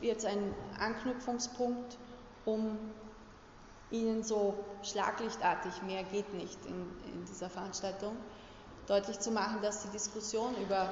jetzt 0.00 0.24
ein 0.24 0.54
Anknüpfungspunkt, 0.80 1.98
um 2.46 2.78
Ihnen 3.90 4.22
so 4.22 4.54
schlaglichtartig, 4.82 5.82
mehr 5.82 6.04
geht 6.04 6.32
nicht 6.32 6.64
in, 6.64 6.86
in 7.12 7.26
dieser 7.26 7.50
Veranstaltung, 7.50 8.16
deutlich 8.86 9.18
zu 9.20 9.30
machen, 9.30 9.62
dass 9.62 9.82
die 9.82 9.88
Diskussion 9.88 10.54
über 10.62 10.90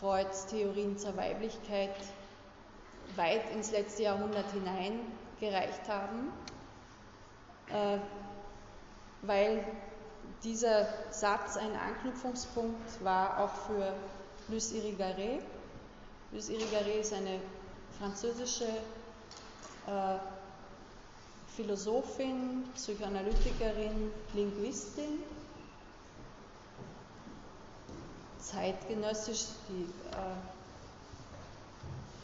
Freuds 0.00 0.46
Theorien 0.46 0.98
zur 0.98 1.16
Weiblichkeit 1.16 1.94
weit 3.16 3.50
ins 3.52 3.70
letzte 3.70 4.04
Jahrhundert 4.04 4.50
hinein 4.52 5.00
gereicht 5.38 5.88
haben, 5.88 6.32
äh, 7.68 7.98
weil 9.22 9.64
dieser 10.42 10.86
Satz 11.10 11.56
ein 11.56 11.76
Anknüpfungspunkt 11.76 13.04
war 13.04 13.38
auch 13.38 13.54
für 13.66 13.94
Luce 14.48 14.72
Irigaray. 14.72 15.40
Luce 16.32 16.50
Irigaray 16.50 17.00
ist 17.00 17.12
eine 17.12 17.40
französische 17.98 18.66
äh, 19.86 20.18
Philosophin, 21.54 22.64
Psychoanalytikerin, 22.74 24.12
Linguistin, 24.34 25.22
zeitgenössisch, 28.44 29.46
die 29.68 29.82
äh, 29.82 30.36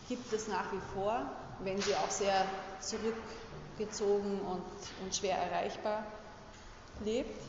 gibt 0.09 0.33
es 0.33 0.49
nach 0.49 0.73
wie 0.73 0.81
vor, 0.95 1.23
wenn 1.61 1.81
sie 1.81 1.95
auch 1.95 2.11
sehr 2.11 2.45
zurückgezogen 2.81 4.41
und, 4.41 4.63
und 5.03 5.15
schwer 5.15 5.39
erreichbar 5.39 6.05
lebt. 7.05 7.41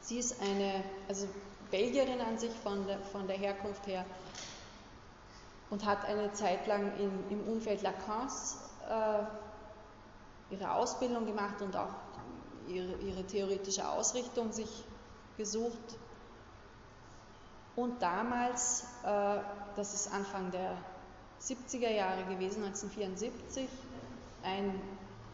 Sie 0.00 0.18
ist 0.18 0.40
eine, 0.40 0.84
also 1.08 1.28
Belgierin 1.70 2.20
an 2.20 2.38
sich 2.38 2.52
von 2.62 2.86
der, 2.86 2.98
von 2.98 3.26
der 3.26 3.36
Herkunft 3.36 3.86
her 3.86 4.04
und 5.70 5.86
hat 5.86 6.04
eine 6.04 6.32
Zeit 6.32 6.66
lang 6.66 6.92
in, 6.98 7.30
im 7.30 7.48
Umfeld 7.48 7.82
Lacans 7.82 8.58
äh, 8.88 9.22
ihre 10.54 10.72
Ausbildung 10.72 11.24
gemacht 11.24 11.62
und 11.62 11.74
auch 11.76 11.94
ihre, 12.68 12.92
ihre 12.96 13.24
theoretische 13.24 13.88
Ausrichtung 13.88 14.52
sich 14.52 14.84
gesucht 15.38 15.96
und 17.76 18.02
damals, 18.02 18.84
äh, 19.04 19.38
das 19.76 19.94
ist 19.94 20.12
Anfang 20.12 20.50
der 20.50 20.76
70er 21.40 21.90
Jahre 21.90 22.24
gewesen, 22.24 22.64
1974, 22.64 23.68
ein 24.42 24.80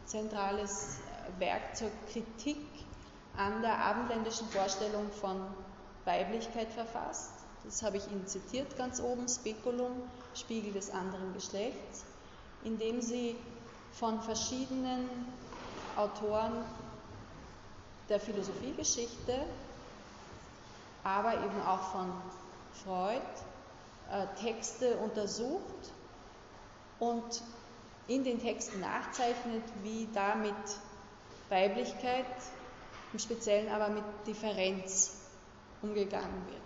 zentrales 0.05 0.99
Werk 1.39 1.77
zur 1.77 1.91
Kritik 2.13 2.59
an 3.37 3.61
der 3.63 3.79
abendländischen 3.79 4.49
Vorstellung 4.49 5.11
von 5.11 5.41
Weiblichkeit 6.05 6.73
verfasst. 6.73 7.33
Das 7.65 7.83
habe 7.83 7.99
ich 7.99 8.11
Ihnen 8.11 8.27
zitiert 8.27 8.77
ganz 8.79 9.01
oben, 9.01 9.29
Spekulum, 9.29 9.93
Spiegel 10.35 10.73
des 10.73 10.91
anderen 10.91 11.35
Geschlechts, 11.35 12.05
in 12.65 12.79
dem 12.79 13.03
sie 13.03 13.37
von 13.93 14.21
verschiedenen 14.21 15.09
Autoren 15.97 16.65
der 18.09 18.21
Philosophiegeschichte 18.21 19.45
aber 21.09 21.35
eben 21.35 21.63
auch 21.67 21.91
von 21.91 22.13
Freud 22.85 23.23
äh, 24.11 24.27
Texte 24.41 24.97
untersucht 24.99 25.93
und 26.99 27.43
in 28.09 28.25
den 28.25 28.41
Texten 28.41 28.81
nachzeichnet, 28.81 29.63
wie 29.83 30.09
da 30.13 30.35
mit 30.35 30.55
Weiblichkeit, 31.49 32.27
im 33.13 33.19
Speziellen 33.19 33.71
aber 33.71 33.89
mit 33.89 34.05
Differenz 34.27 35.17
umgegangen 35.81 36.47
wird. 36.47 36.59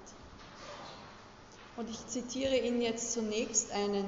Und 1.76 1.88
ich 1.88 2.06
zitiere 2.08 2.56
Ihnen 2.56 2.80
jetzt 2.82 3.12
zunächst 3.12 3.72
einen 3.72 4.04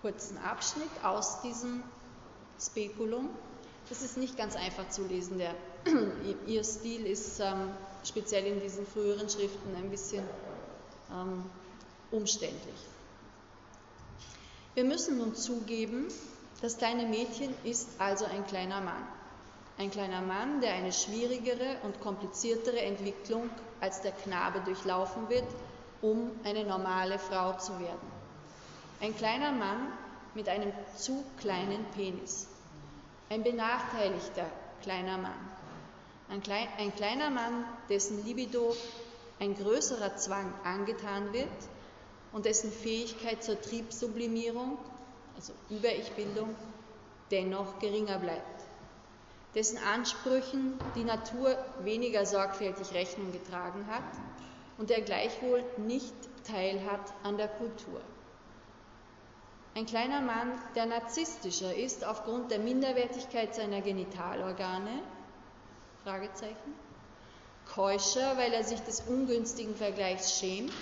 kurzen 0.00 0.38
Abschnitt 0.38 0.90
aus 1.02 1.42
diesem 1.42 1.82
Spekulum. 2.58 3.28
Das 3.88 4.02
ist 4.02 4.16
nicht 4.16 4.36
ganz 4.36 4.56
einfach 4.56 4.88
zu 4.88 5.06
lesen. 5.06 5.38
Der, 5.38 5.54
ihr 6.46 6.64
Stil 6.64 7.06
ist 7.06 7.40
ähm, 7.40 7.70
speziell 8.04 8.46
in 8.46 8.60
diesen 8.60 8.86
früheren 8.86 9.28
Schriften 9.28 9.74
ein 9.76 9.90
bisschen 9.90 10.24
ähm, 11.10 11.44
umständlich. 12.10 12.76
Wir 14.74 14.84
müssen 14.84 15.18
nun 15.18 15.34
zugeben, 15.34 16.08
das 16.60 16.78
kleine 16.78 17.06
Mädchen 17.06 17.54
ist 17.64 17.88
also 17.98 18.24
ein 18.24 18.46
kleiner 18.46 18.80
Mann. 18.80 19.06
Ein 19.76 19.90
kleiner 19.90 20.20
Mann, 20.20 20.60
der 20.60 20.74
eine 20.74 20.92
schwierigere 20.92 21.78
und 21.82 22.00
kompliziertere 22.00 22.80
Entwicklung 22.80 23.50
als 23.80 24.02
der 24.02 24.12
Knabe 24.12 24.60
durchlaufen 24.60 25.28
wird, 25.28 25.46
um 26.00 26.30
eine 26.44 26.64
normale 26.64 27.18
Frau 27.18 27.56
zu 27.58 27.72
werden. 27.80 28.12
Ein 29.00 29.16
kleiner 29.16 29.52
Mann 29.52 29.92
mit 30.34 30.48
einem 30.48 30.72
zu 30.96 31.24
kleinen 31.38 31.84
Penis. 31.94 32.46
Ein 33.30 33.42
benachteiligter 33.42 34.46
kleiner 34.82 35.18
Mann. 35.18 35.53
Ein, 36.28 36.42
klein, 36.42 36.68
ein 36.78 36.94
kleiner 36.94 37.30
Mann, 37.30 37.64
dessen 37.88 38.24
Libido 38.24 38.74
ein 39.38 39.54
größerer 39.54 40.16
Zwang 40.16 40.52
angetan 40.64 41.32
wird 41.32 41.48
und 42.32 42.46
dessen 42.46 42.72
Fähigkeit 42.72 43.42
zur 43.42 43.60
Triebsublimierung, 43.60 44.78
also 45.36 45.52
Über-Ich-Bildung, 45.70 46.54
dennoch 47.30 47.78
geringer 47.78 48.18
bleibt, 48.18 48.64
dessen 49.54 49.78
Ansprüchen 49.78 50.78
die 50.94 51.04
Natur 51.04 51.56
weniger 51.82 52.26
sorgfältig 52.26 52.92
Rechnung 52.92 53.32
getragen 53.32 53.86
hat 53.88 54.02
und 54.78 54.90
der 54.90 55.02
gleichwohl 55.02 55.62
nicht 55.78 56.14
teilhat 56.44 57.12
an 57.22 57.36
der 57.36 57.48
Kultur. 57.48 58.00
Ein 59.76 59.86
kleiner 59.86 60.20
Mann, 60.20 60.52
der 60.76 60.86
narzisstischer 60.86 61.74
ist 61.74 62.04
aufgrund 62.04 62.50
der 62.50 62.60
Minderwertigkeit 62.60 63.54
seiner 63.54 63.80
Genitalorgane 63.80 65.02
Fragezeichen. 66.04 66.74
Keuscher, 67.66 68.36
weil 68.36 68.52
er 68.52 68.62
sich 68.62 68.80
des 68.80 69.00
ungünstigen 69.00 69.74
Vergleichs 69.74 70.38
schämt. 70.38 70.72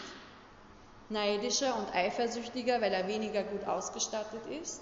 neidischer 1.09 1.77
und 1.79 1.95
eifersüchtiger, 1.95 2.81
weil 2.81 2.93
er 2.93 3.07
weniger 3.07 3.43
gut 3.43 3.65
ausgestattet 3.67 4.41
ist, 4.63 4.81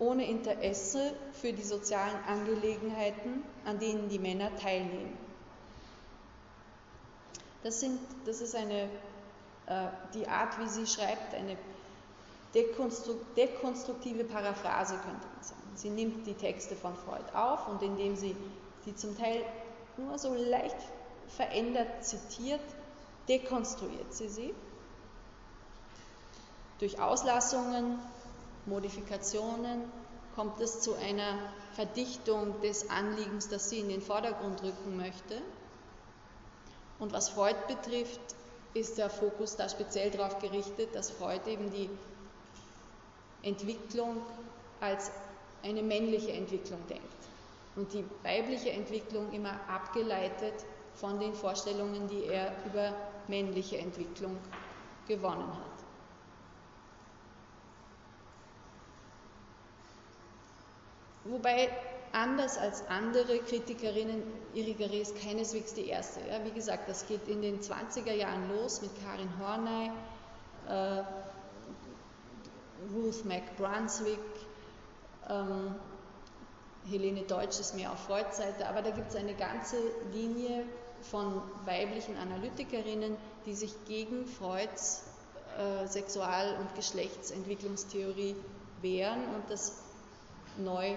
ohne 0.00 0.28
Interesse 0.28 1.14
für 1.32 1.52
die 1.52 1.62
sozialen 1.62 2.16
Angelegenheiten, 2.26 3.44
an 3.64 3.78
denen 3.78 4.08
die 4.08 4.18
Männer 4.18 4.54
teilnehmen. 4.56 5.16
Das, 7.62 7.80
sind, 7.80 8.00
das 8.26 8.40
ist 8.40 8.54
eine, 8.54 8.88
äh, 9.66 9.86
die 10.14 10.26
Art, 10.26 10.58
wie 10.60 10.68
sie 10.68 10.86
schreibt, 10.86 11.34
eine 11.34 11.56
dekonstruktive 13.36 14.24
Paraphrase, 14.24 14.94
könnte 14.94 15.26
man 15.32 15.42
sagen. 15.42 15.62
Sie 15.74 15.90
nimmt 15.90 16.26
die 16.26 16.34
Texte 16.34 16.74
von 16.74 16.96
Freud 16.96 17.24
auf 17.32 17.68
und 17.68 17.82
indem 17.82 18.16
sie 18.16 18.34
die 18.88 18.96
zum 18.96 19.16
Teil 19.16 19.44
nur 19.98 20.18
so 20.18 20.34
leicht 20.34 20.76
verändert 21.28 22.02
zitiert, 22.02 22.62
dekonstruiert 23.28 24.14
sie 24.14 24.28
sie. 24.28 24.54
Durch 26.78 26.98
Auslassungen, 26.98 27.98
Modifikationen 28.64 29.82
kommt 30.34 30.60
es 30.60 30.80
zu 30.80 30.94
einer 30.94 31.34
Verdichtung 31.74 32.58
des 32.62 32.88
Anliegens, 32.88 33.48
das 33.48 33.68
sie 33.68 33.80
in 33.80 33.90
den 33.90 34.00
Vordergrund 34.00 34.62
rücken 34.62 34.96
möchte. 34.96 35.42
Und 36.98 37.12
was 37.12 37.28
Freud 37.28 37.56
betrifft, 37.66 38.20
ist 38.72 38.96
der 38.96 39.10
Fokus 39.10 39.56
da 39.56 39.68
speziell 39.68 40.10
darauf 40.10 40.38
gerichtet, 40.38 40.94
dass 40.94 41.10
Freud 41.10 41.40
eben 41.46 41.70
die 41.72 41.90
Entwicklung 43.42 44.22
als 44.80 45.10
eine 45.62 45.82
männliche 45.82 46.32
Entwicklung 46.32 46.78
denkt 46.88 47.18
und 47.78 47.92
die 47.92 48.04
weibliche 48.24 48.70
Entwicklung 48.70 49.30
immer 49.32 49.52
abgeleitet 49.68 50.66
von 50.94 51.20
den 51.20 51.32
Vorstellungen, 51.32 52.08
die 52.08 52.24
er 52.24 52.52
über 52.66 52.92
männliche 53.28 53.78
Entwicklung 53.78 54.36
gewonnen 55.06 55.48
hat. 55.48 55.78
Wobei 61.24 61.68
anders 62.10 62.58
als 62.58 62.84
andere 62.88 63.38
Kritikerinnen 63.38 64.24
Irigaray 64.54 65.02
ist 65.02 65.16
keineswegs 65.22 65.72
die 65.74 65.86
erste. 65.86 66.20
Ja. 66.28 66.44
Wie 66.44 66.50
gesagt, 66.50 66.88
das 66.88 67.06
geht 67.06 67.28
in 67.28 67.42
den 67.42 67.60
20er 67.60 68.12
Jahren 68.12 68.48
los 68.48 68.82
mit 68.82 68.90
Karin 69.04 69.30
Horney, 69.38 69.92
äh, 70.68 71.04
Ruth 72.92 73.24
McBrunswick, 73.24 74.18
ähm, 75.28 75.76
Helene 76.90 77.22
Deutsch 77.22 77.60
ist 77.60 77.74
mehr 77.74 77.92
auf 77.92 78.00
Freuds 78.00 78.38
Seite, 78.38 78.66
aber 78.68 78.82
da 78.82 78.90
gibt 78.90 79.10
es 79.10 79.16
eine 79.16 79.34
ganze 79.34 79.76
Linie 80.12 80.64
von 81.02 81.42
weiblichen 81.64 82.16
Analytikerinnen, 82.16 83.16
die 83.46 83.54
sich 83.54 83.72
gegen 83.86 84.26
Freuds 84.26 85.04
äh, 85.58 85.86
Sexual- 85.86 86.56
und 86.60 86.74
Geschlechtsentwicklungstheorie 86.74 88.36
wehren 88.80 89.22
und 89.34 89.50
das 89.50 89.72
neu 90.56 90.94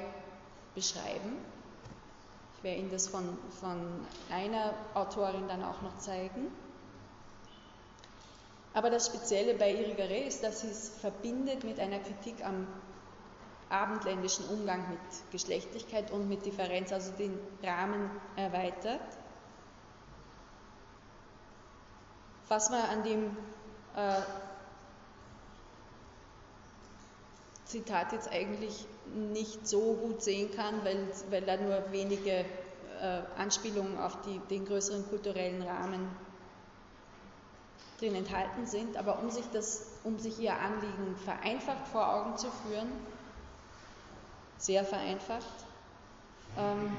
beschreiben. 0.75 1.37
Ich 2.57 2.63
werde 2.63 2.79
Ihnen 2.79 2.91
das 2.91 3.07
von, 3.07 3.37
von 3.59 4.05
einer 4.29 4.73
Autorin 4.93 5.47
dann 5.47 5.63
auch 5.63 5.81
noch 5.81 5.97
zeigen. 5.97 6.51
Aber 8.73 8.89
das 8.89 9.07
Spezielle 9.07 9.55
bei 9.55 9.73
Irigaray 9.73 10.27
ist, 10.27 10.43
dass 10.43 10.61
sie 10.61 10.69
es 10.69 10.89
verbindet 10.89 11.63
mit 11.63 11.79
einer 11.79 11.99
Kritik 11.99 12.45
am 12.45 12.67
abendländischen 13.71 14.45
Umgang 14.45 14.89
mit 14.89 14.99
Geschlechtlichkeit 15.31 16.11
und 16.11 16.27
mit 16.27 16.45
Differenz, 16.45 16.91
also 16.91 17.11
den 17.13 17.37
Rahmen 17.63 18.09
erweitert. 18.35 19.01
Was 22.47 22.69
man 22.69 22.81
an 22.81 23.03
dem 23.03 23.37
äh, 23.95 24.21
Zitat 27.65 28.11
jetzt 28.11 28.29
eigentlich 28.29 28.85
nicht 29.13 29.65
so 29.65 29.93
gut 29.93 30.21
sehen 30.21 30.51
kann, 30.53 30.83
weil, 30.83 31.07
weil 31.29 31.41
da 31.41 31.55
nur 31.55 31.91
wenige 31.91 32.45
äh, 33.01 33.21
Anspielungen 33.37 33.97
auf 33.97 34.21
die, 34.21 34.39
den 34.49 34.65
größeren 34.65 35.07
kulturellen 35.07 35.61
Rahmen 35.61 36.09
drin 37.99 38.15
enthalten 38.15 38.65
sind. 38.65 38.97
Aber 38.97 39.19
um 39.19 39.29
sich, 39.29 39.45
das, 39.53 39.99
um 40.03 40.19
sich 40.19 40.39
ihr 40.39 40.53
Anliegen 40.53 41.15
vereinfacht 41.23 41.87
vor 41.87 42.13
Augen 42.13 42.37
zu 42.37 42.47
führen, 42.51 42.89
sehr 44.61 44.85
vereinfacht, 44.85 45.65
ähm, 46.57 46.95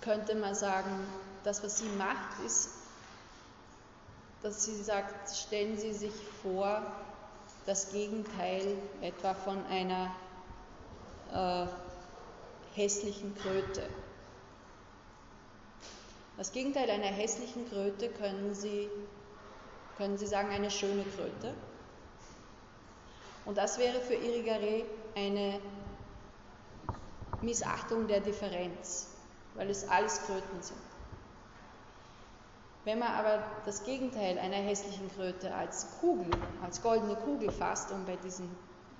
könnte 0.00 0.34
man 0.34 0.54
sagen, 0.54 1.06
das, 1.44 1.62
was 1.62 1.78
sie 1.78 1.88
macht, 1.90 2.44
ist, 2.44 2.70
dass 4.42 4.64
sie 4.64 4.82
sagt, 4.82 5.34
stellen 5.34 5.78
Sie 5.78 5.92
sich 5.92 6.12
vor, 6.42 6.82
das 7.64 7.90
Gegenteil 7.90 8.76
etwa 9.00 9.34
von 9.34 9.64
einer 9.66 10.10
äh, 11.32 11.66
hässlichen 12.74 13.34
Kröte. 13.36 13.88
Das 16.36 16.52
Gegenteil 16.52 16.90
einer 16.90 17.06
hässlichen 17.06 17.68
Kröte 17.68 18.08
können 18.08 18.54
Sie, 18.54 18.88
können 19.96 20.18
Sie 20.18 20.26
sagen, 20.26 20.50
eine 20.50 20.70
schöne 20.70 21.04
Kröte. 21.16 21.54
Und 23.44 23.56
das 23.58 23.78
wäre 23.78 24.00
für 24.00 24.14
Irigaray 24.14 24.84
eine 25.14 25.60
Missachtung 27.42 28.06
der 28.06 28.20
Differenz, 28.20 29.08
weil 29.54 29.70
es 29.70 29.88
alles 29.88 30.20
Kröten 30.26 30.62
sind. 30.62 30.80
Wenn 32.84 33.00
man 33.00 33.08
aber 33.08 33.42
das 33.64 33.84
Gegenteil 33.84 34.38
einer 34.38 34.56
hässlichen 34.56 35.10
Kröte 35.16 35.52
als 35.54 35.88
Kugel, 36.00 36.30
als 36.62 36.82
goldene 36.82 37.16
Kugel 37.16 37.50
fasst, 37.50 37.90
um 37.90 38.04
bei 38.04 38.16
diesem 38.16 38.48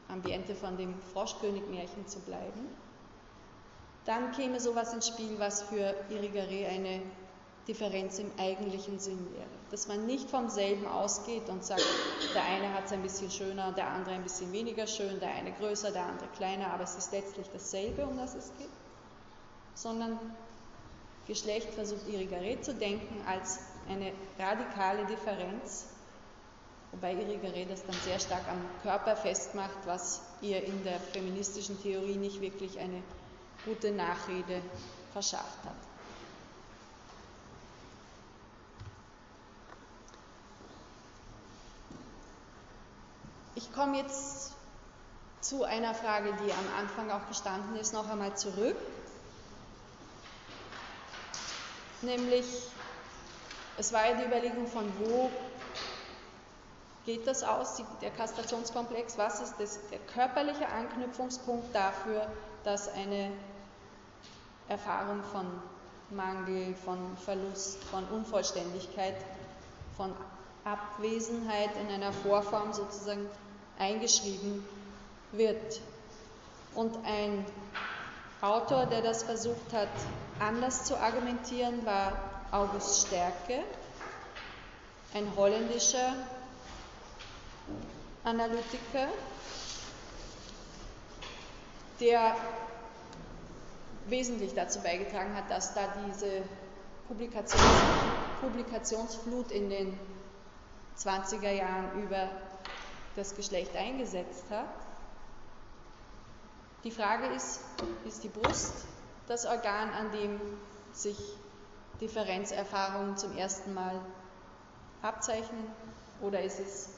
Ambiente 0.09 0.55
von 0.55 0.77
dem 0.77 1.01
Froschkönig-Märchen 1.13 2.07
zu 2.09 2.19
bleiben, 2.21 2.69
dann 4.05 4.33
käme 4.33 4.61
sowas 4.61 4.93
ins 4.93 5.09
Spiel, 5.09 5.39
was 5.39 5.63
für 5.63 5.95
Irigaray 6.11 6.67
eine 6.67 7.03
Differenz 7.69 8.19
im 8.19 8.31
eigentlichen 8.39 8.99
Sinn 9.01 9.19
wäre. 9.35 9.47
Dass 9.71 9.89
man 9.89 10.07
nicht 10.07 10.31
vom 10.31 10.49
selben 10.49 10.87
ausgeht 10.87 11.49
und 11.49 11.65
sagt, 11.65 11.85
der 12.35 12.45
eine 12.45 12.73
hat 12.73 12.87
es 12.87 12.93
ein 12.93 13.03
bisschen 13.03 13.31
schöner, 13.31 13.73
der 13.73 13.89
andere 13.89 14.15
ein 14.15 14.23
bisschen 14.23 14.53
weniger 14.53 14.87
schön, 14.87 15.19
der 15.19 15.31
eine 15.31 15.53
größer, 15.53 15.91
der 15.91 16.07
andere 16.07 16.29
kleiner, 16.37 16.73
aber 16.73 16.85
es 16.85 16.95
ist 16.95 17.13
letztlich 17.13 17.49
dasselbe, 17.53 18.07
um 18.07 18.17
das 18.17 18.35
es 18.35 18.53
geht, 18.59 18.69
sondern 19.75 20.19
Geschlecht 21.27 21.75
versucht 21.75 22.07
Irigaray 22.09 22.61
zu 22.61 22.73
denken 22.73 23.21
als 23.27 23.59
eine 23.89 24.13
radikale 24.39 25.05
Differenz, 25.07 25.87
wobei 26.93 27.15
Irigaray 27.15 27.67
das 27.67 27.85
dann 27.85 27.97
sehr 28.05 28.21
stark 28.21 28.47
am 28.49 28.61
Körper 28.83 29.17
festmacht, 29.17 29.79
was 29.87 30.21
ihr 30.41 30.63
in 30.63 30.85
der 30.85 31.01
feministischen 31.01 31.83
Theorie 31.83 32.17
nicht 32.17 32.41
wirklich 32.41 32.79
eine 32.79 33.03
gute 33.65 33.91
Nachrede 33.91 34.63
verschafft 35.13 35.65
hat. 35.65 35.96
Ich 43.57 43.73
komme 43.73 43.97
jetzt 43.97 44.53
zu 45.41 45.65
einer 45.65 45.95
Frage, 45.95 46.35
die 46.45 46.53
am 46.53 46.69
Anfang 46.79 47.11
auch 47.11 47.27
gestanden 47.27 47.75
ist, 47.77 47.95
noch 47.95 48.07
einmal 48.07 48.37
zurück, 48.37 48.77
nämlich 52.03 52.45
es 53.79 53.95
war 53.95 54.07
ja 54.11 54.17
die 54.17 54.25
Überlegung 54.25 54.67
von 54.67 54.93
wo 54.99 55.31
geht 57.07 57.27
das 57.27 57.43
aus, 57.45 57.83
der 58.03 58.11
Kastrationskomplex, 58.11 59.17
was 59.17 59.41
ist 59.41 59.55
das, 59.59 59.79
der 59.91 60.01
körperliche 60.01 60.69
Anknüpfungspunkt 60.69 61.75
dafür, 61.75 62.27
dass 62.65 62.89
eine 62.89 63.33
Erfahrung 64.69 65.23
von 65.23 65.47
Mangel, 66.11 66.75
von 66.75 67.17
Verlust, 67.25 67.83
von 67.85 68.05
Unvollständigkeit, 68.09 69.17
von 69.97 70.13
Abwesenheit 70.65 71.71
in 71.81 71.89
einer 71.89 72.13
Vorform 72.13 72.73
sozusagen 72.75 73.27
eingeschrieben 73.79 74.65
wird. 75.33 75.81
Und 76.75 76.97
ein 77.05 77.45
Autor, 78.41 78.87
der 78.87 79.03
das 79.03 79.23
versucht 79.23 79.73
hat, 79.73 79.89
anders 80.39 80.85
zu 80.85 80.97
argumentieren, 80.99 81.85
war 81.87 82.13
August 82.53 83.07
Stärke, 83.07 83.63
ein 85.15 85.27
holländischer 85.37 86.15
Analytiker, 88.25 89.09
der 92.01 92.37
wesentlich 94.09 94.55
dazu 94.55 94.81
beigetragen 94.81 95.35
hat, 95.35 95.51
dass 95.51 95.75
da 95.75 95.81
diese 96.09 96.43
Publikations 97.09 97.63
Publikationsflut 98.41 99.51
in 99.51 99.71
den 99.71 99.99
20er 100.99 101.51
Jahren 101.51 102.03
über 102.03 102.29
das 103.17 103.35
Geschlecht 103.35 103.75
eingesetzt 103.75 104.45
hat. 104.51 104.69
Die 106.85 106.91
Frage 106.91 107.27
ist, 107.35 107.61
ist 108.07 108.23
die 108.23 108.29
Brust 108.29 108.85
das 109.27 109.45
Organ, 109.45 109.91
an 109.91 110.13
dem 110.13 110.41
sich 110.93 111.19
Differenzerfahrungen 112.01 113.17
zum 113.17 113.37
ersten 113.37 113.75
Mal 113.75 114.01
abzeichnen 115.03 115.67
oder 116.21 116.41
ist 116.43 116.61
es 116.61 116.91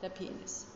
der 0.00 0.08
Penis. 0.08 0.66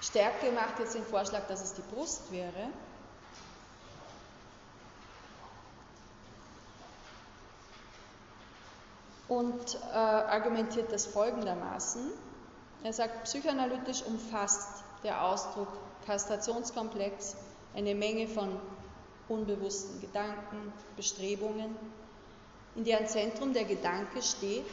Stärke 0.00 0.52
macht 0.52 0.78
jetzt 0.78 0.94
den 0.94 1.04
Vorschlag, 1.04 1.46
dass 1.48 1.62
es 1.62 1.74
die 1.74 1.82
Brust 1.94 2.30
wäre. 2.30 2.70
Und 9.28 9.74
äh, 9.92 9.96
argumentiert 9.96 10.92
das 10.92 11.06
folgendermaßen. 11.06 12.12
Er 12.84 12.92
sagt, 12.92 13.24
psychoanalytisch 13.24 14.02
umfasst 14.02 14.84
der 15.02 15.22
Ausdruck 15.24 15.68
Kastrationskomplex 16.06 17.36
eine 17.74 17.94
Menge 17.94 18.28
von 18.28 18.60
unbewussten 19.28 20.00
Gedanken, 20.00 20.72
Bestrebungen, 20.96 21.74
in 22.76 22.84
deren 22.84 23.08
Zentrum 23.08 23.52
der 23.52 23.64
Gedanke 23.64 24.22
steht, 24.22 24.64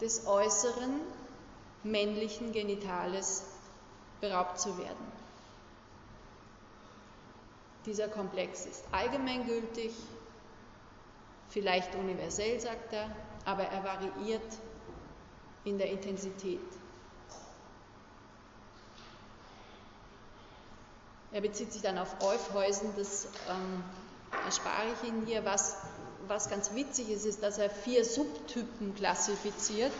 des 0.00 0.26
äußeren 0.26 1.00
männlichen 1.82 2.52
Genitales 2.52 3.44
beraubt 4.20 4.60
zu 4.60 4.78
werden. 4.78 5.20
Dieser 7.86 8.08
Komplex 8.08 8.66
ist 8.66 8.84
allgemeingültig, 8.92 9.92
vielleicht 11.48 11.94
universell, 11.94 12.60
sagt 12.60 12.92
er, 12.92 13.10
aber 13.50 13.64
er 13.64 13.82
variiert 13.82 14.52
in 15.64 15.76
der 15.76 15.90
Intensität. 15.90 16.60
Er 21.32 21.40
bezieht 21.40 21.72
sich 21.72 21.82
dann 21.82 21.98
auf 21.98 22.14
Eufhäusen, 22.22 22.90
das 22.96 23.26
ähm, 23.48 23.82
erspare 24.44 24.86
ich 24.94 25.08
Ihnen 25.08 25.26
hier. 25.26 25.44
Was, 25.44 25.76
was 26.28 26.48
ganz 26.48 26.74
witzig 26.74 27.10
ist, 27.10 27.24
ist, 27.24 27.42
dass 27.42 27.58
er 27.58 27.70
vier 27.70 28.04
Subtypen 28.04 28.94
klassifiziert, 28.94 29.92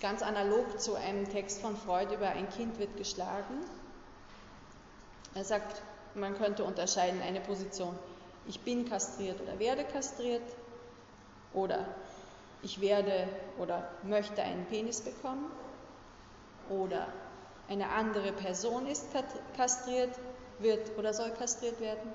ganz 0.00 0.22
analog 0.22 0.80
zu 0.80 0.94
einem 0.94 1.28
Text 1.28 1.60
von 1.60 1.76
Freud 1.76 2.14
über 2.14 2.28
ein 2.28 2.48
Kind 2.50 2.78
wird 2.78 2.96
geschlagen. 2.96 3.64
Er 5.34 5.44
sagt, 5.44 5.82
man 6.14 6.36
könnte 6.36 6.62
unterscheiden 6.62 7.20
eine 7.20 7.40
Position, 7.40 7.96
ich 8.46 8.60
bin 8.60 8.88
kastriert 8.88 9.40
oder 9.40 9.58
werde 9.58 9.84
kastriert, 9.84 10.42
oder 11.54 11.86
ich 12.62 12.80
werde 12.80 13.28
oder 13.58 13.88
möchte 14.02 14.42
einen 14.42 14.66
Penis 14.66 15.00
bekommen, 15.00 15.50
oder 16.70 17.06
eine 17.68 17.90
andere 17.90 18.32
Person 18.32 18.86
ist 18.86 19.06
kastriert, 19.56 20.18
wird 20.58 20.96
oder 20.98 21.12
soll 21.12 21.30
kastriert 21.30 21.80
werden, 21.80 22.12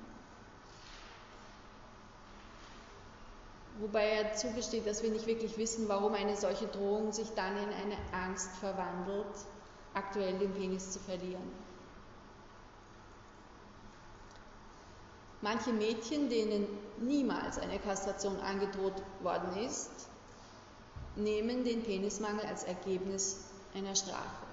Wobei 3.80 4.08
er 4.08 4.34
zugesteht, 4.36 4.86
dass 4.86 5.02
wir 5.02 5.10
nicht 5.10 5.26
wirklich 5.26 5.58
wissen, 5.58 5.90
warum 5.90 6.14
eine 6.14 6.38
solche 6.38 6.68
Drohung 6.68 7.12
sich 7.12 7.30
dann 7.36 7.58
in 7.58 7.70
eine 7.70 7.98
Angst 8.12 8.52
verwandelt, 8.58 9.26
aktuell 9.96 10.38
den 10.38 10.54
Penis 10.54 10.92
zu 10.92 11.00
verlieren. 11.00 11.52
Manche 15.42 15.74
Mädchen, 15.74 16.30
denen 16.30 16.68
niemals 17.00 17.58
eine 17.58 17.80
Kastration 17.80 18.40
angedroht 18.40 19.02
worden 19.24 19.58
ist, 19.58 20.08
nehmen 21.16 21.64
den 21.64 21.84
Penismangel 21.84 22.46
als 22.46 22.64
Ergebnis 22.64 23.46
einer 23.76 23.96
Strafe. 23.96 24.44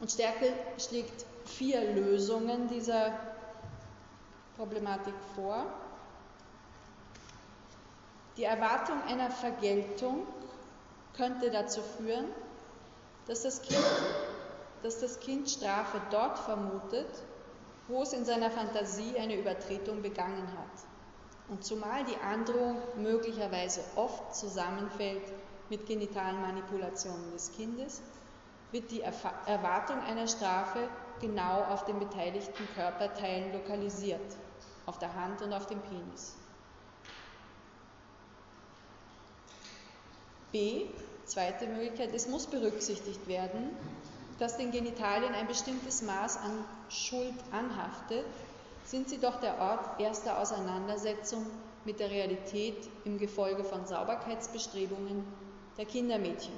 Und 0.00 0.10
Stärke 0.10 0.52
schlägt 0.78 1.26
vier 1.44 1.92
Lösungen 1.92 2.68
dieser 2.68 3.12
Problematik 4.56 5.14
vor. 5.34 5.66
Die 8.36 8.44
Erwartung 8.44 9.02
einer 9.02 9.30
Vergeltung 9.30 10.26
könnte 11.16 11.50
dazu 11.50 11.80
führen, 11.82 12.26
dass 13.26 13.42
das 13.42 13.60
Kind, 13.62 13.84
dass 14.82 15.00
das 15.00 15.18
kind 15.18 15.50
Strafe 15.50 16.00
dort 16.10 16.38
vermutet, 16.38 17.08
wo 17.88 18.02
es 18.02 18.12
in 18.12 18.24
seiner 18.24 18.50
Fantasie 18.50 19.18
eine 19.18 19.36
Übertretung 19.36 20.02
begangen 20.02 20.46
hat. 20.56 20.87
Und 21.48 21.64
zumal 21.64 22.04
die 22.04 22.16
Androhung 22.16 22.76
möglicherweise 22.96 23.82
oft 23.96 24.34
zusammenfällt 24.34 25.32
mit 25.70 25.86
genitalen 25.86 26.40
Manipulationen 26.40 27.32
des 27.32 27.52
Kindes, 27.52 28.02
wird 28.70 28.90
die 28.90 29.00
Erwartung 29.00 29.98
einer 30.00 30.28
Strafe 30.28 30.88
genau 31.20 31.62
auf 31.64 31.86
den 31.86 31.98
beteiligten 31.98 32.68
Körperteilen 32.74 33.52
lokalisiert, 33.52 34.36
auf 34.86 34.98
der 34.98 35.14
Hand 35.14 35.40
und 35.42 35.52
auf 35.52 35.66
dem 35.66 35.80
Penis. 35.80 36.36
B. 40.52 40.86
Zweite 41.24 41.66
Möglichkeit, 41.66 42.14
es 42.14 42.26
muss 42.28 42.46
berücksichtigt 42.46 43.26
werden, 43.28 43.70
dass 44.38 44.56
den 44.56 44.70
Genitalien 44.70 45.34
ein 45.34 45.46
bestimmtes 45.46 46.00
Maß 46.00 46.38
an 46.38 46.64
Schuld 46.88 47.34
anhaftet, 47.52 48.24
sind 48.88 49.10
sie 49.10 49.18
doch 49.18 49.38
der 49.40 49.58
Ort 49.58 50.00
erster 50.00 50.38
Auseinandersetzung 50.38 51.44
mit 51.84 52.00
der 52.00 52.10
Realität 52.10 52.88
im 53.04 53.18
Gefolge 53.18 53.62
von 53.62 53.86
Sauberkeitsbestrebungen 53.86 55.24
der 55.76 55.84
Kindermädchen. 55.84 56.54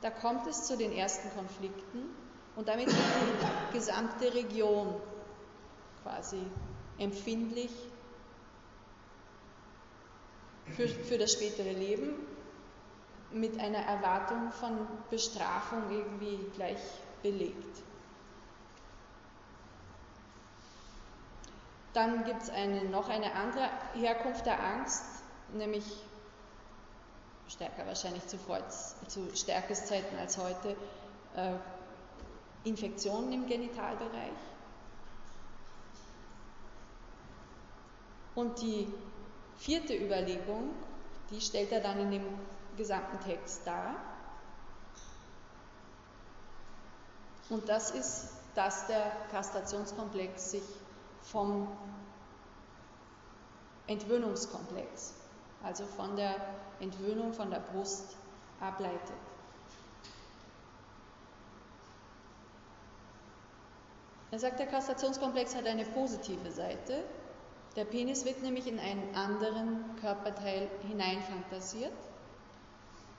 Da 0.00 0.10
kommt 0.10 0.46
es 0.46 0.64
zu 0.64 0.76
den 0.76 0.92
ersten 0.92 1.28
Konflikten 1.36 2.04
und 2.54 2.68
damit 2.68 2.86
wird 2.86 2.96
die 2.96 3.76
gesamte 3.76 4.32
Region 4.32 4.94
quasi 6.04 6.40
empfindlich 6.98 7.72
für, 10.76 10.86
für 10.86 11.18
das 11.18 11.32
spätere 11.32 11.72
Leben 11.72 12.14
mit 13.32 13.58
einer 13.58 13.78
Erwartung 13.78 14.52
von 14.52 14.86
Bestrafung 15.10 15.82
irgendwie 15.90 16.38
gleich 16.54 16.78
belegt. 17.24 17.82
Dann 21.92 22.24
gibt 22.24 22.42
es 22.42 22.50
eine, 22.50 22.84
noch 22.84 23.08
eine 23.08 23.34
andere 23.34 23.68
Herkunft 23.94 24.46
der 24.46 24.62
Angst, 24.62 25.04
nämlich 25.52 25.84
stärker 27.48 27.86
wahrscheinlich 27.86 28.26
zu, 28.26 28.38
Freuds, 28.38 28.96
zu 29.08 29.34
Stärkes 29.34 29.90
als 30.18 30.38
heute, 30.38 30.76
äh, 31.34 31.54
Infektionen 32.64 33.32
im 33.32 33.46
Genitalbereich. 33.46 34.32
Und 38.34 38.60
die 38.60 38.92
vierte 39.56 39.96
Überlegung, 39.96 40.70
die 41.30 41.40
stellt 41.40 41.72
er 41.72 41.80
dann 41.80 41.98
in 41.98 42.10
dem 42.10 42.24
gesamten 42.76 43.18
Text 43.20 43.66
dar. 43.66 43.96
Und 47.48 47.68
das 47.68 47.90
ist, 47.90 48.28
dass 48.54 48.86
der 48.86 49.10
Kastrationskomplex 49.30 50.52
sich 50.52 50.62
vom 51.32 51.68
Entwöhnungskomplex, 53.86 55.14
also 55.62 55.84
von 55.84 56.16
der 56.16 56.34
Entwöhnung 56.80 57.32
von 57.32 57.50
der 57.50 57.60
Brust 57.60 58.16
ableitet. 58.60 59.16
Er 64.30 64.38
sagt, 64.38 64.58
der 64.58 64.66
Kastrationskomplex 64.66 65.54
hat 65.54 65.66
eine 65.66 65.86
positive 65.86 66.50
Seite. 66.50 67.02
Der 67.76 67.84
Penis 67.84 68.24
wird 68.24 68.42
nämlich 68.42 68.66
in 68.66 68.78
einen 68.78 69.14
anderen 69.14 69.96
Körperteil 70.00 70.68
hineinfantasiert, 70.86 71.92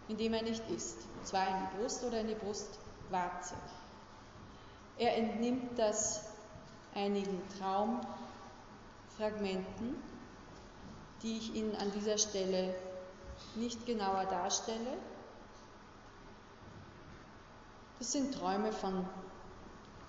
in 0.08 0.18
dem 0.18 0.34
er 0.34 0.44
nicht 0.44 0.70
ist, 0.70 0.98
und 1.18 1.26
zwar 1.26 1.48
in 1.48 1.56
die 1.62 1.78
Brust 1.78 2.04
oder 2.04 2.22
in 2.22 2.28
die 2.28 2.36
Brustwarze. 2.36 3.56
Er 4.98 5.18
entnimmt 5.18 5.80
das 5.80 6.30
einigen 6.96 7.42
Traumfragmenten, 7.58 9.96
die 11.22 11.38
ich 11.38 11.56
Ihnen 11.56 11.76
an 11.76 11.92
dieser 11.92 12.18
Stelle 12.18 12.74
nicht 13.56 13.86
genauer 13.86 14.26
darstelle. 14.26 14.98
Das 18.00 18.12
sind 18.12 18.34
Träume 18.34 18.72
von 18.72 19.06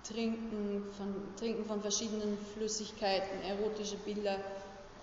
Trinken, 0.03 0.83
von 0.97 1.13
Trinken 1.37 1.65
von 1.65 1.81
verschiedenen 1.81 2.37
Flüssigkeiten, 2.53 3.41
erotische 3.43 3.97
Bilder. 3.97 4.37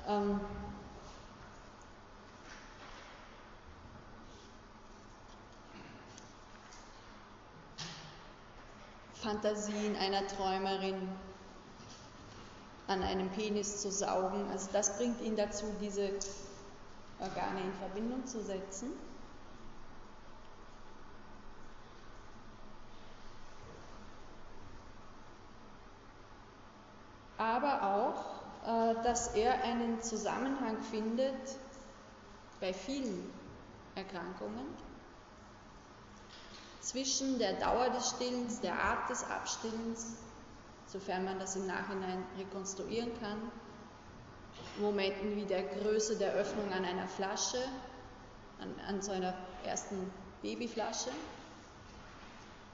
Ähm, 0.07 0.41
Fantasien 9.15 9.97
einer 9.97 10.27
Träumerin 10.27 11.09
an 12.89 13.03
einem 13.03 13.29
Penis 13.31 13.83
zu 13.83 13.91
saugen. 13.93 14.51
Also 14.51 14.71
das 14.73 14.97
bringt 14.97 15.21
ihn 15.21 15.37
dazu, 15.37 15.67
diese 15.81 16.11
Organe 17.21 17.61
in 17.61 17.73
Verbindung 17.75 18.27
zu 18.27 18.43
setzen. 18.43 18.93
Aber 27.37 27.83
auch, 27.83 28.39
äh, 28.67 29.03
dass 29.05 29.29
er 29.35 29.63
einen 29.63 30.03
Zusammenhang 30.03 30.83
findet 30.83 31.57
bei 32.61 32.73
vielen 32.73 33.31
Erkrankungen 33.95 34.67
zwischen 36.81 37.39
der 37.39 37.53
Dauer 37.55 37.91
des 37.91 38.11
Stillens, 38.11 38.61
der 38.61 38.75
Art 38.75 39.11
des 39.11 39.23
Abstillens, 39.25 40.17
sofern 40.89 41.25
man 41.25 41.39
das 41.39 41.55
im 41.57 41.67
Nachhinein 41.67 42.25
rekonstruieren 42.39 43.11
kann, 43.21 43.39
Momenten 44.81 45.37
wie 45.37 45.45
der 45.45 45.63
Größe 45.63 46.17
der 46.17 46.33
Öffnung 46.33 46.73
an 46.73 46.85
einer 46.85 47.07
Flasche, 47.07 47.63
an, 48.61 48.75
an 48.89 49.03
so 49.03 49.13
einer 49.13 49.35
ersten 49.65 50.11
Babyflasche. 50.43 51.11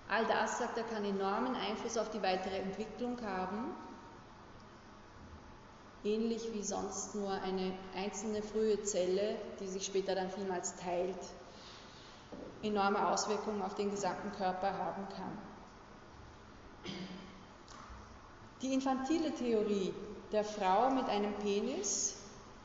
All 0.08 0.24
das, 0.26 0.58
sagt 0.58 0.78
er, 0.78 0.84
kann 0.84 1.04
enormen 1.04 1.56
Einfluss 1.56 1.96
auf 1.96 2.10
die 2.10 2.22
weitere 2.22 2.58
Entwicklung 2.58 3.20
haben, 3.22 3.74
ähnlich 6.04 6.52
wie 6.52 6.62
sonst 6.62 7.14
nur 7.14 7.32
eine 7.32 7.72
einzelne 7.96 8.42
frühe 8.42 8.82
Zelle, 8.82 9.36
die 9.60 9.66
sich 9.66 9.84
später 9.84 10.14
dann 10.14 10.30
vielmals 10.30 10.76
teilt, 10.76 11.18
enorme 12.62 13.08
Auswirkungen 13.08 13.62
auf 13.62 13.74
den 13.74 13.90
gesamten 13.90 14.30
Körper 14.32 14.76
haben 14.76 15.08
kann. 15.08 15.38
Die 18.64 18.72
infantile 18.72 19.30
Theorie 19.30 19.92
der 20.32 20.42
Frau 20.42 20.88
mit 20.88 21.06
einem 21.10 21.34
Penis, 21.34 22.16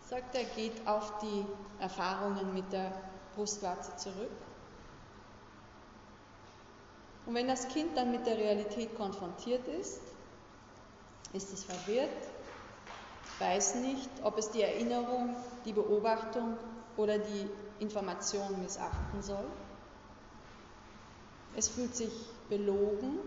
sagt 0.09 0.33
er, 0.33 0.45
geht 0.45 0.87
auf 0.87 1.19
die 1.19 1.45
Erfahrungen 1.81 2.53
mit 2.53 2.71
der 2.71 2.93
Brustwarze 3.35 3.93
zurück. 3.97 4.31
Und 7.25 7.35
wenn 7.35 7.49
das 7.49 7.67
Kind 7.67 7.97
dann 7.97 8.11
mit 8.13 8.25
der 8.25 8.37
Realität 8.37 8.95
konfrontiert 8.95 9.67
ist, 9.67 9.99
ist 11.33 11.51
es 11.51 11.65
verwirrt, 11.65 12.09
weiß 13.39 13.75
nicht, 13.75 14.09
ob 14.23 14.37
es 14.37 14.51
die 14.51 14.61
Erinnerung, 14.61 15.35
die 15.65 15.73
Beobachtung 15.73 16.55
oder 16.95 17.17
die 17.17 17.49
Information 17.79 18.61
missachten 18.61 19.21
soll. 19.21 19.45
Es 21.57 21.67
fühlt 21.67 21.93
sich 21.93 22.13
belogen 22.47 23.19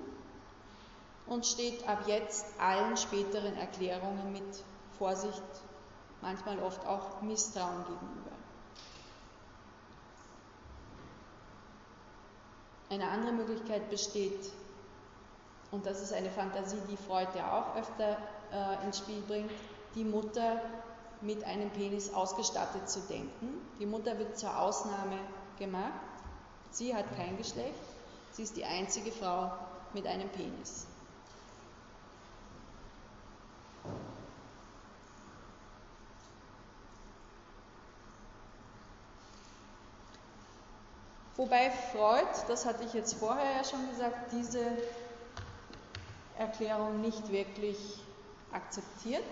und 1.33 1.47
steht 1.47 1.89
ab 1.89 2.05
jetzt 2.07 2.45
allen 2.61 2.97
späteren 2.97 3.57
Erklärungen 3.57 4.33
mit 4.33 4.64
Vorsicht, 4.99 5.43
manchmal 6.20 6.59
oft 6.61 6.87
auch 6.87 7.22
Misstrauen 7.22 7.85
gegenüber. 7.85 8.30
Eine 12.91 13.09
andere 13.09 13.33
Möglichkeit 13.33 13.89
besteht, 13.89 14.53
und 15.70 15.87
das 15.87 16.03
ist 16.03 16.12
eine 16.12 16.30
Fantasie, 16.30 16.76
die 16.91 16.99
Freud 16.99 17.28
ja 17.35 17.59
auch 17.59 17.76
öfter 17.76 18.18
äh, 18.53 18.85
ins 18.85 18.99
Spiel 18.99 19.22
bringt, 19.22 19.51
die 19.95 20.05
Mutter 20.05 20.61
mit 21.22 21.43
einem 21.45 21.70
Penis 21.70 22.12
ausgestattet 22.12 22.91
zu 22.91 23.01
denken. 23.01 23.66
Die 23.78 23.87
Mutter 23.87 24.18
wird 24.18 24.37
zur 24.37 24.59
Ausnahme 24.59 25.16
gemacht. 25.59 25.93
Sie 26.70 26.95
hat 26.95 27.07
kein 27.16 27.39
Geschlecht. 27.39 27.80
Sie 28.33 28.43
ist 28.43 28.57
die 28.57 28.64
einzige 28.64 29.12
Frau 29.12 29.53
mit 29.95 30.07
einem 30.07 30.28
Penis. 30.28 30.87
Wobei 41.37 41.70
Freud, 41.70 42.28
das 42.47 42.66
hatte 42.66 42.85
ich 42.85 42.93
jetzt 42.93 43.14
vorher 43.14 43.57
ja 43.57 43.64
schon 43.64 43.89
gesagt, 43.91 44.30
diese 44.33 44.61
Erklärung 46.39 47.01
nicht 47.01 47.33
wirklich 47.33 47.76
akzeptiert. 48.53 49.24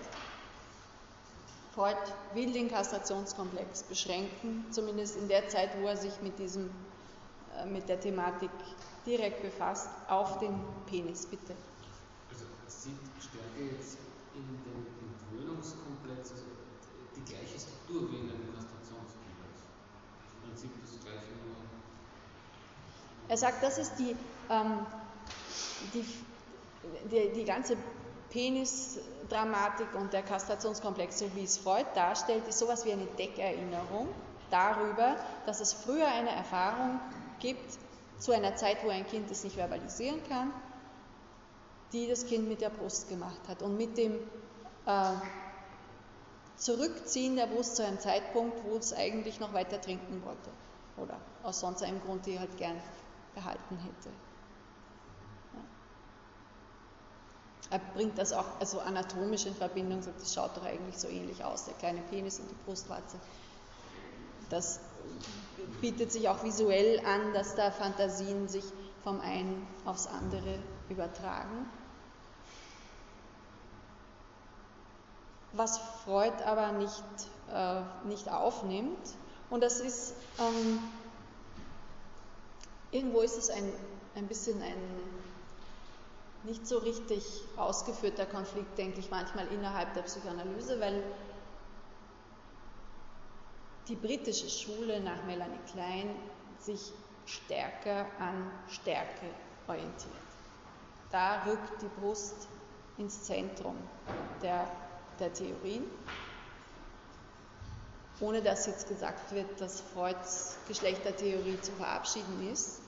Freud 1.74 1.96
will 2.34 2.52
den 2.52 2.68
Kastrationskomplex 2.68 3.84
beschränken, 3.84 4.64
zumindest 4.70 5.16
in 5.18 5.28
der 5.28 5.48
Zeit, 5.48 5.70
wo 5.80 5.86
er 5.86 5.96
sich 5.96 6.20
mit, 6.20 6.38
diesem, 6.38 6.70
äh, 7.56 7.66
mit 7.66 7.88
der 7.88 8.00
Thematik 8.00 8.50
direkt 9.06 9.42
befasst, 9.42 9.88
auf 10.08 10.38
den 10.40 10.58
Penis, 10.86 11.26
bitte. 11.26 11.54
Also 12.28 12.44
sieht 12.66 12.96
Stärke 13.22 13.76
jetzt 13.76 13.98
in 14.40 14.62
dem 14.64 14.80
Entwöhnungskomplex 15.12 16.32
also 16.32 16.44
die 17.16 17.24
gleiche 17.24 17.58
Struktur 17.58 18.10
wie 18.10 18.16
in 18.16 18.30
einem 18.30 18.54
Kastrationskomplex? 18.54 19.52
Im 20.42 20.48
Prinzip 20.48 20.70
das 20.80 21.00
gleiche 21.04 21.32
nur. 21.44 21.56
Er 23.28 23.36
sagt, 23.36 23.62
das 23.62 23.78
ist 23.78 23.94
die, 23.98 24.16
ähm, 24.48 24.86
die, 25.94 26.04
die, 27.10 27.32
die 27.34 27.44
ganze 27.44 27.76
Penisdramatik 28.30 29.94
und 29.94 30.12
der 30.12 30.22
Kastrationskomplex, 30.22 31.18
so 31.18 31.34
wie 31.34 31.44
es 31.44 31.58
Freud 31.58 31.86
darstellt, 31.94 32.46
ist 32.48 32.58
sowas 32.58 32.84
wie 32.84 32.92
eine 32.92 33.06
Deckerinnerung 33.06 34.08
darüber, 34.50 35.16
dass 35.46 35.60
es 35.60 35.72
früher 35.72 36.06
eine 36.08 36.30
Erfahrung 36.30 37.00
gibt, 37.40 37.78
zu 38.18 38.32
einer 38.32 38.54
Zeit, 38.56 38.84
wo 38.84 38.90
ein 38.90 39.06
Kind 39.06 39.30
es 39.30 39.44
nicht 39.44 39.56
verbalisieren 39.56 40.20
kann, 40.28 40.52
die 41.92 42.08
das 42.08 42.26
Kind 42.26 42.48
mit 42.48 42.60
der 42.60 42.70
Brust 42.70 43.08
gemacht 43.08 43.40
hat. 43.48 43.62
Und 43.62 43.76
mit 43.76 43.96
dem 43.98 44.14
äh, 44.86 45.12
Zurückziehen 46.56 47.36
der 47.36 47.46
Brust 47.46 47.76
zu 47.76 47.84
einem 47.84 47.98
Zeitpunkt, 47.98 48.64
wo 48.64 48.76
es 48.76 48.92
eigentlich 48.92 49.40
noch 49.40 49.52
weiter 49.52 49.80
trinken 49.80 50.22
wollte. 50.24 50.50
Oder 50.96 51.18
aus 51.42 51.60
sonst 51.60 51.82
einem 51.82 52.00
Grund, 52.02 52.26
die 52.26 52.38
halt 52.38 52.56
gern 52.58 52.76
behalten 53.34 53.78
hätte. 53.78 54.10
Er 57.70 57.78
bringt 57.94 58.18
das 58.18 58.32
auch 58.32 58.58
also 58.58 58.80
anatomisch 58.80 59.46
in 59.46 59.54
Verbindung, 59.54 60.02
sagt, 60.02 60.20
das 60.20 60.34
schaut 60.34 60.56
doch 60.56 60.64
eigentlich 60.64 60.98
so 60.98 61.08
ähnlich 61.08 61.44
aus, 61.44 61.66
der 61.66 61.74
kleine 61.74 62.00
Penis 62.10 62.40
und 62.40 62.50
die 62.50 62.56
Brustwarze. 62.66 63.16
Das 64.50 64.80
bietet 65.80 66.10
sich 66.10 66.28
auch 66.28 66.42
visuell 66.42 67.00
an, 67.06 67.32
dass 67.32 67.54
da 67.54 67.70
Fantasien 67.70 68.48
sich 68.48 68.64
vom 69.04 69.20
einen 69.20 69.66
aufs 69.84 70.08
andere 70.08 70.58
übertragen. 70.88 71.70
Was 75.52 75.78
Freud 76.04 76.34
aber 76.44 76.72
nicht, 76.72 77.02
äh, 77.52 77.82
nicht 78.04 78.30
aufnimmt, 78.30 79.16
und 79.50 79.62
das 79.64 79.80
ist, 79.80 80.14
ähm, 80.38 80.78
irgendwo 82.92 83.20
ist 83.20 83.36
es 83.36 83.50
ein, 83.50 83.72
ein 84.14 84.28
bisschen 84.28 84.62
ein 84.62 84.78
nicht 86.44 86.66
so 86.66 86.78
richtig 86.78 87.42
ausgeführter 87.56 88.24
Konflikt, 88.24 88.78
denke 88.78 89.00
ich 89.00 89.10
manchmal 89.10 89.46
innerhalb 89.48 89.92
der 89.92 90.02
Psychoanalyse, 90.02 90.80
weil 90.80 91.02
die 93.88 93.96
britische 93.96 94.48
Schule 94.48 95.00
nach 95.00 95.22
Melanie 95.24 95.58
Klein 95.70 96.14
sich 96.58 96.92
stärker 97.26 98.06
an 98.18 98.50
Stärke 98.68 99.26
orientiert. 99.66 100.14
da 101.10 101.42
rückt 101.44 101.82
die 101.82 102.00
Brust 102.00 102.48
ins 102.96 103.24
Zentrum 103.24 103.76
der, 104.42 104.66
der 105.20 105.32
Theorien, 105.32 105.84
ohne 108.20 108.42
dass 108.42 108.66
jetzt 108.66 108.88
gesagt 108.88 109.32
wird, 109.32 109.60
dass 109.60 109.80
Freuds 109.80 110.58
Geschlechtertheorie 110.68 111.60
zu 111.60 111.72
verabschieden 111.72 112.50
ist, 112.50 112.80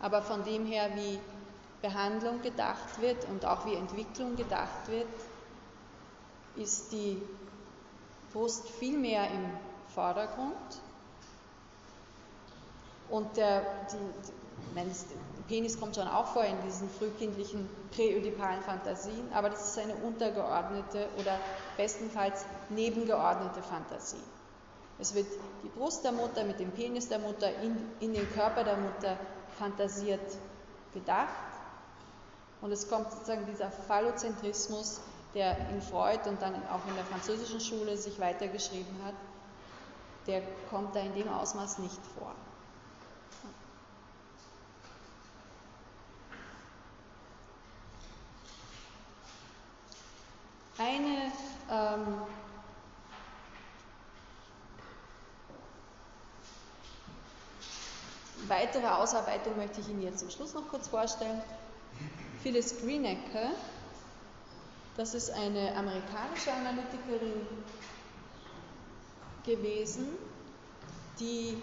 aber 0.00 0.22
von 0.22 0.42
dem 0.44 0.66
her, 0.66 0.90
wie 0.94 1.20
Behandlung 1.82 2.42
gedacht 2.42 3.00
wird 3.00 3.24
und 3.26 3.44
auch 3.44 3.66
wie 3.66 3.74
Entwicklung 3.74 4.36
gedacht 4.36 4.88
wird, 4.88 5.06
ist 6.56 6.92
die 6.92 7.22
Brust 8.32 8.68
viel 8.68 8.98
mehr 8.98 9.30
im 9.30 9.50
Vordergrund. 9.94 10.54
Und 13.08 13.36
der, 13.36 13.62
die, 13.92 14.74
meine, 14.74 14.90
Penis 15.48 15.80
kommt 15.80 15.96
schon 15.96 16.06
auch 16.06 16.26
vor 16.26 16.44
in 16.44 16.56
diesen 16.64 16.88
frühkindlichen 16.88 17.68
präödipalen 17.90 18.62
Fantasien, 18.62 19.32
aber 19.32 19.50
das 19.50 19.70
ist 19.70 19.78
eine 19.78 19.96
untergeordnete 19.96 21.08
oder 21.18 21.40
bestenfalls 21.80 22.44
nebengeordnete 22.68 23.62
Fantasie. 23.62 24.22
Es 24.98 25.14
wird 25.14 25.26
die 25.64 25.68
Brust 25.68 26.04
der 26.04 26.12
Mutter 26.12 26.44
mit 26.44 26.60
dem 26.60 26.70
Penis 26.72 27.08
der 27.08 27.18
Mutter 27.18 27.48
in, 27.62 27.74
in 28.00 28.12
den 28.12 28.30
Körper 28.34 28.64
der 28.64 28.76
Mutter 28.76 29.16
fantasiert 29.58 30.20
gedacht 30.92 31.28
und 32.60 32.70
es 32.70 32.90
kommt 32.90 33.10
sozusagen 33.10 33.46
dieser 33.46 33.70
Phallozentrismus, 33.70 35.00
der 35.34 35.56
in 35.70 35.80
Freud 35.80 36.28
und 36.28 36.42
dann 36.42 36.54
auch 36.68 36.86
in 36.86 36.94
der 36.96 37.04
französischen 37.04 37.60
Schule 37.60 37.96
sich 37.96 38.20
weitergeschrieben 38.20 39.02
hat, 39.02 39.14
der 40.26 40.42
kommt 40.68 40.94
da 40.94 41.00
in 41.00 41.14
dem 41.14 41.28
Ausmaß 41.28 41.78
nicht 41.78 42.00
vor. 42.18 42.34
Eine 50.80 51.30
ähm, 51.70 52.22
weitere 58.48 58.86
Ausarbeitung 58.86 59.58
möchte 59.58 59.82
ich 59.82 59.90
Ihnen 59.90 60.00
jetzt 60.00 60.20
zum 60.20 60.30
Schluss 60.30 60.54
noch 60.54 60.66
kurz 60.68 60.88
vorstellen. 60.88 61.42
Phyllis 62.42 62.80
Greenacre, 62.80 63.50
das 64.96 65.12
ist 65.12 65.28
eine 65.32 65.76
amerikanische 65.76 66.50
Analytikerin 66.50 67.46
gewesen, 69.44 70.06
die 71.18 71.62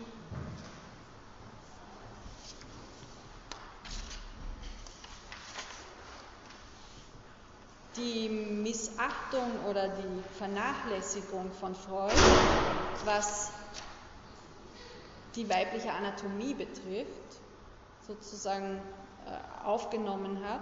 die 7.97 8.29
Missachtung 8.29 9.65
oder 9.67 9.89
die 9.89 10.23
Vernachlässigung 10.37 11.51
von 11.51 11.73
Freud, 11.75 12.13
was 13.05 13.51
die 15.35 15.49
weibliche 15.49 15.91
Anatomie 15.91 16.53
betrifft, 16.53 17.41
sozusagen 18.05 18.77
äh, 19.25 19.65
aufgenommen 19.65 20.43
hat. 20.47 20.61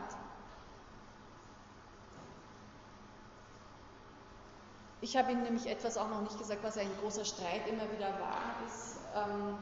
Ich 5.01 5.15
habe 5.15 5.31
Ihnen 5.31 5.43
nämlich 5.43 5.67
etwas 5.67 5.97
auch 5.97 6.09
noch 6.09 6.21
nicht 6.21 6.37
gesagt, 6.37 6.63
was 6.63 6.77
ein 6.77 6.89
großer 7.01 7.25
Streit 7.25 7.67
immer 7.67 7.83
wieder 7.91 8.09
war, 8.19 8.55
ist, 8.65 8.97
ähm, 9.15 9.57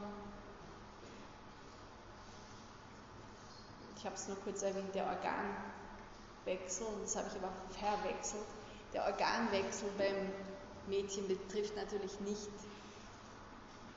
ich 3.96 4.06
habe 4.06 4.14
es 4.14 4.26
nur 4.28 4.38
kurz 4.38 4.62
erwähnt, 4.62 4.94
der 4.94 5.06
Organwechsel, 6.44 6.86
das 7.02 7.16
habe 7.16 7.28
ich 7.28 7.42
aber 7.42 7.52
verwechselt. 7.70 8.44
Der 8.92 9.04
Organwechsel 9.04 9.88
beim 9.98 10.30
Mädchen 10.86 11.26
betrifft 11.26 11.74
natürlich 11.76 12.20
nicht 12.20 12.50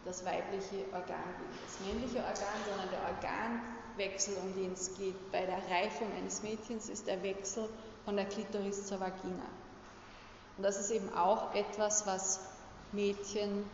das 0.05 0.23
weibliche 0.23 0.85
Organ 0.93 1.35
das 1.65 1.79
männliche 1.85 2.19
Organ, 2.19 2.59
sondern 2.65 2.89
der 2.89 3.01
Organwechsel, 3.01 4.37
um 4.37 4.53
den 4.55 4.71
es 4.71 4.95
geht 4.95 5.31
bei 5.31 5.45
der 5.45 5.57
Reifung 5.69 6.07
eines 6.17 6.41
Mädchens, 6.41 6.87
ist 6.87 7.07
der 7.07 7.21
Wechsel 7.23 7.67
von 8.05 8.15
der 8.15 8.25
Klitoris 8.25 8.85
zur 8.85 9.01
Vagina. 9.01 9.43
Und 10.55 10.63
das 10.63 10.79
ist 10.79 10.91
eben 10.91 11.13
auch 11.13 11.53
etwas, 11.53 12.07
was 12.07 12.39
Mädchen 12.93 13.69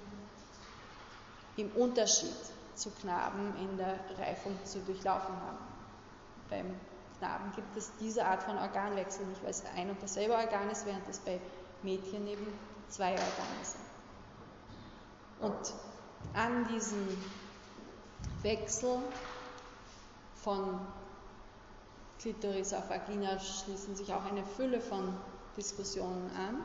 im 1.56 1.70
Unterschied 1.74 2.36
zu 2.74 2.90
Knaben 2.90 3.56
in 3.58 3.78
der 3.78 4.00
Reifung 4.18 4.58
zu 4.66 4.80
durchlaufen 4.80 5.36
haben. 5.36 5.58
Beim 6.50 6.76
Knaben 7.24 7.54
gibt 7.56 7.78
es 7.78 7.90
diese 8.02 8.26
Art 8.26 8.44
von 8.44 8.58
Organwechsel 8.58 9.26
nicht, 9.28 9.42
weil 9.44 9.52
es 9.52 9.64
ein 9.78 9.90
und 9.90 10.04
dasselbe 10.04 10.34
Organ 10.34 10.70
ist, 10.70 10.86
während 10.86 11.08
es 11.08 11.20
bei 11.20 11.40
Mädchen 11.82 12.28
eben 12.28 12.46
zwei 12.90 13.12
Organe 13.12 13.64
sind. 13.64 13.80
Und 15.40 15.74
an 16.34 16.68
diesem 16.68 17.08
Wechsel 18.42 19.00
von 20.36 20.82
Klitoris 22.20 22.74
auf 22.74 22.90
Vagina 22.90 23.40
schließen 23.40 23.96
sich 23.96 24.14
auch 24.14 24.26
eine 24.26 24.44
Fülle 24.44 24.82
von 24.82 25.16
Diskussionen 25.56 26.30
an. 26.36 26.58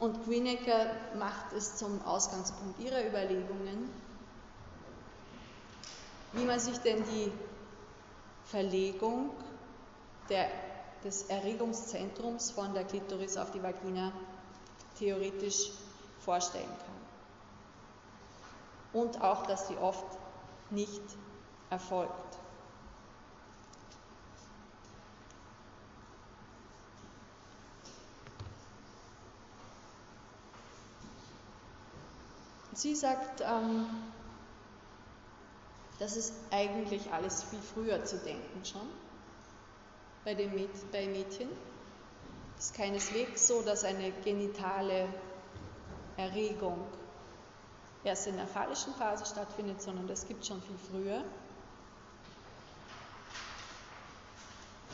Und 0.00 0.24
Greenacre 0.24 0.90
macht 1.18 1.52
es 1.52 1.76
zum 1.76 2.02
Ausgangspunkt 2.04 2.80
ihrer 2.80 3.06
Überlegungen, 3.06 3.88
wie 6.32 6.44
man 6.44 6.58
sich 6.58 6.78
denn 6.78 7.04
die 7.04 7.30
Verlegung 8.46 9.30
der 10.28 10.48
des 11.04 11.24
Erregungszentrums 11.24 12.50
von 12.50 12.74
der 12.74 12.84
Klitoris 12.84 13.36
auf 13.36 13.50
die 13.52 13.62
Vagina 13.62 14.12
theoretisch 14.98 15.70
vorstellen 16.20 16.66
kann. 16.66 17.00
Und 18.92 19.22
auch, 19.22 19.46
dass 19.46 19.68
sie 19.68 19.76
oft 19.76 20.04
nicht 20.70 21.02
erfolgt. 21.70 22.39
Sie 32.80 32.94
sagt, 32.94 33.42
ähm, 33.42 33.84
das 35.98 36.16
ist 36.16 36.32
eigentlich 36.50 37.12
alles 37.12 37.42
viel 37.42 37.58
früher 37.60 38.02
zu 38.06 38.16
denken 38.16 38.64
schon 38.64 38.88
bei, 40.24 40.32
den 40.32 40.54
Mäd 40.54 40.70
bei 40.90 41.06
Mädchen. 41.06 41.50
Es 42.56 42.70
ist 42.70 42.74
keineswegs 42.74 43.46
so, 43.46 43.60
dass 43.60 43.84
eine 43.84 44.12
genitale 44.24 45.08
Erregung 46.16 46.78
erst 48.02 48.28
in 48.28 48.36
der 48.36 48.46
phallischen 48.46 48.94
Phase 48.94 49.26
stattfindet, 49.26 49.82
sondern 49.82 50.06
das 50.06 50.26
gibt 50.26 50.46
schon 50.46 50.62
viel 50.62 50.78
früher. 50.90 51.22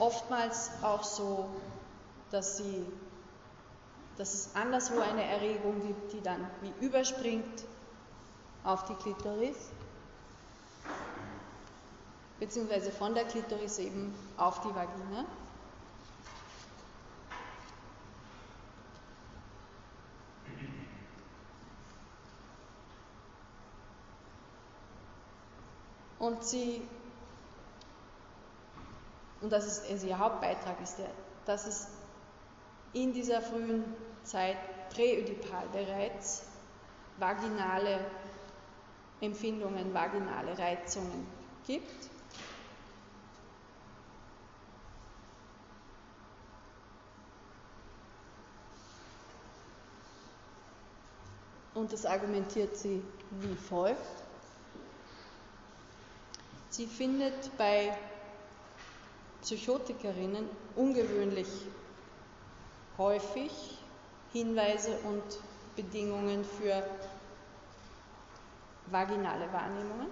Oftmals 0.01 0.73
auch 0.83 1.05
so, 1.05 1.49
dass, 2.33 2.57
sie, 2.57 2.85
dass 4.17 4.35
es 4.35 4.57
anderswo 4.57 4.99
eine 4.99 5.23
Erregung 5.23 5.87
gibt, 5.87 6.15
die 6.15 6.21
dann 6.21 6.51
wie 6.63 6.85
überspringt 6.85 7.65
auf 8.67 8.85
die 8.85 8.95
Klitoris 8.95 9.71
beziehungsweise 12.39 12.91
von 12.91 13.15
der 13.15 13.25
Klitoris 13.25 13.79
eben 13.79 14.15
auf 14.37 14.61
die 14.61 14.75
Vagina. 14.75 15.25
Und 26.19 26.43
sie, 26.43 26.83
und 29.41 29.53
das 29.53 29.67
ist 29.67 29.89
also 29.89 30.07
ihr 30.09 30.19
Hauptbeitrag, 30.19 30.81
ist 30.83 30.99
der, 30.99 31.11
dass 31.45 31.67
es 31.67 31.89
in 32.93 33.13
dieser 33.13 33.41
frühen 33.41 33.85
Zeit 34.25 34.57
präödipal 34.91 35.67
bereits 35.73 36.43
vaginale 37.19 38.01
Empfindungen, 39.21 39.93
vaginale 39.95 40.59
Reizungen 40.59 41.27
gibt. 41.67 42.11
Und 51.75 51.93
das 51.93 52.07
argumentiert 52.07 52.77
sie 52.77 53.03
wie 53.43 53.55
folgt. 53.55 54.01
Sie 56.71 56.87
findet 56.87 57.57
bei 57.59 57.97
Psychotikerinnen 59.43 60.49
ungewöhnlich 60.75 61.49
häufig 62.99 63.53
Hinweise 64.33 64.99
und 65.05 65.23
Bedingungen 65.77 66.45
für 66.45 66.83
vaginale 68.91 69.53
Wahrnehmungen 69.53 70.09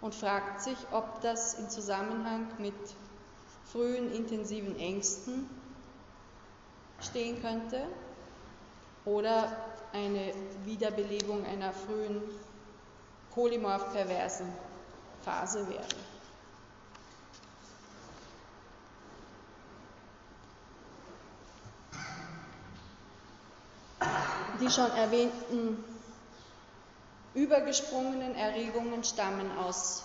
und 0.00 0.14
fragt 0.14 0.60
sich, 0.60 0.76
ob 0.92 1.20
das 1.20 1.54
in 1.54 1.70
Zusammenhang 1.70 2.46
mit 2.58 2.74
frühen 3.72 4.12
intensiven 4.12 4.78
Ängsten 4.78 5.48
stehen 7.00 7.40
könnte 7.40 7.80
oder 9.04 9.50
eine 9.92 10.32
Wiederbelebung 10.64 11.44
einer 11.46 11.72
frühen 11.72 12.22
polymorph 13.34 13.92
perversen 13.92 14.46
Phase 15.22 15.66
wäre. 15.68 15.82
Die 24.60 24.70
schon 24.70 24.90
erwähnten 24.92 25.93
übergesprungenen 27.34 28.34
Erregungen 28.36 29.04
stammen 29.04 29.50
aus 29.58 30.04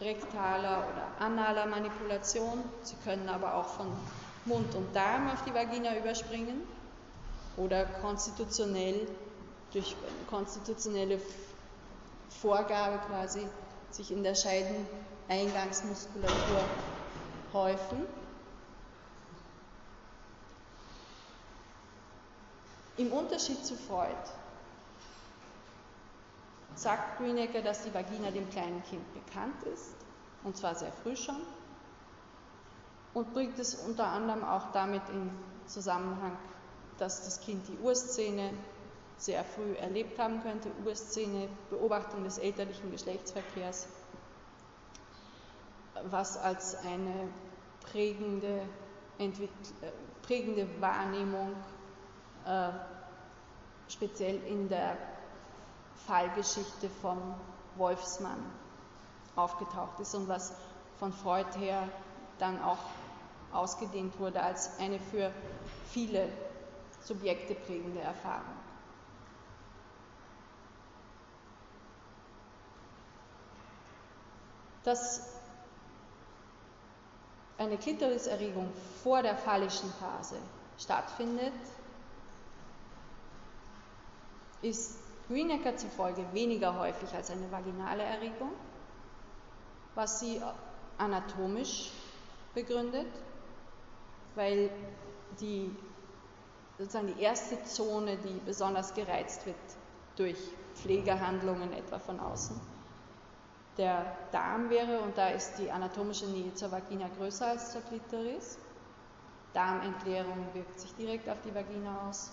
rektaler 0.00 0.86
oder 0.92 1.08
analer 1.18 1.66
Manipulation. 1.66 2.62
Sie 2.82 2.94
können 3.04 3.28
aber 3.28 3.56
auch 3.56 3.68
von 3.68 3.92
Mund 4.44 4.74
und 4.74 4.94
Darm 4.94 5.30
auf 5.30 5.42
die 5.44 5.54
Vagina 5.54 5.96
überspringen 5.96 6.62
oder 7.56 7.84
konstitutionell 7.84 9.06
durch 9.72 9.96
konstitutionelle 10.26 11.20
Vorgabe 12.40 12.98
quasi 13.06 13.46
sich 13.90 14.10
in 14.10 14.22
der 14.22 14.34
Scheideneingangsmuskulatur 14.34 16.68
häufen. 17.52 18.06
Im 22.96 23.12
Unterschied 23.12 23.62
zu 23.64 23.76
Freud 23.76 24.16
sagt 26.74 27.18
Greenacre, 27.18 27.62
dass 27.62 27.82
die 27.82 27.94
Vagina 27.94 28.30
dem 28.30 28.48
kleinen 28.50 28.82
Kind 28.84 29.02
bekannt 29.14 29.62
ist, 29.64 29.94
und 30.44 30.56
zwar 30.56 30.74
sehr 30.74 30.92
früh 30.92 31.16
schon, 31.16 31.40
und 33.14 33.32
bringt 33.34 33.58
es 33.58 33.74
unter 33.74 34.06
anderem 34.06 34.44
auch 34.44 34.72
damit 34.72 35.02
in 35.10 35.30
Zusammenhang, 35.66 36.36
dass 36.98 37.24
das 37.24 37.40
Kind 37.40 37.66
die 37.68 37.78
Urszene 37.78 38.50
sehr 39.16 39.44
früh 39.44 39.74
erlebt 39.74 40.18
haben 40.18 40.42
könnte, 40.42 40.70
Urszene, 40.84 41.48
Beobachtung 41.70 42.24
des 42.24 42.38
elterlichen 42.38 42.90
Geschlechtsverkehrs, 42.90 43.86
was 46.04 46.36
als 46.36 46.74
eine 46.74 47.28
prägende, 47.92 48.62
äh, 49.18 49.30
prägende 50.22 50.66
Wahrnehmung 50.80 51.54
äh, 52.46 52.70
speziell 53.88 54.42
in 54.46 54.68
der 54.68 54.96
Fallgeschichte 56.06 56.88
vom 57.00 57.18
Wolfsmann 57.76 58.44
aufgetaucht 59.36 60.00
ist 60.00 60.14
und 60.14 60.28
was 60.28 60.52
von 60.98 61.12
Freud 61.12 61.58
her 61.58 61.88
dann 62.38 62.62
auch 62.62 62.78
ausgedehnt 63.52 64.18
wurde 64.18 64.42
als 64.42 64.78
eine 64.78 64.98
für 64.98 65.32
viele 65.90 66.28
Subjekte 67.04 67.54
prägende 67.54 68.00
Erfahrung. 68.00 68.56
Dass 74.84 75.22
eine 77.58 77.76
Klitoriserregung 77.76 78.72
vor 79.02 79.22
der 79.22 79.36
phallischen 79.36 79.92
Phase 79.94 80.36
stattfindet, 80.78 81.52
ist 84.62 84.96
Greenacker 85.28 85.76
zufolge 85.76 86.24
weniger 86.32 86.78
häufig 86.78 87.12
als 87.14 87.30
eine 87.30 87.50
vaginale 87.50 88.02
Erregung, 88.02 88.52
was 89.94 90.20
sie 90.20 90.40
anatomisch 90.98 91.90
begründet, 92.54 93.06
weil 94.34 94.70
die, 95.40 95.74
sozusagen 96.78 97.14
die 97.14 97.22
erste 97.22 97.62
Zone, 97.64 98.16
die 98.18 98.40
besonders 98.44 98.94
gereizt 98.94 99.46
wird 99.46 99.56
durch 100.16 100.38
Pflegehandlungen 100.74 101.72
etwa 101.72 101.98
von 101.98 102.20
außen, 102.20 102.60
der 103.78 104.04
Darm 104.32 104.68
wäre 104.68 105.00
und 105.00 105.16
da 105.16 105.28
ist 105.28 105.54
die 105.58 105.70
anatomische 105.70 106.26
Nähe 106.26 106.52
zur 106.54 106.70
Vagina 106.70 107.08
größer 107.16 107.48
als 107.48 107.72
zur 107.72 107.80
Klitoris. 107.82 108.58
Darmentleerung 109.54 110.46
wirkt 110.52 110.80
sich 110.80 110.94
direkt 110.94 111.28
auf 111.28 111.38
die 111.44 111.54
Vagina 111.54 112.08
aus 112.08 112.32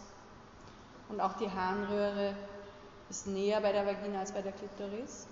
und 1.10 1.20
auch 1.22 1.34
die 1.34 1.50
Harnröhre 1.50 2.34
ist 3.10 3.28
näher 3.28 3.60
bei 3.62 3.72
der 3.72 3.86
Vagina 3.86 4.20
als 4.20 4.32
bei 4.32 4.42
der 4.42 4.52
Klitoris. 4.52 5.28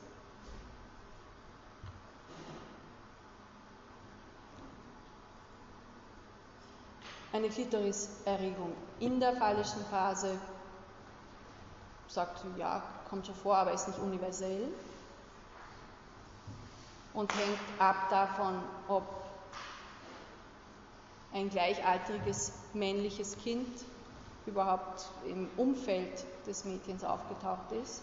Eine 7.31 7.49
Klitoriserregung 7.49 8.73
in 8.99 9.19
der 9.19 9.35
phallischen 9.35 9.85
Phase, 9.91 10.39
sagt 12.07 12.43
ja, 12.57 12.81
kommt 13.09 13.27
schon 13.27 13.35
vor, 13.35 13.57
aber 13.57 13.73
ist 13.73 13.87
nicht 13.87 13.99
universell 13.99 14.69
und 17.13 17.31
hängt 17.35 17.59
ab 17.79 18.09
davon, 18.09 18.59
ob 18.87 19.03
ein 21.33 21.49
gleichaltriges 21.49 22.53
männliches 22.73 23.37
Kind 23.37 23.67
überhaupt 24.47 25.05
im 25.25 25.49
Umfeld 25.57 26.25
des 26.45 26.65
Mädchens 26.65 27.03
aufgetaucht 27.03 27.71
ist. 27.83 28.01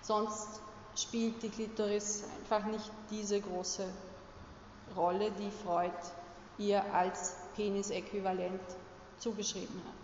Sonst 0.00 0.60
spielt 0.96 1.42
die 1.42 1.50
Klitoris 1.50 2.24
einfach 2.38 2.64
nicht 2.66 2.90
diese 3.10 3.40
große 3.40 3.86
Rolle, 4.96 5.30
die 5.32 5.50
Freud 5.50 5.92
ihr 6.58 6.82
als 6.94 7.36
Penisäquivalent 7.56 8.60
zugeschrieben 9.18 9.82
hat. 9.86 10.00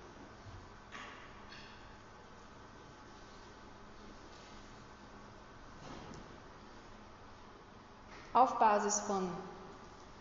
Auf 8.32 8.58
Basis 8.58 9.00
von 9.00 9.30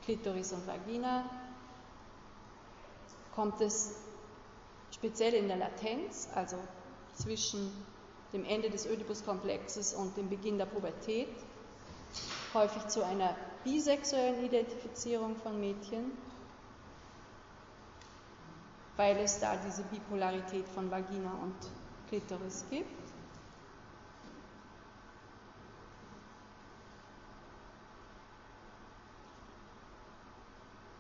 Klitoris 0.04 0.54
und 0.54 0.66
Vagina 0.66 1.26
kommt 3.36 3.60
es 3.60 4.05
speziell 4.96 5.34
in 5.34 5.48
der 5.50 5.58
Latenz, 5.58 6.30
also 6.34 6.58
zwischen 7.14 7.70
dem 8.34 8.46
Ende 8.46 8.70
des 8.70 8.88
Oedipuskomplexes 8.90 9.94
und 9.94 10.16
dem 10.18 10.30
Beginn 10.30 10.58
der 10.58 10.66
Pubertät, 10.66 11.28
häufig 12.54 12.88
zu 12.88 13.04
einer 13.06 13.36
bisexuellen 13.66 14.44
Identifizierung 14.46 15.36
von 15.36 15.60
Mädchen, 15.60 16.12
weil 18.96 19.18
es 19.18 19.40
da 19.40 19.58
diese 19.58 19.84
Bipolarität 19.84 20.68
von 20.70 20.90
Vagina 20.90 21.32
und 21.42 21.56
Klitoris 22.08 22.64
gibt. 22.70 22.90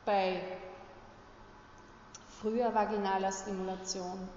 Bei 0.06 0.42
früher 2.46 2.76
vaginaler 2.76 3.32
Stimulation 3.32 4.30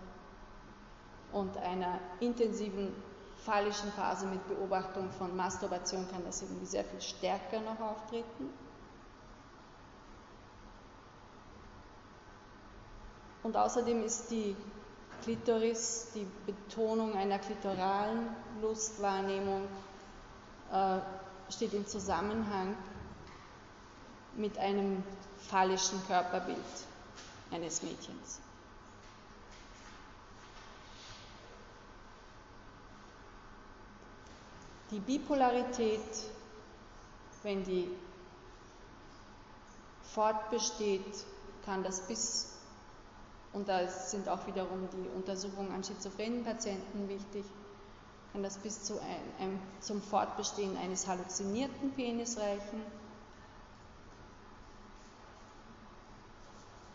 und 1.30 1.54
einer 1.58 1.98
intensiven 2.20 2.90
phallischen 3.44 3.92
Phase 3.92 4.26
mit 4.26 4.48
Beobachtung 4.48 5.10
von 5.10 5.36
Masturbation 5.36 6.08
kann 6.10 6.24
das 6.24 6.40
irgendwie 6.40 6.64
sehr 6.64 6.84
viel 6.84 7.02
stärker 7.02 7.60
noch 7.60 7.78
auftreten. 7.78 8.48
Und 13.42 13.58
außerdem 13.58 14.02
ist 14.02 14.30
die 14.30 14.56
Klitoris, 15.22 16.08
die 16.14 16.26
Betonung 16.46 17.14
einer 17.14 17.38
klitoralen 17.38 18.30
Lustwahrnehmung, 18.62 19.64
äh, 20.72 20.98
steht 21.52 21.74
im 21.74 21.86
Zusammenhang 21.86 22.74
mit 24.34 24.56
einem 24.56 25.02
phallischen 25.50 26.02
Körperbild 26.06 26.87
eines 27.50 27.82
Mädchens. 27.82 28.40
Die 34.90 35.00
Bipolarität, 35.00 36.00
wenn 37.42 37.62
die 37.64 37.88
fortbesteht, 40.02 41.04
kann 41.64 41.82
das 41.82 42.00
bis, 42.06 42.54
und 43.52 43.68
da 43.68 43.86
sind 43.88 44.28
auch 44.30 44.46
wiederum 44.46 44.88
die 44.92 45.08
Untersuchungen 45.14 45.72
an 45.72 45.84
schizophrenen 45.84 46.42
Patienten 46.42 47.08
wichtig, 47.08 47.44
kann 48.32 48.42
das 48.42 48.56
bis 48.58 48.82
zu 48.82 48.98
ein, 49.00 49.20
ein, 49.46 49.60
zum 49.80 50.00
Fortbestehen 50.00 50.76
eines 50.78 51.06
halluzinierten 51.06 51.92
Penis 51.92 52.38
reichen 52.38 52.82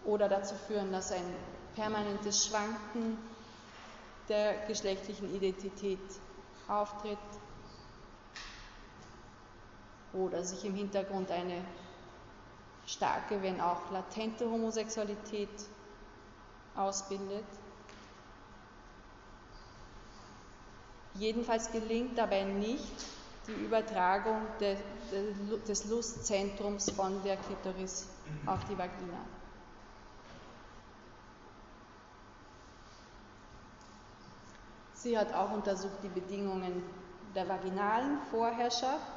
oder 0.06 0.30
dazu 0.30 0.56
führen, 0.56 0.92
dass 0.92 1.12
ein 1.12 1.36
permanentes 1.76 2.46
Schwanken 2.46 3.18
der 4.30 4.66
geschlechtlichen 4.68 5.34
Identität 5.34 6.00
auftritt 6.68 7.18
oder 10.14 10.44
sich 10.44 10.64
im 10.66 10.76
Hintergrund 10.76 11.32
eine 11.32 11.64
starke, 12.86 13.42
wenn 13.42 13.60
auch 13.60 13.92
latente 13.92 14.50
Homosexualität 14.50 15.50
ausbildet. 16.76 17.46
Jedenfalls 21.16 21.72
gelingt 21.72 22.18
dabei 22.18 22.44
nicht 22.44 23.06
die 23.48 23.66
Übertragung 23.66 24.42
de, 24.60 24.78
de, 25.12 25.60
des 25.68 25.86
Lustzentrums 25.86 26.90
von 26.92 27.22
der 27.24 27.38
Klitoris 27.38 28.08
auf 28.46 28.64
die 28.66 28.78
Vagina. 28.78 29.20
Sie 35.04 35.18
hat 35.18 35.34
auch 35.34 35.52
untersucht 35.52 36.02
die 36.02 36.08
Bedingungen 36.08 36.82
der 37.36 37.50
vaginalen 37.50 38.20
Vorherrschaft. 38.32 39.12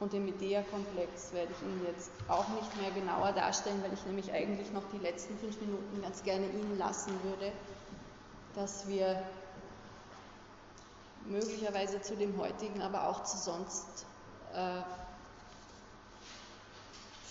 Und 0.00 0.14
den 0.14 0.24
Medea-Komplex 0.24 1.34
werde 1.34 1.52
ich 1.52 1.62
Ihnen 1.66 1.84
jetzt 1.86 2.10
auch 2.28 2.48
nicht 2.48 2.80
mehr 2.80 2.90
genauer 2.92 3.32
darstellen, 3.32 3.82
weil 3.82 3.92
ich 3.92 4.06
nämlich 4.06 4.32
eigentlich 4.32 4.72
noch 4.72 4.84
die 4.90 4.98
letzten 4.98 5.36
fünf 5.36 5.60
Minuten 5.60 6.00
ganz 6.00 6.22
gerne 6.22 6.46
Ihnen 6.46 6.78
lassen 6.78 7.12
würde, 7.24 7.52
dass 8.54 8.88
wir 8.88 9.22
möglicherweise 11.26 12.00
zu 12.00 12.16
dem 12.16 12.40
heutigen, 12.40 12.80
aber 12.80 13.08
auch 13.08 13.22
zu 13.24 13.36
sonst 13.36 14.06
äh, 14.54 14.80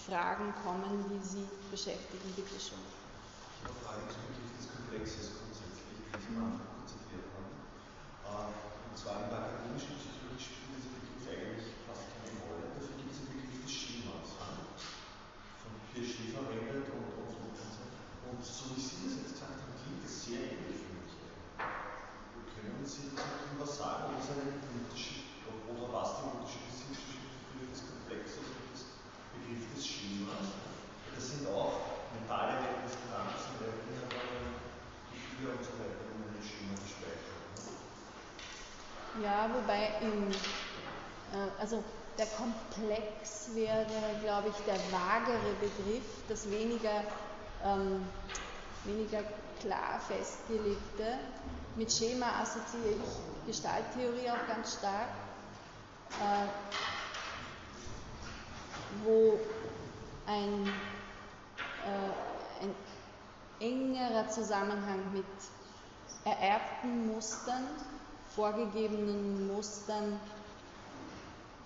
Fragen 0.06 0.54
kommen, 0.62 1.06
die 1.10 1.22
Sie 1.26 1.46
beschäftigen. 1.72 2.30
Bitte 2.36 2.58
schön. 2.62 2.78
Ich 2.78 3.66
habe 3.66 3.74
eine 3.74 3.82
Frage 3.82 4.02
bezüglich 4.06 4.50
des 4.54 4.68
Komplexes 4.70 5.26
grundsätzlich, 5.42 5.98
wie 6.06 6.18
Sie 6.22 6.30
am 6.38 6.46
Anfang 6.46 6.70
konzentriert 6.78 7.26
haben. 7.34 7.50
Und 8.54 8.96
zwar 8.96 9.26
in 9.26 9.30
der 9.34 9.42
akademischen 9.50 9.98
Psychologie 9.98 10.38
spielt 10.38 10.78
dieser 10.78 10.94
Begriff 10.94 11.26
eigentlich 11.26 11.76
Klischee 15.96 16.28
verwendet 16.36 16.92
und, 16.92 17.08
und, 17.24 17.32
und, 17.40 17.56
und, 17.56 17.96
und 18.28 18.40
so 18.44 18.76
wie 18.76 18.84
Sie 18.84 19.08
das 19.08 19.16
jetzt 19.16 19.40
gesagt 19.40 19.64
haben, 19.64 19.80
klingt 19.80 20.04
das 20.04 20.28
sehr 20.28 20.44
ähnlich 20.44 20.84
für 20.84 20.92
mich. 20.92 21.16
Können 21.56 22.84
Sie 22.84 23.16
dazu 23.16 23.56
was 23.56 23.80
sagen, 23.80 24.12
es 24.20 24.28
einen 24.28 24.60
Unterschied 24.60 25.24
oder 25.48 25.88
was 25.96 26.20
die 26.20 26.36
Unterschiede 26.36 26.68
sind 26.68 27.00
zwischen 27.00 27.72
des 27.72 27.80
Komplexes 27.88 28.44
und 28.44 28.76
des 28.76 28.92
Begriff 29.46 29.74
des 29.76 29.86
Schemas? 29.86 30.58
Das 31.14 31.30
sind 31.30 31.48
auch 31.48 32.10
mentale 32.18 32.58
Repräsentanzen, 32.58 33.62
Erinnerungen, 33.62 34.58
Gefühle 35.14 35.54
und 35.54 35.64
so 35.64 35.78
weiter, 35.78 36.02
die 36.02 36.18
man 36.18 36.34
in 36.34 36.42
Schema 36.42 36.74
gespeichert 36.82 37.46
Ja, 39.22 39.50
wobei 39.54 40.02
im, 40.02 40.32
äh, 40.34 41.62
also 41.62 41.84
der 42.18 42.28
Komplex 42.28 43.54
wäre, 43.54 43.86
glaube 44.24 44.50
ich, 44.50 44.56
der 44.66 44.80
vagere 44.92 45.54
Begriff, 45.62 46.06
das 46.28 46.50
weniger, 46.50 47.04
ähm, 47.64 48.02
weniger 48.86 49.24
klar 49.62 50.00
festgelegte. 50.00 51.20
Mit 51.76 51.92
Schema 51.92 52.42
assoziiere 52.42 52.96
ich 52.96 53.48
Gestalttheorie 53.48 54.32
auch 54.32 54.48
ganz 54.48 54.74
stark, 54.80 55.10
äh, 56.22 56.48
wo 59.04 59.40
ein, 60.28 60.68
äh, 61.86 62.64
ein 62.64 62.76
engerer 63.60 64.28
Zusammenhang 64.30 65.12
mit 65.14 65.26
ererbten 66.26 67.14
Mustern, 67.14 67.64
vorgegebenen 68.36 69.48
Mustern 69.48 70.20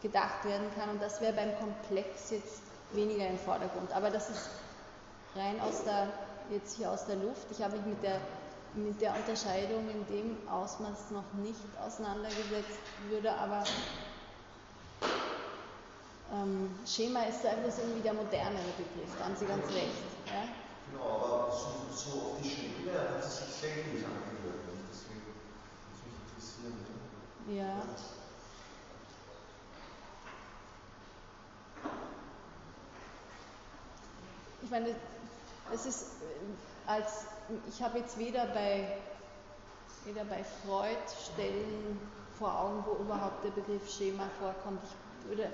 gedacht 0.01 0.45
werden 0.45 0.67
kann. 0.77 0.89
Und 0.89 1.01
das 1.01 1.21
wäre 1.21 1.33
beim 1.33 1.57
Komplex 1.57 2.31
jetzt 2.31 2.61
weniger 2.91 3.27
im 3.27 3.37
Vordergrund. 3.37 3.91
Aber 3.93 4.09
das 4.09 4.29
ist 4.29 4.49
rein 5.35 5.59
aus 5.61 5.83
der, 5.83 6.07
jetzt 6.51 6.77
hier 6.77 6.91
aus 6.91 7.05
der 7.05 7.15
Luft. 7.17 7.47
Ich 7.51 7.61
habe 7.61 7.77
mich 7.77 7.85
mit 7.85 8.03
der, 8.03 8.19
mit 8.75 9.01
der 9.01 9.15
Unterscheidung 9.15 9.89
in 9.89 10.05
dem 10.07 10.37
Ausmaß 10.49 11.11
noch 11.11 11.33
nicht 11.43 11.59
auseinandergesetzt, 11.85 12.79
würde 13.09 13.31
aber 13.33 13.63
ähm, 16.33 16.69
Schema 16.85 17.23
ist 17.23 17.43
da 17.43 17.49
etwas 17.53 17.79
irgendwie 17.79 18.01
der 18.01 18.13
modernere 18.13 18.71
Begriff, 18.77 19.11
da 19.17 19.25
haben 19.25 19.35
Sie 19.35 19.45
ganz 19.45 19.65
recht. 19.67 20.03
Ja? 20.27 20.43
Genau, 20.91 21.05
aber 21.05 21.51
so, 21.51 21.93
so 21.93 22.19
auf 22.31 22.41
die 22.41 22.49
Schnelle 22.49 22.99
hat 22.99 23.23
es 23.23 23.37
sich 23.39 23.55
sehr 23.55 23.77
ähnlich 23.77 24.05
angehört. 24.05 24.65
Deswegen 24.89 25.21
würde 25.25 25.41
mich 26.05 26.17
interessieren. 26.25 26.73
Ja. 27.47 27.63
ja. 27.63 28.19
ich 34.69 34.71
meine, 34.71 34.95
es 35.73 35.85
ist 35.87 36.03
äh, 36.21 36.89
als, 36.89 37.25
ich 37.67 37.81
habe 37.81 37.97
jetzt 37.97 38.19
weder 38.19 38.45
bei, 38.47 38.87
weder 40.05 40.23
bei 40.25 40.43
Freud 40.43 40.97
Stellen 41.33 41.99
vor 42.37 42.55
Augen, 42.55 42.83
wo 42.85 43.03
überhaupt 43.03 43.43
der 43.43 43.49
Begriff 43.49 43.89
Schema 43.91 44.25
vorkommt. 44.39 44.83
Ich 45.21 45.29
würde, 45.29 45.51